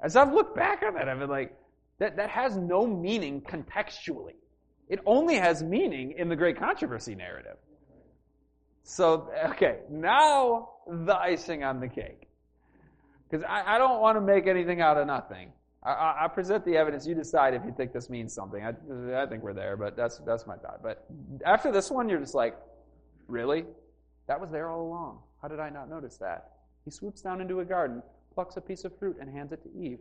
[0.00, 1.56] As I've looked back on it, I've been like,
[1.98, 4.34] that, that has no meaning contextually.
[4.88, 7.56] It only has meaning in the great controversy narrative.
[8.84, 12.28] So, okay, now the icing on the cake.
[13.28, 15.50] Because I, I don't want to make anything out of nothing.
[15.82, 17.06] I, I, present the evidence.
[17.06, 18.62] You decide if you think this means something.
[18.62, 20.82] I, I think we're there, but that's that's my thought.
[20.82, 21.06] But
[21.44, 22.56] after this one, you're just like,
[23.26, 23.64] really?
[24.28, 25.18] That was there all along.
[25.42, 26.52] How did I not notice that?
[26.84, 28.02] He swoops down into a garden,
[28.34, 29.98] plucks a piece of fruit, and hands it to Eve.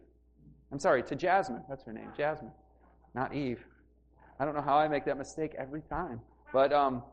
[0.71, 1.63] I'm sorry, to Jasmine.
[1.69, 2.51] That's her name, Jasmine,
[3.15, 3.63] not Eve.
[4.39, 6.19] I don't know how I make that mistake every time.
[6.53, 7.03] But um,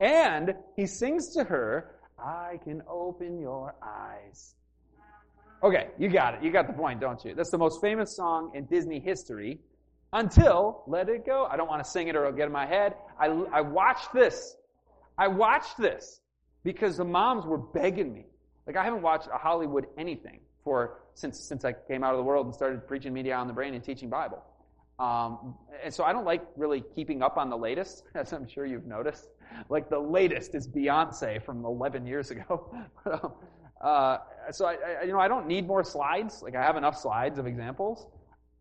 [0.00, 4.54] and he sings to her, "I can open your eyes."
[5.62, 6.42] Okay, you got it.
[6.42, 7.34] You got the point, don't you?
[7.34, 9.60] That's the most famous song in Disney history
[10.12, 11.46] until Let It Go.
[11.50, 12.94] I don't want to sing it or it'll get in my head.
[13.18, 14.56] I, I watched this.
[15.18, 16.20] I watched this
[16.64, 18.24] because the moms were begging me.
[18.66, 22.24] Like, I haven't watched a Hollywood anything for since, since I came out of the
[22.24, 24.42] world and started preaching media on the brain and teaching Bible.
[24.98, 28.66] Um, and so I don't like really keeping up on the latest, as I'm sure
[28.66, 29.28] you've noticed.
[29.68, 32.74] Like the latest is Beyonce from 11 years ago.
[33.80, 34.18] uh,
[34.50, 36.42] so I, I, you know, I don't need more slides.
[36.42, 38.06] Like I have enough slides of examples.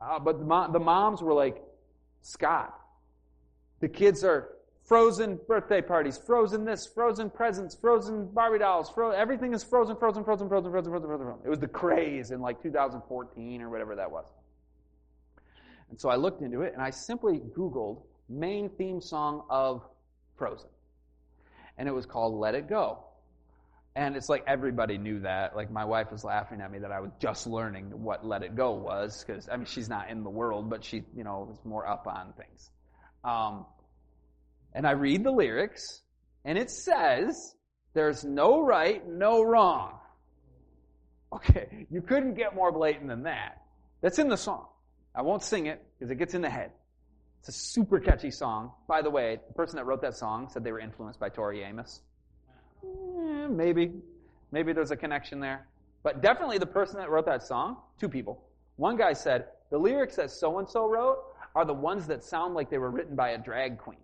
[0.01, 1.61] Uh, but the, the moms were like,
[2.21, 2.73] Scott,
[3.79, 4.49] the kids are
[4.85, 10.23] frozen birthday parties, frozen this, frozen presents, frozen Barbie dolls, fro- everything is frozen, frozen,
[10.23, 11.45] frozen, frozen, frozen, frozen, frozen, frozen.
[11.45, 14.25] It was the craze in like 2014 or whatever that was.
[15.89, 19.83] And so I looked into it and I simply Googled main theme song of
[20.37, 20.69] Frozen.
[21.79, 22.99] And it was called Let It Go.
[23.95, 25.55] And it's like everybody knew that.
[25.55, 28.55] Like my wife was laughing at me that I was just learning what Let It
[28.55, 31.65] Go was because I mean she's not in the world, but she you know is
[31.65, 32.69] more up on things.
[33.23, 33.65] Um,
[34.73, 36.01] and I read the lyrics,
[36.45, 37.55] and it says,
[37.93, 39.99] "There's no right, no wrong."
[41.33, 43.63] Okay, you couldn't get more blatant than that.
[44.01, 44.67] That's in the song.
[45.15, 46.71] I won't sing it because it gets in the head.
[47.39, 48.71] It's a super catchy song.
[48.87, 51.63] By the way, the person that wrote that song said they were influenced by Tori
[51.63, 52.01] Amos.
[52.83, 53.91] Eh, maybe.
[54.51, 55.67] Maybe there's a connection there.
[56.03, 58.43] But definitely the person that wrote that song, two people.
[58.77, 61.19] One guy said, the lyrics that so and so wrote
[61.55, 63.99] are the ones that sound like they were written by a drag queen.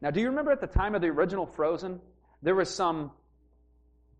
[0.00, 2.00] Now, do you remember at the time of the original Frozen,
[2.42, 3.10] there was some,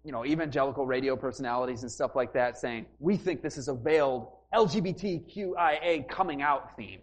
[0.05, 3.75] you know, evangelical radio personalities and stuff like that saying, we think this is a
[3.75, 7.01] veiled LGBTQIA coming out theme.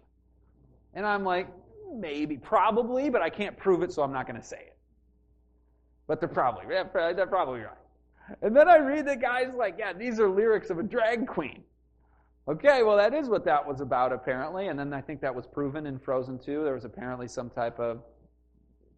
[0.94, 1.48] And I'm like,
[1.94, 4.76] maybe, probably, but I can't prove it, so I'm not going to say it.
[6.06, 7.74] But they're probably, they're probably right.
[8.42, 11.62] And then I read the guy's like, yeah, these are lyrics of a drag queen.
[12.46, 14.68] Okay, well, that is what that was about, apparently.
[14.68, 16.64] And then I think that was proven in Frozen 2.
[16.64, 18.02] There was apparently some type of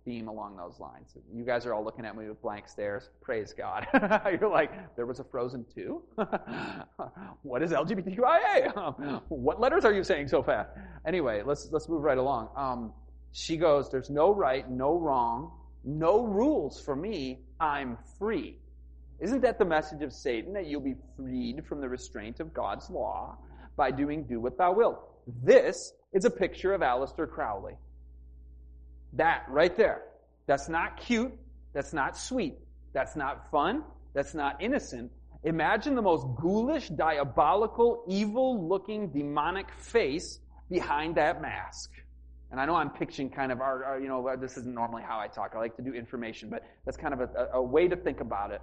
[0.05, 1.15] theme along those lines.
[1.33, 3.11] You guys are all looking at me with blank stares.
[3.21, 3.87] Praise God.
[4.41, 6.03] You're like, there was a Frozen 2?
[7.43, 9.23] what is LGBTQIA?
[9.29, 10.71] what letters are you saying so fast?
[11.07, 12.49] Anyway, let's, let's move right along.
[12.57, 12.93] Um,
[13.33, 15.53] she goes, there's no right, no wrong,
[15.85, 17.41] no rules for me.
[17.61, 18.57] I'm free.
[19.21, 22.89] Isn't that the message of Satan, that you'll be freed from the restraint of God's
[22.89, 23.37] law
[23.77, 24.99] by doing do what thou wilt?
[25.45, 27.75] This is a picture of Aleister Crowley.
[29.15, 30.03] That right there.
[30.47, 31.33] That's not cute.
[31.73, 32.55] That's not sweet.
[32.93, 33.85] That's not fun.
[34.15, 35.11] That's not innocent.
[35.45, 41.91] Imagine the most ghoulish, diabolical, evil looking, demonic face behind that mask.
[42.51, 45.21] And I know I'm pitching kind of our, our, you know, this isn't normally how
[45.21, 45.53] I talk.
[45.55, 48.51] I like to do information, but that's kind of a, a way to think about
[48.51, 48.61] it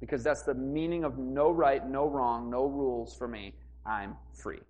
[0.00, 3.54] because that's the meaning of no right, no wrong, no rules for me.
[3.86, 4.60] I'm free.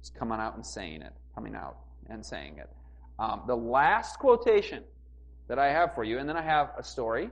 [0.00, 1.76] It's coming out and saying it, coming out
[2.08, 2.70] and saying it.
[3.18, 4.84] Um, the last quotation
[5.48, 7.30] that I have for you, and then I have a story,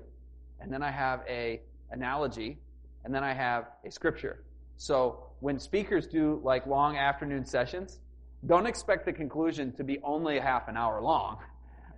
[0.61, 1.61] and then I have a
[1.91, 2.59] analogy,
[3.05, 4.43] and then I have a scripture.
[4.77, 8.01] So when speakers do like long afternoon sessions,
[8.47, 11.39] don't expect the conclusion to be only half an hour long.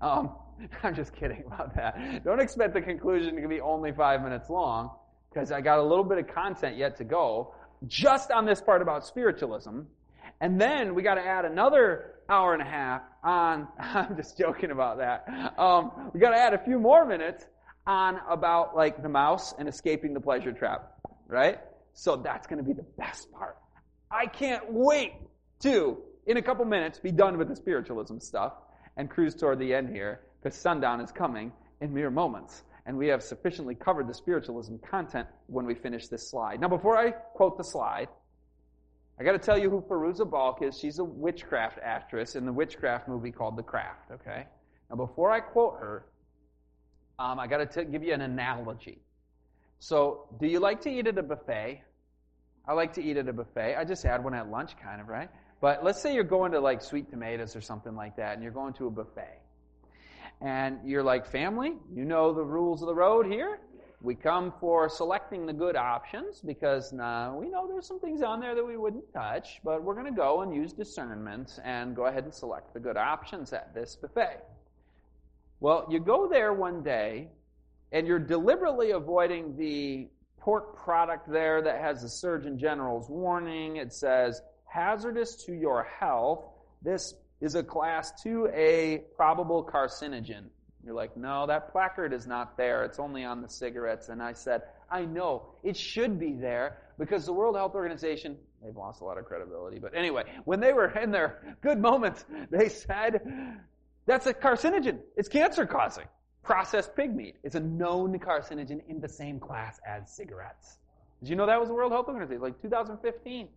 [0.01, 0.31] Um,
[0.85, 2.23] I'm just kidding about that.
[2.23, 4.93] Don't expect the conclusion to be only five minutes long,
[5.28, 7.52] because I got a little bit of content yet to go
[7.89, 9.81] just on this part about spiritualism.
[10.40, 14.71] And then we got to add another hour and a half on, I'm just joking
[14.71, 15.55] about that.
[15.59, 17.45] Um, we got to add a few more minutes
[17.87, 20.93] on about like the mouse and escaping the pleasure trap,
[21.27, 21.59] right?
[21.95, 23.57] So that's going to be the best part.
[24.11, 25.15] I can't wait
[25.61, 28.53] to, in a couple minutes, be done with the spiritualism stuff
[28.97, 32.63] and cruise toward the end here because sundown is coming in mere moments.
[32.87, 36.61] And we have sufficiently covered the spiritualism content when we finish this slide.
[36.61, 38.09] Now, before I quote the slide,
[39.20, 40.78] I got to tell you who Fairuza Balk is.
[40.78, 44.12] She's a witchcraft actress in the witchcraft movie called The Craft.
[44.12, 44.47] Okay.
[44.89, 46.07] Now, before I quote her,
[47.19, 49.01] um, I got to give you an analogy.
[49.81, 51.82] So, do you like to eat at a buffet?
[52.66, 53.77] I like to eat at a buffet.
[53.77, 55.31] I just had one at lunch, kind of, right?
[55.61, 58.53] But let's say you're going to like Sweet Tomatoes or something like that, and you're
[58.53, 59.40] going to a buffet.
[60.40, 63.59] And you're like, family, you know the rules of the road here.
[64.01, 68.39] We come for selecting the good options because uh, we know there's some things on
[68.39, 72.07] there that we wouldn't touch, but we're going to go and use discernment and go
[72.07, 74.45] ahead and select the good options at this buffet.
[75.59, 77.29] Well, you go there one day
[77.91, 80.09] and you're deliberately avoiding the
[80.39, 83.77] pork product there that has the Surgeon General's warning.
[83.77, 86.45] It says, hazardous to your health.
[86.83, 90.45] This is a class 2A probable carcinogen.
[90.85, 92.85] You're like, no, that placard is not there.
[92.85, 94.09] It's only on the cigarettes.
[94.09, 95.47] And I said, I know.
[95.63, 99.79] It should be there because the World Health Organization, they've lost a lot of credibility.
[99.79, 103.21] But anyway, when they were in their good moments, they said,
[104.07, 104.99] that's a carcinogen.
[105.17, 106.07] It's cancer causing.
[106.43, 110.79] Processed pig meat is a known carcinogen in the same class as cigarettes.
[111.21, 112.41] Did you know that was the World Health Organization?
[112.41, 113.49] Like 2015.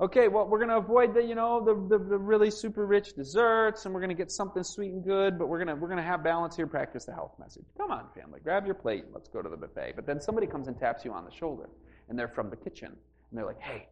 [0.00, 3.14] Okay, well, we're going to avoid the, you know, the, the, the, really super rich
[3.14, 6.02] desserts, and we're going to get something sweet and good, but we're going we're to
[6.02, 7.64] have balance here, practice the health message.
[7.78, 9.92] Come on, family, grab your plate, let's go to the buffet.
[9.94, 11.68] But then somebody comes and taps you on the shoulder,
[12.08, 12.88] and they're from the kitchen.
[12.88, 13.86] And they're like, hey,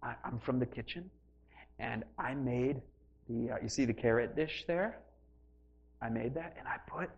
[0.00, 1.10] I, am from the kitchen,
[1.80, 2.80] and I made
[3.28, 5.00] the, uh, you see the carrot dish there?
[6.00, 7.10] I made that, and I put,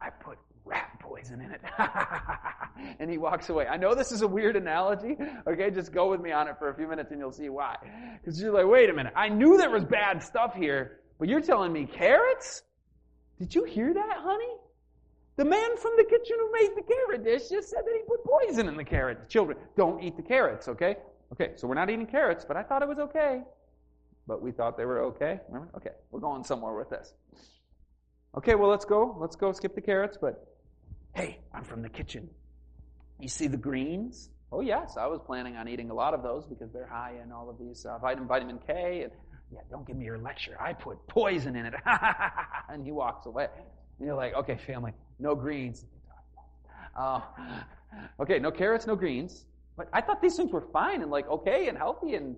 [0.00, 0.38] I put
[1.10, 1.60] poison in it.
[3.00, 3.66] and he walks away.
[3.66, 5.16] I know this is a weird analogy.
[5.46, 7.76] Okay, just go with me on it for a few minutes and you'll see why.
[8.20, 9.12] Because you're like, wait a minute.
[9.16, 12.62] I knew there was bad stuff here, but you're telling me carrots?
[13.38, 14.56] Did you hear that, honey?
[15.36, 18.20] The man from the kitchen who made the carrot dish just said that he put
[18.24, 19.28] poison in the carrot.
[19.28, 20.96] Children, don't eat the carrots, okay?
[21.32, 23.42] Okay, so we're not eating carrots, but I thought it was okay.
[24.26, 25.40] But we thought they were okay.
[25.48, 25.72] Remember?
[25.76, 27.14] Okay, we're going somewhere with this.
[28.36, 29.16] Okay, well, let's go.
[29.18, 30.49] Let's go skip the carrots, but
[31.14, 32.30] hey, I'm from the kitchen.
[33.18, 34.30] You see the greens?
[34.52, 37.30] Oh, yes, I was planning on eating a lot of those because they're high in
[37.30, 39.02] all of these uh, vitamin, vitamin K.
[39.02, 39.12] And
[39.52, 40.56] yeah, don't give me your lecture.
[40.60, 41.74] I put poison in it.
[42.68, 43.48] and he walks away.
[43.98, 45.84] And you're like, okay, family, no greens.
[46.98, 47.20] Uh,
[48.20, 49.44] okay, no carrots, no greens.
[49.76, 52.14] But I thought these things were fine and like okay and healthy.
[52.14, 52.36] And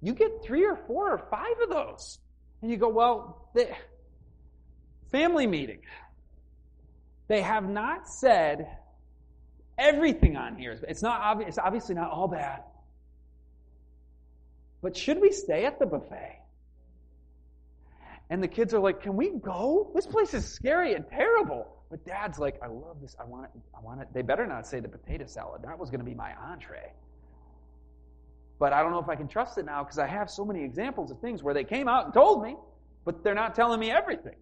[0.00, 2.18] you get three or four or five of those.
[2.62, 3.70] And you go, well, they,
[5.12, 5.80] family meeting.
[7.32, 8.68] They have not said
[9.78, 10.78] everything on here.
[10.86, 12.62] It's not obvious, it's obviously not all bad.
[14.82, 16.42] But should we stay at the buffet?
[18.28, 19.90] And the kids are like, "Can we go?
[19.94, 23.16] This place is scary and terrible." But dad's like, "I love this.
[23.18, 23.62] I want it.
[23.74, 25.62] I want it." They better not say the potato salad.
[25.62, 26.92] That was going to be my entree.
[28.58, 30.64] But I don't know if I can trust it now because I have so many
[30.64, 32.58] examples of things where they came out and told me,
[33.06, 34.36] but they're not telling me everything.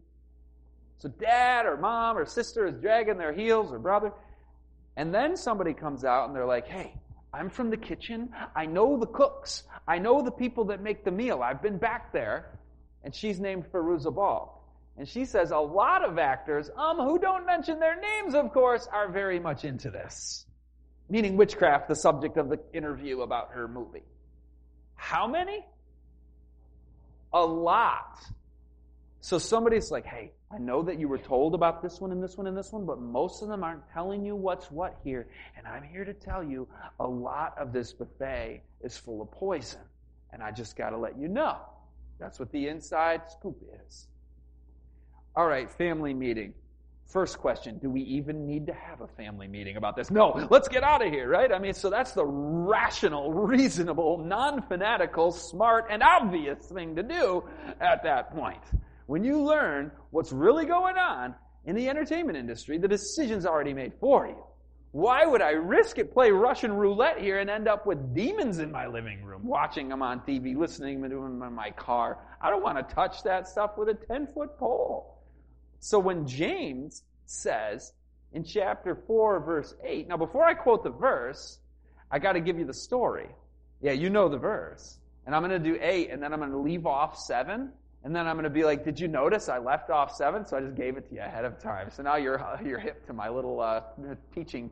[1.00, 4.12] So dad or mom or sister is dragging their heels or brother.
[4.96, 6.94] And then somebody comes out and they're like, hey,
[7.32, 8.28] I'm from the kitchen.
[8.54, 9.62] I know the cooks.
[9.88, 11.42] I know the people that make the meal.
[11.42, 12.58] I've been back there.
[13.02, 14.60] And she's named Fairuza Balk.
[14.98, 18.86] And she says a lot of actors, um, who don't mention their names, of course,
[18.92, 20.44] are very much into this.
[21.08, 24.04] Meaning witchcraft, the subject of the interview about her movie.
[24.96, 25.64] How many?
[27.32, 28.20] A lot.
[29.20, 32.36] So somebody's like, hey, I know that you were told about this one and this
[32.36, 35.28] one and this one, but most of them aren't telling you what's what here.
[35.56, 36.66] And I'm here to tell you
[36.98, 39.80] a lot of this buffet is full of poison.
[40.32, 41.58] And I just got to let you know.
[42.18, 44.06] That's what the inside scoop is.
[45.36, 46.54] All right, family meeting.
[47.06, 50.10] First question Do we even need to have a family meeting about this?
[50.10, 51.52] No, let's get out of here, right?
[51.52, 57.44] I mean, so that's the rational, reasonable, non fanatical, smart, and obvious thing to do
[57.80, 58.62] at that point.
[59.10, 61.34] When you learn what's really going on
[61.64, 64.36] in the entertainment industry, the decision's already made for you.
[64.92, 68.70] Why would I risk it, play Russian roulette here, and end up with demons in
[68.70, 72.18] my living room, watching them on TV, listening to them in my car?
[72.40, 75.18] I don't want to touch that stuff with a 10 foot pole.
[75.80, 77.92] So when James says
[78.32, 81.58] in chapter 4, verse 8, now before I quote the verse,
[82.12, 83.26] I got to give you the story.
[83.82, 84.98] Yeah, you know the verse.
[85.26, 87.72] And I'm going to do 8, and then I'm going to leave off 7,
[88.02, 90.46] and then I'm going to be like, did you notice I left off seven?
[90.46, 91.90] So I just gave it to you ahead of time.
[91.90, 93.82] So now you're, you're hip to my little uh,
[94.34, 94.70] teaching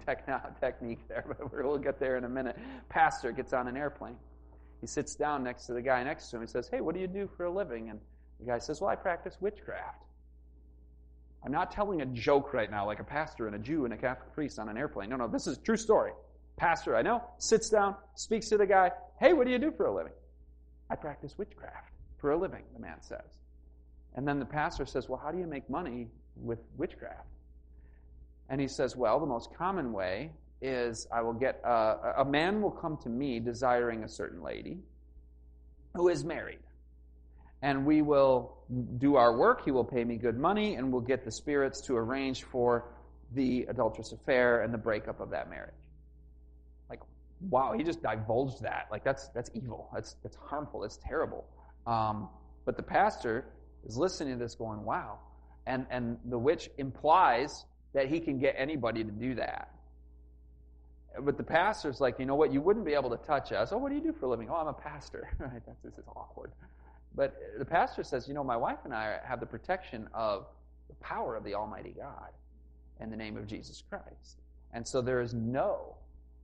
[0.60, 2.56] technique there, but we'll get there in a minute.
[2.88, 4.16] Pastor gets on an airplane.
[4.80, 6.42] He sits down next to the guy next to him.
[6.42, 7.90] He says, hey, what do you do for a living?
[7.90, 8.00] And
[8.40, 10.04] the guy says, well, I practice witchcraft.
[11.44, 13.96] I'm not telling a joke right now like a pastor and a Jew and a
[13.96, 15.10] Catholic priest on an airplane.
[15.10, 16.12] No, no, this is true story.
[16.56, 18.90] Pastor, I know, sits down, speaks to the guy,
[19.20, 20.12] hey, what do you do for a living?
[20.90, 23.38] I practice witchcraft for a living, the man says.
[24.14, 27.28] And then the pastor says, Well, how do you make money with witchcraft?
[28.48, 32.60] And he says, Well, the most common way is I will get a, a man
[32.60, 34.78] will come to me desiring a certain lady
[35.94, 36.58] who is married.
[37.62, 38.56] And we will
[38.98, 39.64] do our work.
[39.64, 42.84] He will pay me good money, and we'll get the spirits to arrange for
[43.34, 45.74] the adulterous affair and the breakup of that marriage.
[46.88, 47.00] Like,
[47.50, 48.86] wow, he just divulged that.
[48.92, 49.88] Like, that's, that's evil.
[49.92, 50.80] That's, that's harmful.
[50.80, 51.44] That's terrible.
[51.88, 52.28] Um,
[52.66, 53.46] but the pastor
[53.86, 55.18] is listening to this going, wow.
[55.66, 59.70] And, and the witch implies that he can get anybody to do that.
[61.20, 62.52] But the pastor's like, you know what?
[62.52, 63.72] You wouldn't be able to touch us.
[63.72, 64.48] Oh, what do you do for a living?
[64.50, 65.30] Oh, I'm a pastor.
[65.40, 66.52] That's, this is awkward.
[67.14, 70.46] But the pastor says, you know, my wife and I have the protection of
[70.88, 72.28] the power of the Almighty God
[73.00, 74.42] in the name of Jesus Christ.
[74.74, 75.96] And so there is no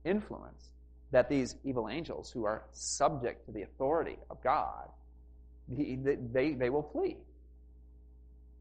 [0.03, 0.71] influence
[1.11, 4.89] that these evil angels who are subject to the authority of God
[5.73, 5.97] he,
[6.31, 7.17] they, they will flee.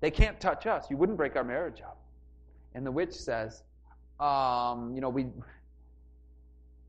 [0.01, 0.87] They can't touch us.
[0.91, 1.99] You wouldn't break our marriage up.
[2.75, 3.63] And the witch says,
[4.21, 5.27] um, you know, we,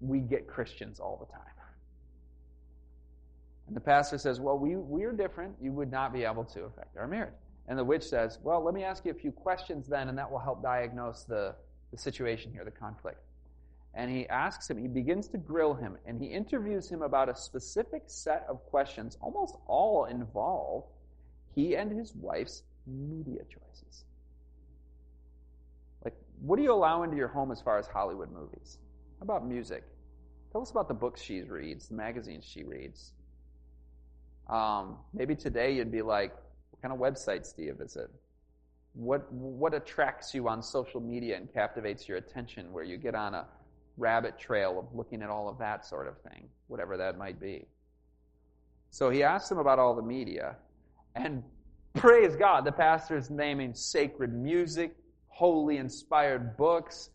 [0.01, 1.45] we get Christians all the time.
[3.67, 5.55] And the pastor says, Well, we, we're different.
[5.61, 7.33] You would not be able to affect our marriage.
[7.67, 10.29] And the witch says, Well, let me ask you a few questions then, and that
[10.29, 11.55] will help diagnose the,
[11.91, 13.19] the situation here, the conflict.
[13.95, 17.35] And he asks him, he begins to grill him, and he interviews him about a
[17.35, 20.83] specific set of questions, almost all involve
[21.55, 24.03] he and his wife's media choices.
[26.03, 28.79] Like, what do you allow into your home as far as Hollywood movies?
[29.19, 29.83] How about music?
[30.51, 33.13] Tell us about the books she reads, the magazines she reads.
[34.49, 36.35] Um, maybe today you'd be like,
[36.71, 38.11] what kind of websites do you visit?
[38.93, 43.33] What, what attracts you on social media and captivates your attention where you get on
[43.33, 43.45] a
[43.97, 47.65] rabbit trail of looking at all of that sort of thing, whatever that might be?
[48.89, 50.55] So he asked him about all the media,
[51.15, 51.43] and
[51.93, 54.95] praise God, the pastor is naming sacred music,
[55.27, 57.09] holy inspired books,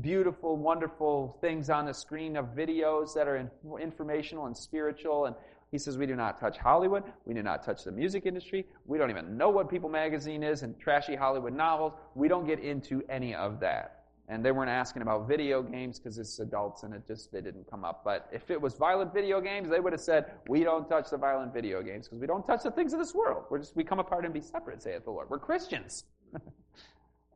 [0.00, 3.50] beautiful, wonderful things on the screen of videos that are
[3.80, 5.26] informational and spiritual.
[5.26, 5.36] And
[5.70, 7.04] he says, We do not touch Hollywood.
[7.24, 8.66] We do not touch the music industry.
[8.86, 11.94] We don't even know what People magazine is and trashy Hollywood novels.
[12.14, 14.03] We don't get into any of that.
[14.28, 17.70] And they weren't asking about video games because it's adults and it just, they didn't
[17.70, 18.02] come up.
[18.04, 21.18] But if it was violent video games, they would have said, we don't touch the
[21.18, 23.44] violent video games because we don't touch the things of this world.
[23.50, 25.28] We're just, we come apart and be separate, saith the Lord.
[25.28, 26.04] We're Christians.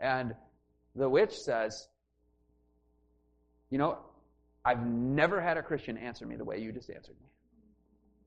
[0.00, 0.34] and
[0.96, 1.88] the witch says,
[3.70, 3.98] you know,
[4.64, 7.28] I've never had a Christian answer me the way you just answered me.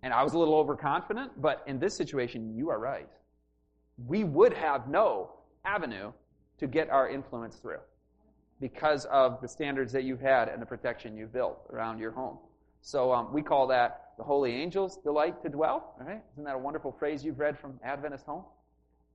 [0.03, 3.09] And I was a little overconfident, but in this situation, you are right.
[4.05, 5.31] We would have no
[5.65, 6.11] avenue
[6.59, 7.79] to get our influence through
[8.61, 12.37] because of the standards that you've had and the protection you've built around your home.
[12.81, 15.95] So um, we call that the holy angels delight to dwell.
[15.99, 16.21] Right?
[16.33, 18.43] Isn't that a wonderful phrase you've read from Adventist Home?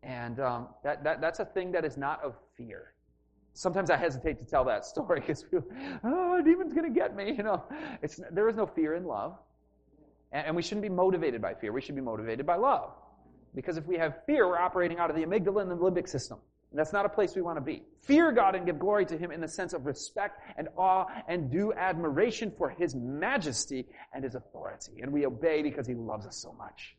[0.03, 2.93] And um, that, that, that's a thing that is not of fear.
[3.55, 5.45] Sometimes I hesitate to tell that story because,
[6.05, 7.33] oh, a demon's going to get me.
[7.33, 7.65] You know,
[8.03, 9.37] it's, there is no fear in love.
[10.33, 11.73] And, and we shouldn't be motivated by fear.
[11.73, 12.91] We should be motivated by love.
[13.55, 16.39] Because if we have fear, we're operating out of the amygdala and the limbic system.
[16.77, 17.85] And that's not a place we want to be.
[18.03, 21.51] Fear God and give glory to Him in the sense of respect and awe and
[21.51, 25.01] due admiration for His majesty and His authority.
[25.01, 26.95] And we obey because He loves us so much.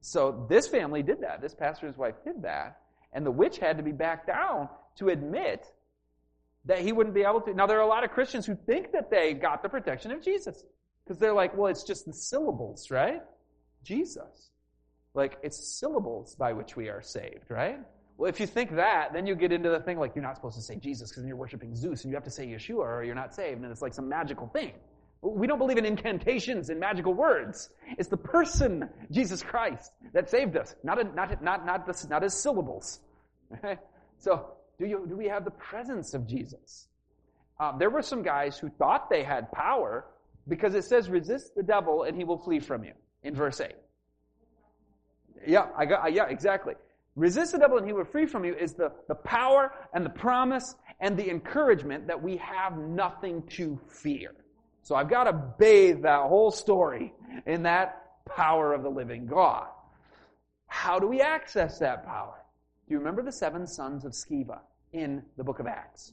[0.00, 1.42] So this family did that.
[1.42, 2.78] This pastor's wife did that.
[3.12, 5.70] And the witch had to be backed down to admit
[6.64, 7.52] that he wouldn't be able to.
[7.52, 10.24] Now, there are a lot of Christians who think that they got the protection of
[10.24, 10.64] Jesus.
[11.04, 13.20] Because they're like, well, it's just the syllables, right?
[13.84, 14.48] Jesus.
[15.12, 17.80] Like, it's syllables by which we are saved, right?
[18.18, 20.56] Well, if you think that, then you get into the thing like you're not supposed
[20.56, 23.04] to say Jesus because then you're worshiping Zeus and you have to say Yeshua or
[23.04, 24.72] you're not saved and it's like some magical thing.
[25.22, 27.70] We don't believe in incantations and magical words.
[27.96, 32.22] It's the person, Jesus Christ, that saved us, not, a, not, not, not, the, not
[32.22, 33.00] his syllables.
[33.56, 33.78] Okay?
[34.18, 36.88] So, do, you, do we have the presence of Jesus?
[37.60, 40.06] Um, there were some guys who thought they had power
[40.48, 43.72] because it says, resist the devil and he will flee from you in verse 8.
[45.46, 46.74] Yeah, I got, yeah, exactly.
[47.18, 50.10] Resist the devil and he will flee from you is the, the power and the
[50.10, 54.30] promise and the encouragement that we have nothing to fear.
[54.82, 57.12] So I've got to bathe that whole story
[57.44, 59.66] in that power of the living God.
[60.68, 62.44] How do we access that power?
[62.86, 64.60] Do you remember the seven sons of Sceva
[64.92, 66.12] in the book of Acts?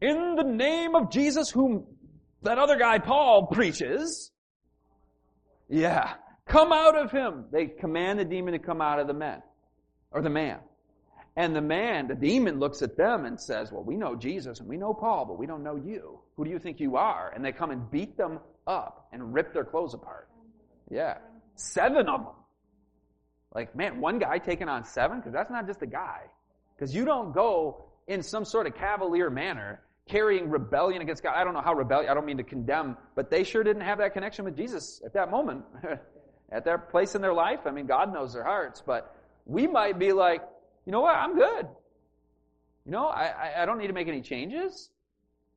[0.00, 1.86] In the name of Jesus, whom
[2.42, 4.32] that other guy, Paul, preaches.
[5.68, 6.14] Yeah.
[6.46, 7.46] Come out of him.
[7.50, 9.42] They command the demon to come out of the man,
[10.10, 10.58] or the man.
[11.38, 14.68] And the man, the demon looks at them and says, well, we know Jesus and
[14.68, 16.18] we know Paul, but we don't know you.
[16.36, 17.30] Who do you think you are?
[17.34, 20.28] And they come and beat them up and rip their clothes apart.
[20.90, 21.18] Yeah.
[21.56, 22.34] Seven of them.
[23.54, 25.18] Like, man, one guy taking on seven?
[25.18, 26.22] Because that's not just a guy.
[26.74, 31.34] Because you don't go in some sort of cavalier manner carrying rebellion against God.
[31.36, 33.98] I don't know how rebellion, I don't mean to condemn, but they sure didn't have
[33.98, 35.64] that connection with Jesus at that moment,
[36.50, 37.60] at their place in their life.
[37.66, 39.14] I mean, God knows their hearts, but
[39.44, 40.42] we might be like,
[40.84, 41.66] you know what, I'm good.
[42.84, 44.90] You know, I, I don't need to make any changes.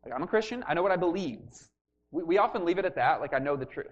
[0.03, 0.63] Like, I'm a Christian.
[0.67, 1.39] I know what I believe.
[2.11, 3.91] We, we often leave it at that, like I know the truth.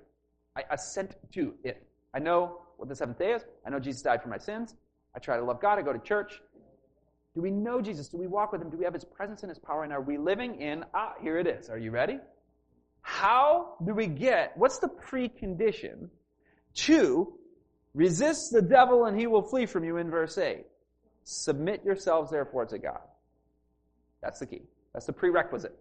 [0.55, 1.85] I assent to it.
[2.13, 3.43] I know what the seventh day is.
[3.65, 4.73] I know Jesus died for my sins.
[5.15, 5.77] I try to love God.
[5.77, 6.41] I go to church.
[7.35, 8.07] Do we know Jesus?
[8.07, 8.71] Do we walk with him?
[8.71, 9.83] Do we have his presence and his power?
[9.83, 11.69] And are we living in, ah, here it is.
[11.69, 12.17] Are you ready?
[13.01, 16.09] How do we get, what's the precondition
[16.77, 17.33] to
[17.93, 20.65] resist the devil and he will flee from you in verse 8?
[21.23, 23.01] Submit yourselves therefore to God.
[24.21, 24.61] That's the key.
[24.93, 25.77] That's the prerequisite.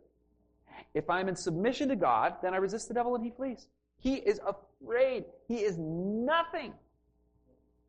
[0.94, 3.66] If I'm in submission to God, then I resist the devil and he flees.
[3.98, 5.24] He is afraid.
[5.48, 6.72] He is nothing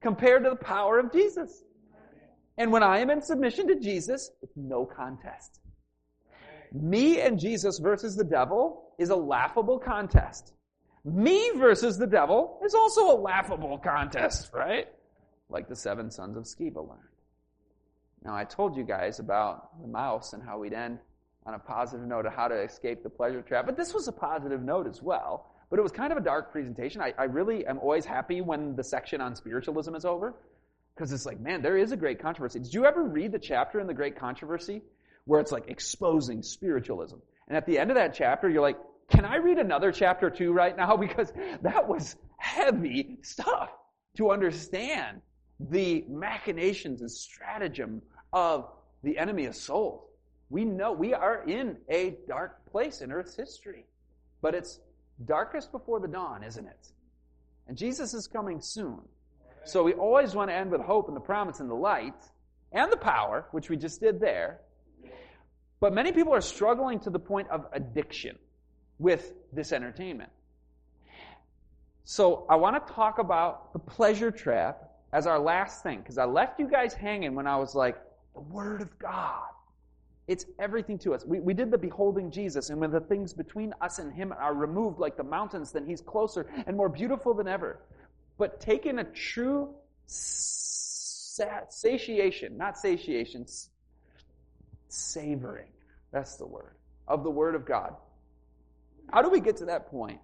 [0.01, 1.63] compared to the power of Jesus.
[2.57, 5.59] And when I am in submission to Jesus, it's no contest.
[6.73, 10.53] Me and Jesus versus the devil is a laughable contest.
[11.07, 14.89] Me versus the devil is also a laughable contest, right?
[15.49, 17.01] Like the seven sons of Sceva learned.
[18.25, 20.99] Now, I told you guys about the mouse and how we'd end
[21.45, 24.11] on a positive note of how to escape the pleasure trap, but this was a
[24.11, 25.53] positive note as well.
[25.69, 27.01] But it was kind of a dark presentation.
[27.01, 30.33] I, I really am always happy when the section on spiritualism is over
[30.93, 32.59] because it's like, man, there is a great controversy.
[32.59, 34.81] Did you ever read the chapter in the Great Controversy
[35.23, 37.17] where it's like exposing spiritualism?
[37.47, 38.77] And at the end of that chapter, you're like,
[39.09, 40.97] can I read another chapter two right now?
[41.07, 41.31] Because
[41.61, 43.69] that was heavy stuff
[44.17, 45.21] to understand
[45.59, 48.01] the machinations and stratagem
[48.33, 48.69] of
[49.03, 50.03] the enemy of souls.
[50.49, 53.85] We know we are in a dark place in Earth's history,
[54.41, 54.79] but it's
[55.25, 56.91] darkest before the dawn, isn't it?
[57.67, 58.99] And Jesus is coming soon.
[59.65, 62.15] So we always want to end with hope and the promise and the light
[62.71, 64.61] and the power, which we just did there.
[65.79, 68.37] But many people are struggling to the point of addiction
[68.99, 70.29] with this entertainment.
[72.03, 76.25] So I want to talk about the pleasure trap as our last thing, because I
[76.25, 77.97] left you guys hanging when I was like,
[78.33, 79.43] the Word of God.
[80.27, 81.25] It's everything to us.
[81.25, 84.53] We, we did the beholding Jesus, and when the things between us and Him are
[84.53, 87.79] removed like the mountains, then He's closer and more beautiful than ever.
[88.37, 89.73] But taking a true
[91.67, 91.67] satiation,
[92.57, 93.45] not satiation,
[94.89, 95.69] savoring,
[96.11, 96.75] that's the word,
[97.07, 97.95] of the Word of God.
[99.11, 100.19] How do we get to that point?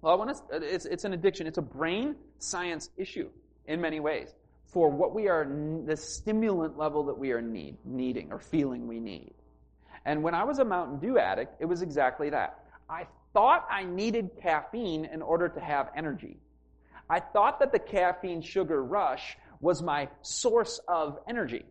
[0.00, 1.46] Well, I want to, it's, it's an addiction.
[1.46, 3.30] It's a brain science issue
[3.66, 4.34] in many ways
[4.66, 5.46] for what we are,
[5.86, 9.32] the stimulant level that we are need, needing or feeling we need.
[10.04, 12.58] And when I was a Mountain Dew addict, it was exactly that.
[12.90, 16.38] I thought I needed caffeine in order to have energy.
[17.08, 21.64] I thought that the caffeine sugar rush was my source of energy.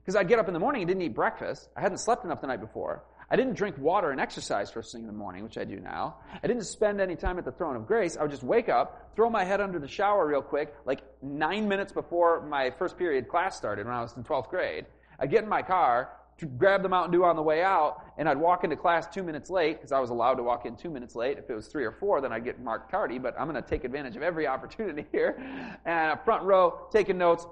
[0.00, 1.68] Because I'd get up in the morning and didn't eat breakfast.
[1.76, 3.02] I hadn't slept enough the night before.
[3.30, 6.16] I didn't drink water and exercise first thing in the morning, which I do now.
[6.42, 8.16] I didn't spend any time at the throne of grace.
[8.16, 11.68] I would just wake up, throw my head under the shower real quick, like nine
[11.68, 14.86] minutes before my first period class started when I was in 12th grade.
[15.20, 16.10] I'd get in my car,
[16.58, 19.50] grab the Mountain Dew on the way out, and I'd walk into class two minutes
[19.50, 21.38] late because I was allowed to walk in two minutes late.
[21.38, 23.68] If it was three or four, then I'd get marked tardy, but I'm going to
[23.68, 25.40] take advantage of every opportunity here.
[25.84, 27.46] And a front row, taking notes,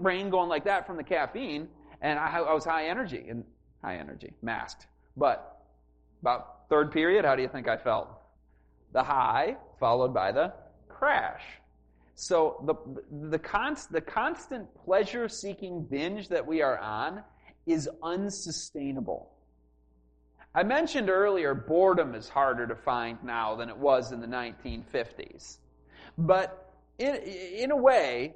[0.00, 1.68] brain going like that from the caffeine,
[2.00, 3.26] and I, I was high energy.
[3.28, 3.44] And
[3.82, 4.86] high energy, masked.
[5.16, 5.62] But
[6.22, 8.08] about third period, how do you think I felt?
[8.92, 10.52] The high followed by the
[10.88, 11.42] crash.
[12.14, 12.74] So the,
[13.30, 17.22] the, const, the constant pleasure seeking binge that we are on
[17.66, 19.30] is unsustainable.
[20.54, 25.58] I mentioned earlier boredom is harder to find now than it was in the 1950s.
[26.16, 28.34] But in, in a way,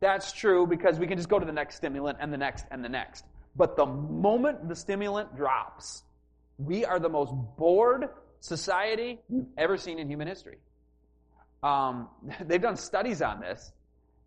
[0.00, 2.84] that's true because we can just go to the next stimulant and the next and
[2.84, 3.24] the next.
[3.56, 6.02] But the moment the stimulant drops,
[6.58, 8.08] we are the most bored
[8.40, 10.58] society you've ever seen in human history.
[11.62, 12.08] Um,
[12.40, 13.72] they've done studies on this.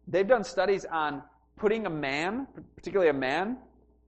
[0.08, 1.22] They've done studies on
[1.58, 3.58] putting a man, particularly a man,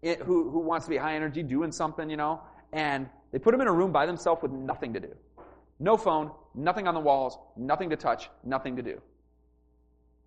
[0.02, 2.42] who, who wants to be high energy, doing something, you know,
[2.72, 5.14] and they put him in a room by themselves with nothing to do.
[5.80, 9.02] No phone, nothing on the walls, nothing to touch, nothing to do.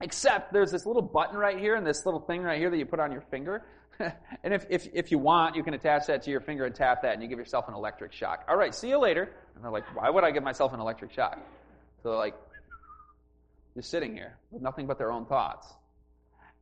[0.00, 2.86] Except there's this little button right here and this little thing right here that you
[2.86, 3.64] put on your finger
[4.44, 7.02] and if, if, if you want, you can attach that to your finger and tap
[7.02, 8.44] that, and you give yourself an electric shock.
[8.48, 9.30] All right, see you later.
[9.54, 11.38] And they're like, why would I give myself an electric shock?
[12.02, 12.34] So they're like,
[13.74, 15.66] just sitting here with nothing but their own thoughts.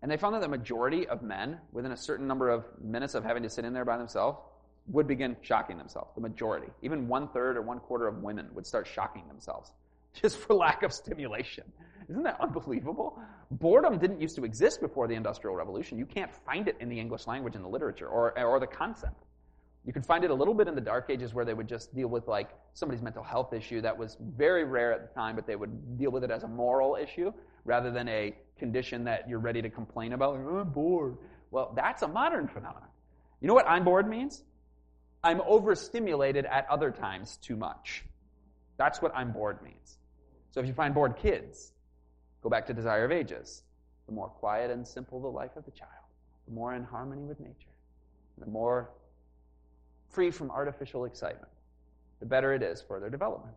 [0.02, 3.24] And they found that the majority of men, within a certain number of minutes of
[3.24, 4.38] having to sit in there by themselves,
[4.86, 6.10] would begin shocking themselves.
[6.14, 6.68] The majority.
[6.82, 9.72] Even one third or one quarter of women would start shocking themselves
[10.12, 11.64] just for lack of stimulation.
[12.08, 13.20] Isn't that unbelievable?
[13.52, 15.96] Boredom didn't used to exist before the Industrial Revolution.
[15.96, 19.24] You can't find it in the English language in the literature or, or the concept.
[19.86, 21.94] You can find it a little bit in the Dark Ages where they would just
[21.94, 25.46] deal with like somebody's mental health issue that was very rare at the time, but
[25.46, 27.32] they would deal with it as a moral issue
[27.64, 30.34] rather than a condition that you're ready to complain about.
[30.34, 31.16] Like, I'm bored.
[31.50, 32.88] Well, that's a modern phenomenon.
[33.40, 34.42] You know what I'm bored means?
[35.22, 38.04] I'm overstimulated at other times too much.
[38.76, 39.98] That's what I'm bored means.
[40.50, 41.72] So if you find bored kids,
[42.42, 43.62] Go back to Desire of Ages.
[44.06, 45.90] The more quiet and simple the life of the child,
[46.46, 47.54] the more in harmony with nature,
[48.38, 48.90] the more
[50.08, 51.52] free from artificial excitement,
[52.18, 53.54] the better it is for their development.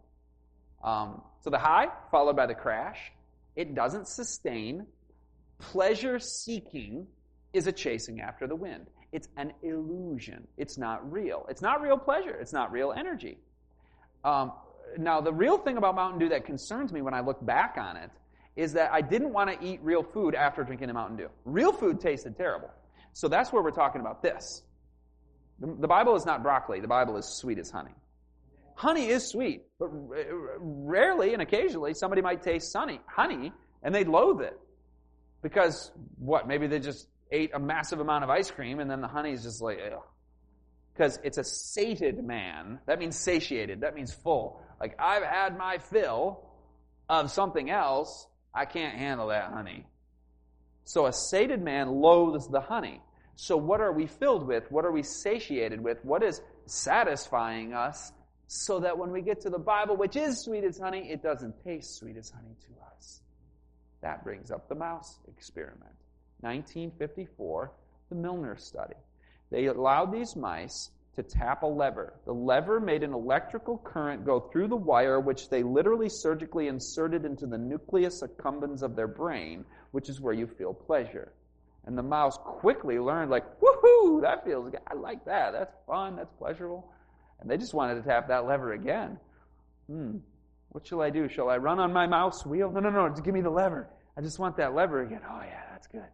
[0.84, 3.12] Um, so the high, followed by the crash,
[3.56, 4.86] it doesn't sustain.
[5.60, 7.08] Pleasure seeking
[7.54, 8.88] is a chasing after the wind.
[9.12, 10.46] It's an illusion.
[10.58, 11.46] It's not real.
[11.50, 12.36] It's not real pleasure.
[12.36, 13.38] It's not real energy.
[14.24, 14.52] Um,
[14.98, 17.98] now, the real thing about Mountain Dew that concerns me when I look back on
[17.98, 18.12] it
[18.56, 21.30] is that I didn't want to eat real food after drinking a Mountain Dew.
[21.46, 22.70] Real food tasted terrible.
[23.14, 24.62] So that's where we're talking about this.
[25.60, 26.80] The, the Bible is not broccoli.
[26.80, 27.94] The Bible is sweet as honey.
[28.76, 33.52] honey is sweet, but rarely and occasionally somebody might taste honey, honey
[33.82, 34.60] and they loathe it.
[35.42, 36.48] Because what?
[36.48, 39.44] Maybe they just ate a massive amount of ice cream and then the honey is
[39.44, 40.02] just like, ugh.
[40.94, 42.80] Because it's a sated man.
[42.86, 43.82] That means satiated.
[43.82, 44.62] That means full.
[44.84, 46.44] Like, I've had my fill
[47.08, 48.28] of something else.
[48.54, 49.86] I can't handle that honey.
[50.84, 53.00] So a sated man loathes the honey.
[53.38, 54.70] So what are we filled with?
[54.74, 56.04] What are we satiated with?
[56.04, 58.12] What is satisfying us
[58.48, 61.64] so that when we get to the Bible, which is sweet as honey, it doesn't
[61.64, 63.22] taste sweet as honey to us?
[64.02, 65.96] That brings up the mouse experiment.
[66.42, 67.72] 1954,
[68.10, 68.96] the Milner study.
[69.50, 72.14] They allowed these mice to tap a lever.
[72.26, 77.24] The lever made an electrical current go through the wire, which they literally surgically inserted
[77.24, 81.32] into the nucleus accumbens of their brain, which is where you feel pleasure.
[81.86, 84.80] And the mouse quickly learned, like, woohoo, that feels good.
[84.88, 85.52] I like that.
[85.52, 86.16] That's fun.
[86.16, 86.92] That's pleasurable.
[87.40, 89.20] And they just wanted to tap that lever again.
[89.88, 90.18] Hmm.
[90.70, 91.28] What shall I do?
[91.28, 92.72] Shall I run on my mouse wheel?
[92.72, 93.10] No, no, no.
[93.10, 93.88] Just give me the lever.
[94.18, 95.22] I just want that lever again.
[95.30, 96.08] Oh, yeah, that's good.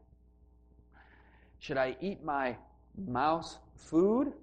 [1.60, 2.58] Should I eat my
[2.98, 4.34] mouse food?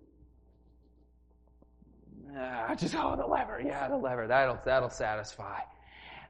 [2.34, 3.60] I just, oh, the lever.
[3.64, 4.26] Yeah, the lever.
[4.26, 5.60] That'll, that'll satisfy.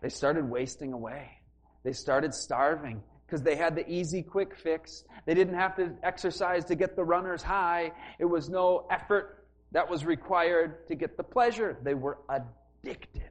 [0.03, 1.31] They started wasting away.
[1.85, 5.05] They started starving because they had the easy, quick fix.
[5.25, 7.93] They didn't have to exercise to get the runners high.
[8.19, 11.77] It was no effort that was required to get the pleasure.
[11.83, 13.31] They were addicted.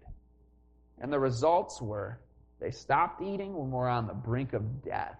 [0.99, 2.19] And the results were
[2.59, 5.19] they stopped eating when we're on the brink of death.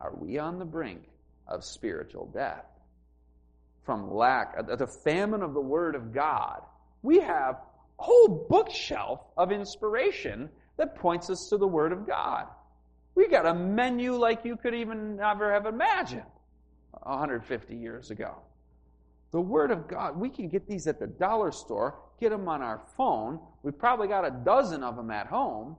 [0.00, 1.02] Are we on the brink
[1.46, 2.64] of spiritual death?
[3.84, 6.62] From lack, the famine of the Word of God.
[7.02, 7.56] We have
[7.98, 12.46] a whole bookshelf of inspiration that points us to the Word of God.
[13.14, 16.22] We got a menu like you could even never have imagined
[16.92, 18.36] 150 years ago.
[19.32, 22.62] The Word of God, we can get these at the dollar store, get them on
[22.62, 23.40] our phone.
[23.62, 25.76] We've probably got a dozen of them at home.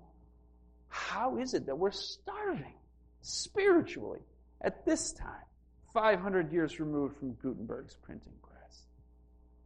[0.90, 2.74] How is it that we're starving
[3.22, 4.22] spiritually
[4.62, 5.46] at this time,
[5.94, 8.82] 500 years removed from Gutenberg's printing press?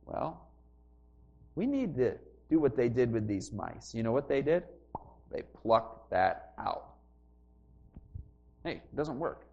[0.05, 0.47] Well,
[1.55, 2.15] we need to
[2.49, 3.93] do what they did with these mice.
[3.93, 4.63] You know what they did?
[5.31, 6.95] They plucked that out.
[8.63, 9.45] Hey, it doesn't work.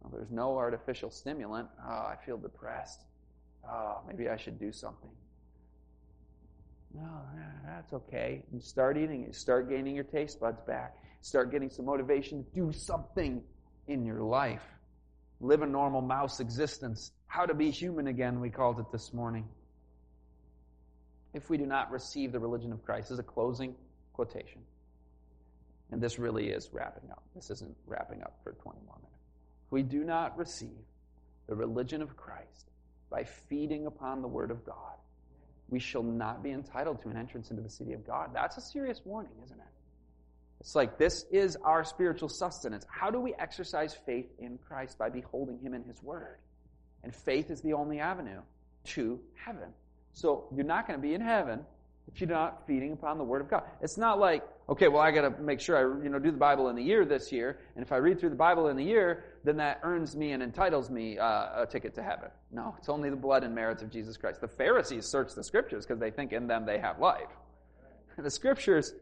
[0.00, 1.68] Well, there's no artificial stimulant.
[1.84, 3.00] Oh, I feel depressed.
[3.68, 5.10] Oh, maybe I should do something.
[6.94, 7.08] No,
[7.66, 8.42] that's okay.
[8.52, 9.34] You start eating it.
[9.34, 10.96] Start gaining your taste buds back.
[11.20, 13.42] Start getting some motivation to do something
[13.88, 14.62] in your life.
[15.40, 17.12] Live a normal mouse existence.
[17.26, 19.46] How to be human again, we called it this morning.
[21.32, 23.74] If we do not receive the religion of Christ, as a closing
[24.12, 24.62] quotation.
[25.90, 27.22] And this really is wrapping up.
[27.34, 29.22] This isn't wrapping up for 20 more minutes.
[29.66, 30.76] If we do not receive
[31.46, 32.70] the religion of Christ
[33.10, 34.96] by feeding upon the Word of God,
[35.70, 38.30] we shall not be entitled to an entrance into the city of God.
[38.34, 39.66] That's a serious warning, isn't it?
[40.60, 42.84] It's like this is our spiritual sustenance.
[42.90, 44.98] How do we exercise faith in Christ?
[44.98, 46.38] By beholding Him in His Word.
[47.04, 48.40] And faith is the only avenue
[48.84, 49.68] to heaven.
[50.12, 51.64] So you're not going to be in heaven
[52.12, 53.64] if you're not feeding upon the Word of God.
[53.80, 56.38] It's not like, okay, well, I got to make sure I you know do the
[56.38, 58.84] Bible in the year this year, and if I read through the Bible in the
[58.84, 62.30] year, then that earns me and entitles me uh, a ticket to heaven.
[62.50, 64.40] No, it's only the blood and merits of Jesus Christ.
[64.40, 67.28] The Pharisees search the Scriptures because they think in them they have life.
[68.18, 68.94] The Scriptures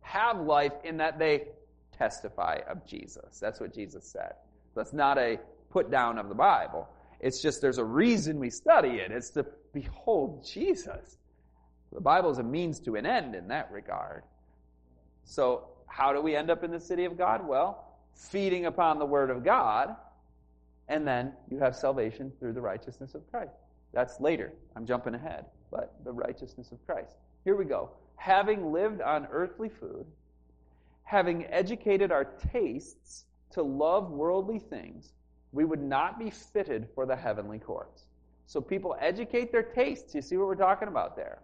[0.00, 1.48] have life in that they
[1.92, 3.38] testify of Jesus.
[3.40, 4.34] That's what Jesus said.
[4.74, 5.38] That's not a
[5.70, 6.88] put down of the Bible.
[7.20, 9.10] It's just there's a reason we study it.
[9.10, 11.18] It's to behold Jesus.
[11.92, 14.22] The Bible is a means to an end in that regard.
[15.24, 17.46] So, how do we end up in the city of God?
[17.46, 17.84] Well,
[18.14, 19.96] feeding upon the Word of God,
[20.88, 23.52] and then you have salvation through the righteousness of Christ.
[23.92, 24.52] That's later.
[24.76, 27.16] I'm jumping ahead, but the righteousness of Christ.
[27.44, 27.90] Here we go.
[28.18, 30.04] Having lived on earthly food,
[31.04, 35.12] having educated our tastes to love worldly things,
[35.52, 38.04] we would not be fitted for the heavenly courts.
[38.46, 40.14] So people educate their tastes.
[40.14, 41.38] You see what we're talking about there?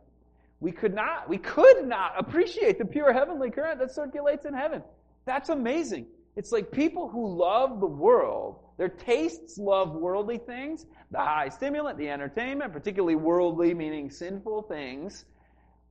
[0.65, 4.83] we could not, we could not appreciate the pure heavenly current that circulates in heaven.
[5.27, 6.07] That's amazing.
[6.37, 11.99] It's like people who love the world, their tastes love worldly things, the high stimulant,
[11.99, 15.27] the entertainment, particularly worldly, meaning sinful things.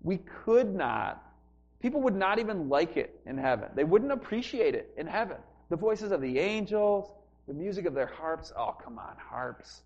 [0.03, 1.23] We could not,
[1.81, 3.69] people would not even like it in heaven.
[3.73, 5.37] They wouldn't appreciate it in heaven.
[5.69, 7.09] The voices of the angels,
[7.47, 8.51] the music of their harps.
[8.57, 9.81] Oh, come on, harps.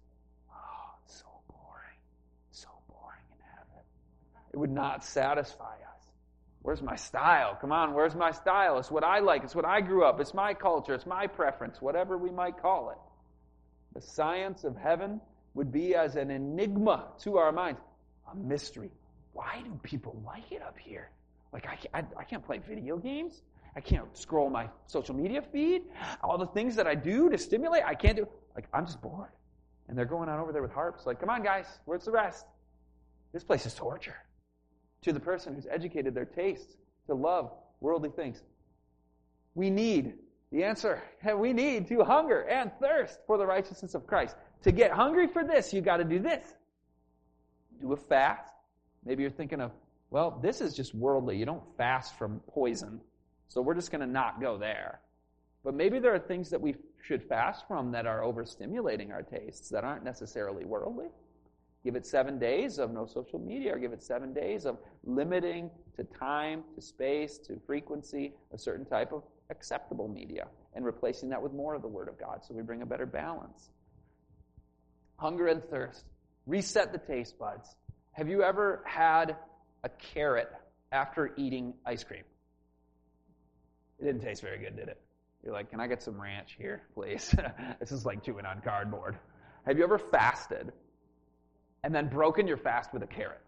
[0.51, 1.99] Oh, so boring.
[2.51, 3.83] So boring in heaven.
[4.51, 5.87] It would not satisfy us.
[6.63, 7.57] Where's my style?
[7.61, 8.79] Come on, where's my style?
[8.79, 9.43] It's what I like.
[9.43, 10.19] It's what I grew up.
[10.19, 10.93] It's my culture.
[10.93, 12.97] It's my preference, whatever we might call it.
[13.93, 15.21] The science of heaven
[15.53, 17.79] would be as an enigma to our minds,
[18.31, 18.91] a mystery.
[19.37, 21.11] Why do people like it up here?
[21.53, 23.43] Like, I can't, I, I can't play video games.
[23.75, 25.83] I can't scroll my social media feed.
[26.23, 28.27] All the things that I do to stimulate, I can't do.
[28.55, 29.29] Like, I'm just bored.
[29.87, 32.47] And they're going on over there with harps, like, come on, guys, where's the rest?
[33.31, 34.15] This place is torture.
[35.03, 38.41] To the person who's educated their tastes to love worldly things.
[39.53, 40.15] We need
[40.51, 41.03] the answer.
[41.37, 44.35] We need to hunger and thirst for the righteousness of Christ.
[44.63, 46.55] To get hungry for this, you got to do this.
[47.79, 48.51] Do a fast.
[49.07, 49.71] Maybe you're thinking of,
[50.09, 51.37] well, this is just worldly.
[51.37, 52.99] You don't fast from poison.
[53.47, 54.99] So we're just going to not go there.
[55.63, 59.69] But maybe there are things that we should fast from that are overstimulating our tastes
[59.69, 61.07] that aren't necessarily worldly.
[61.85, 65.69] Give it seven days of no social media, or give it seven days of limiting
[65.95, 71.41] to time, to space, to frequency, a certain type of acceptable media, and replacing that
[71.41, 73.69] with more of the Word of God so we bring a better balance.
[75.15, 76.03] Hunger and thirst.
[76.45, 77.75] Reset the taste buds.
[78.17, 79.35] Have you ever had
[79.83, 80.51] a carrot
[80.91, 82.23] after eating ice cream?
[83.99, 84.99] It didn't taste very good, did it?
[85.43, 87.35] You're like, can I get some ranch here, please?
[87.79, 89.19] this is like chewing on cardboard.
[89.67, 90.71] Have you ever fasted
[91.83, 93.41] and then broken your fast with a carrot?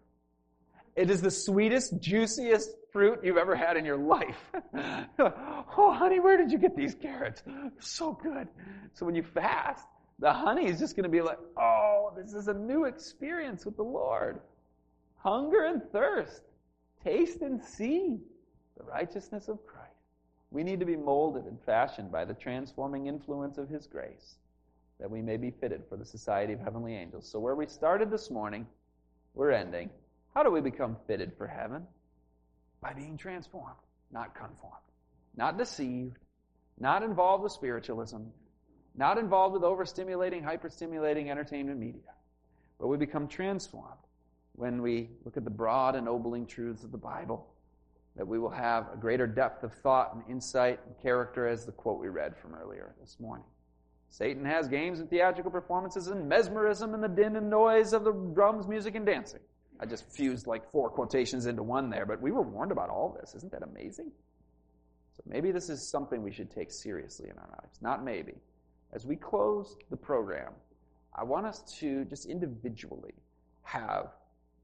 [0.94, 4.38] It is the sweetest, juiciest fruit you've ever had in your life.
[5.18, 7.42] oh, honey, where did you get these carrots?
[7.44, 8.46] They're so good.
[8.92, 9.84] So when you fast,
[10.20, 13.76] the honey is just going to be like, oh, this is a new experience with
[13.76, 14.38] the Lord.
[15.22, 16.42] Hunger and thirst.
[17.04, 18.18] Taste and see
[18.76, 19.86] the righteousness of Christ.
[20.50, 24.36] We need to be molded and fashioned by the transforming influence of His grace
[24.98, 27.28] that we may be fitted for the society of heavenly angels.
[27.30, 28.66] So, where we started this morning,
[29.34, 29.90] we're ending.
[30.34, 31.86] How do we become fitted for heaven?
[32.80, 33.76] By being transformed,
[34.10, 34.76] not conformed,
[35.36, 36.18] not deceived,
[36.78, 38.22] not involved with spiritualism,
[38.94, 42.12] not involved with overstimulating, hyperstimulating entertainment media,
[42.78, 44.00] but we become transformed
[44.60, 47.46] when we look at the broad, and ennobling truths of the Bible,
[48.16, 51.72] that we will have a greater depth of thought and insight and character, as the
[51.72, 53.46] quote we read from earlier this morning.
[54.10, 58.12] Satan has games and theatrical performances and mesmerism and the din and noise of the
[58.12, 59.40] drums, music, and dancing.
[59.78, 63.16] I just fused like four quotations into one there, but we were warned about all
[63.18, 63.34] this.
[63.34, 64.10] Isn't that amazing?
[65.16, 67.78] So maybe this is something we should take seriously in our lives.
[67.80, 68.34] Not maybe.
[68.92, 70.52] As we close the program,
[71.14, 73.14] I want us to just individually
[73.62, 74.10] have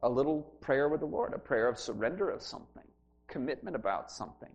[0.02, 2.82] a little prayer with the Lord, a prayer of surrender of something,
[3.28, 4.50] commitment about something,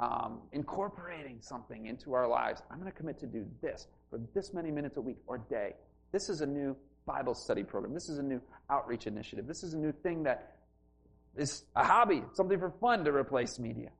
[0.00, 2.62] um, incorporating something into our lives.
[2.70, 5.74] I'm going to commit to do this for this many minutes a week or day.
[6.12, 6.76] This is a new
[7.06, 7.94] Bible study program.
[7.94, 8.40] This is a new
[8.70, 9.46] outreach initiative.
[9.46, 10.56] This is a new thing that
[11.36, 13.90] is a hobby, something for fun to replace media.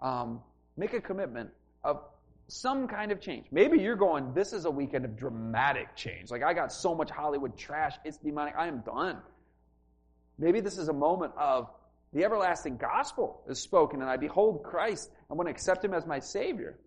[0.00, 0.40] Um,
[0.76, 1.50] make a commitment
[1.84, 2.02] of
[2.48, 3.46] some kind of change.
[3.50, 6.30] Maybe you're going, this is a weekend of dramatic change.
[6.30, 9.18] Like, I got so much Hollywood trash, it's demonic, I am done.
[10.38, 11.68] Maybe this is a moment of
[12.12, 15.10] the everlasting gospel is spoken, and I behold Christ.
[15.30, 16.78] I want to accept him as my Savior.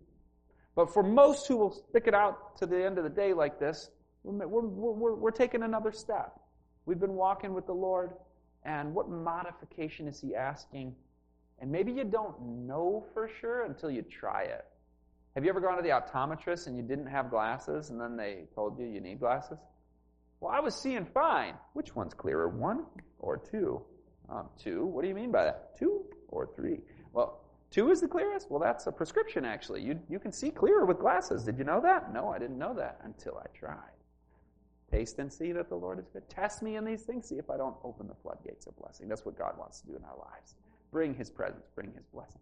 [0.74, 3.60] But for most who will stick it out to the end of the day like
[3.60, 3.90] this,
[4.24, 6.40] we're, we're, we're, we're taking another step.
[6.86, 8.12] We've been walking with the Lord,
[8.64, 10.94] and what modification is He asking?
[11.60, 14.64] And maybe you don't know for sure until you try it.
[15.34, 18.44] Have you ever gone to the optometrist and you didn't have glasses, and then they
[18.54, 19.58] told you you need glasses?
[20.42, 21.54] Well, I was seeing fine.
[21.74, 22.84] Which one's clearer, one
[23.20, 23.80] or two?
[24.28, 24.84] Um, two.
[24.86, 25.78] What do you mean by that?
[25.78, 26.80] Two or three?
[27.12, 28.50] Well, two is the clearest.
[28.50, 29.82] Well, that's a prescription, actually.
[29.82, 31.44] You, you can see clearer with glasses.
[31.44, 32.12] Did you know that?
[32.12, 33.76] No, I didn't know that until I tried.
[34.90, 36.28] Taste and see that the Lord is good.
[36.28, 37.28] Test me in these things.
[37.28, 39.06] See if I don't open the floodgates of blessing.
[39.06, 40.56] That's what God wants to do in our lives.
[40.90, 42.40] Bring His presence, bring His blessing.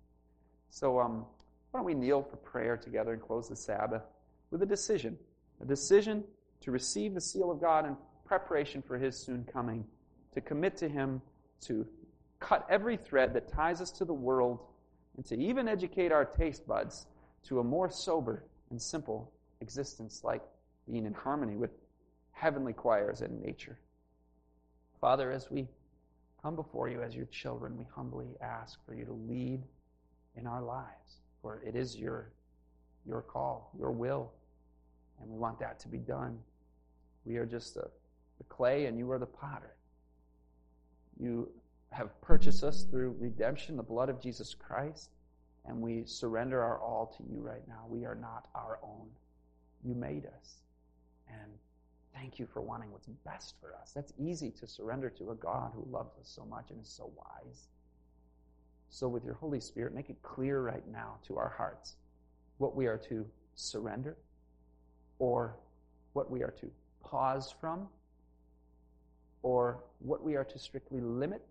[0.71, 1.27] So, um,
[1.71, 4.05] why don't we kneel for prayer together and close the Sabbath
[4.51, 5.19] with a decision?
[5.61, 6.25] A decision
[6.61, 9.85] to receive the seal of God in preparation for His soon coming,
[10.35, 11.21] to commit to Him,
[11.63, 11.87] to
[12.39, 14.61] cut every thread that ties us to the world,
[15.17, 17.07] and to even educate our taste buds
[17.45, 20.43] to a more sober and simple existence, like
[20.91, 21.71] being in harmony with
[22.33, 23.79] heavenly choirs and nature.
[25.01, 25.69] Father, as we
[26.43, 29.63] come before you as your children, we humbly ask for you to lead
[30.37, 32.33] in our lives, for it is your,
[33.07, 34.33] your call, your will,
[35.21, 36.39] and we want that to be done.
[37.25, 37.89] We are just the,
[38.39, 39.75] the clay, and you are the potter.
[41.19, 41.51] You
[41.93, 45.11] have purchased us through redemption, the blood of Jesus Christ,
[45.67, 47.85] and we surrender our all to you right now.
[47.89, 49.09] We are not our own.
[49.85, 50.63] You made us.
[51.29, 51.53] And
[52.15, 53.93] Thank you for wanting what's best for us.
[53.95, 57.11] That's easy to surrender to a God who loves us so much and is so
[57.17, 57.69] wise.
[58.89, 61.95] So, with your Holy Spirit, make it clear right now to our hearts
[62.59, 63.25] what we are to
[63.55, 64.17] surrender
[65.21, 65.55] or
[66.15, 66.69] what we are to
[67.05, 67.89] pause from
[69.43, 71.47] or what we are to strictly limit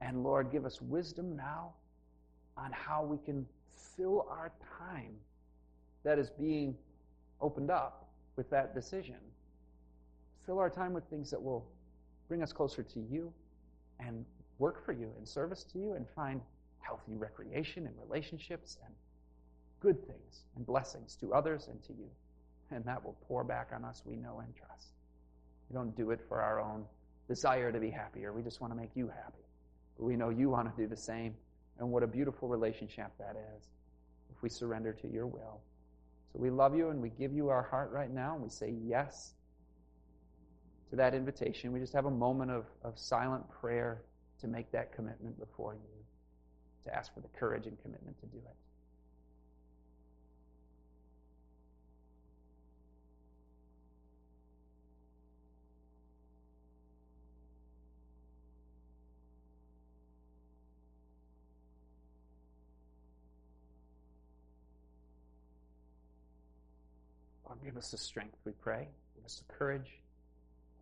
[0.00, 1.72] And Lord, give us wisdom now
[2.56, 3.46] on how we can
[3.96, 5.14] fill our time
[6.04, 6.76] that is being
[7.40, 9.16] opened up with that decision.
[10.44, 11.66] Fill our time with things that will
[12.28, 13.32] bring us closer to you
[14.00, 14.24] and
[14.58, 16.40] work for you and service to you and find
[16.80, 18.94] healthy recreation and relationships and
[19.80, 22.08] good things and blessings to others and to you.
[22.70, 24.88] And that will pour back on us, we know and trust.
[25.70, 26.84] We don't do it for our own
[27.28, 28.32] desire to be happier.
[28.32, 29.44] We just want to make you happy.
[29.96, 31.34] But we know you want to do the same.
[31.78, 33.68] And what a beautiful relationship that is
[34.34, 35.60] if we surrender to your will.
[36.32, 38.74] So we love you and we give you our heart right now and we say
[38.84, 39.34] yes
[40.90, 41.72] to that invitation.
[41.72, 44.02] We just have a moment of, of silent prayer
[44.40, 48.38] to make that commitment before you, to ask for the courage and commitment to do
[48.38, 48.56] it.
[67.56, 68.88] Lord, give us the strength, we pray.
[69.14, 69.98] Give us the courage.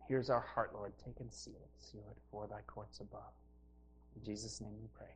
[0.07, 0.93] Here's our heart, Lord.
[1.03, 1.69] Take and seal it.
[1.77, 3.33] Seal it for thy courts above.
[4.15, 5.13] In Jesus' name we pray.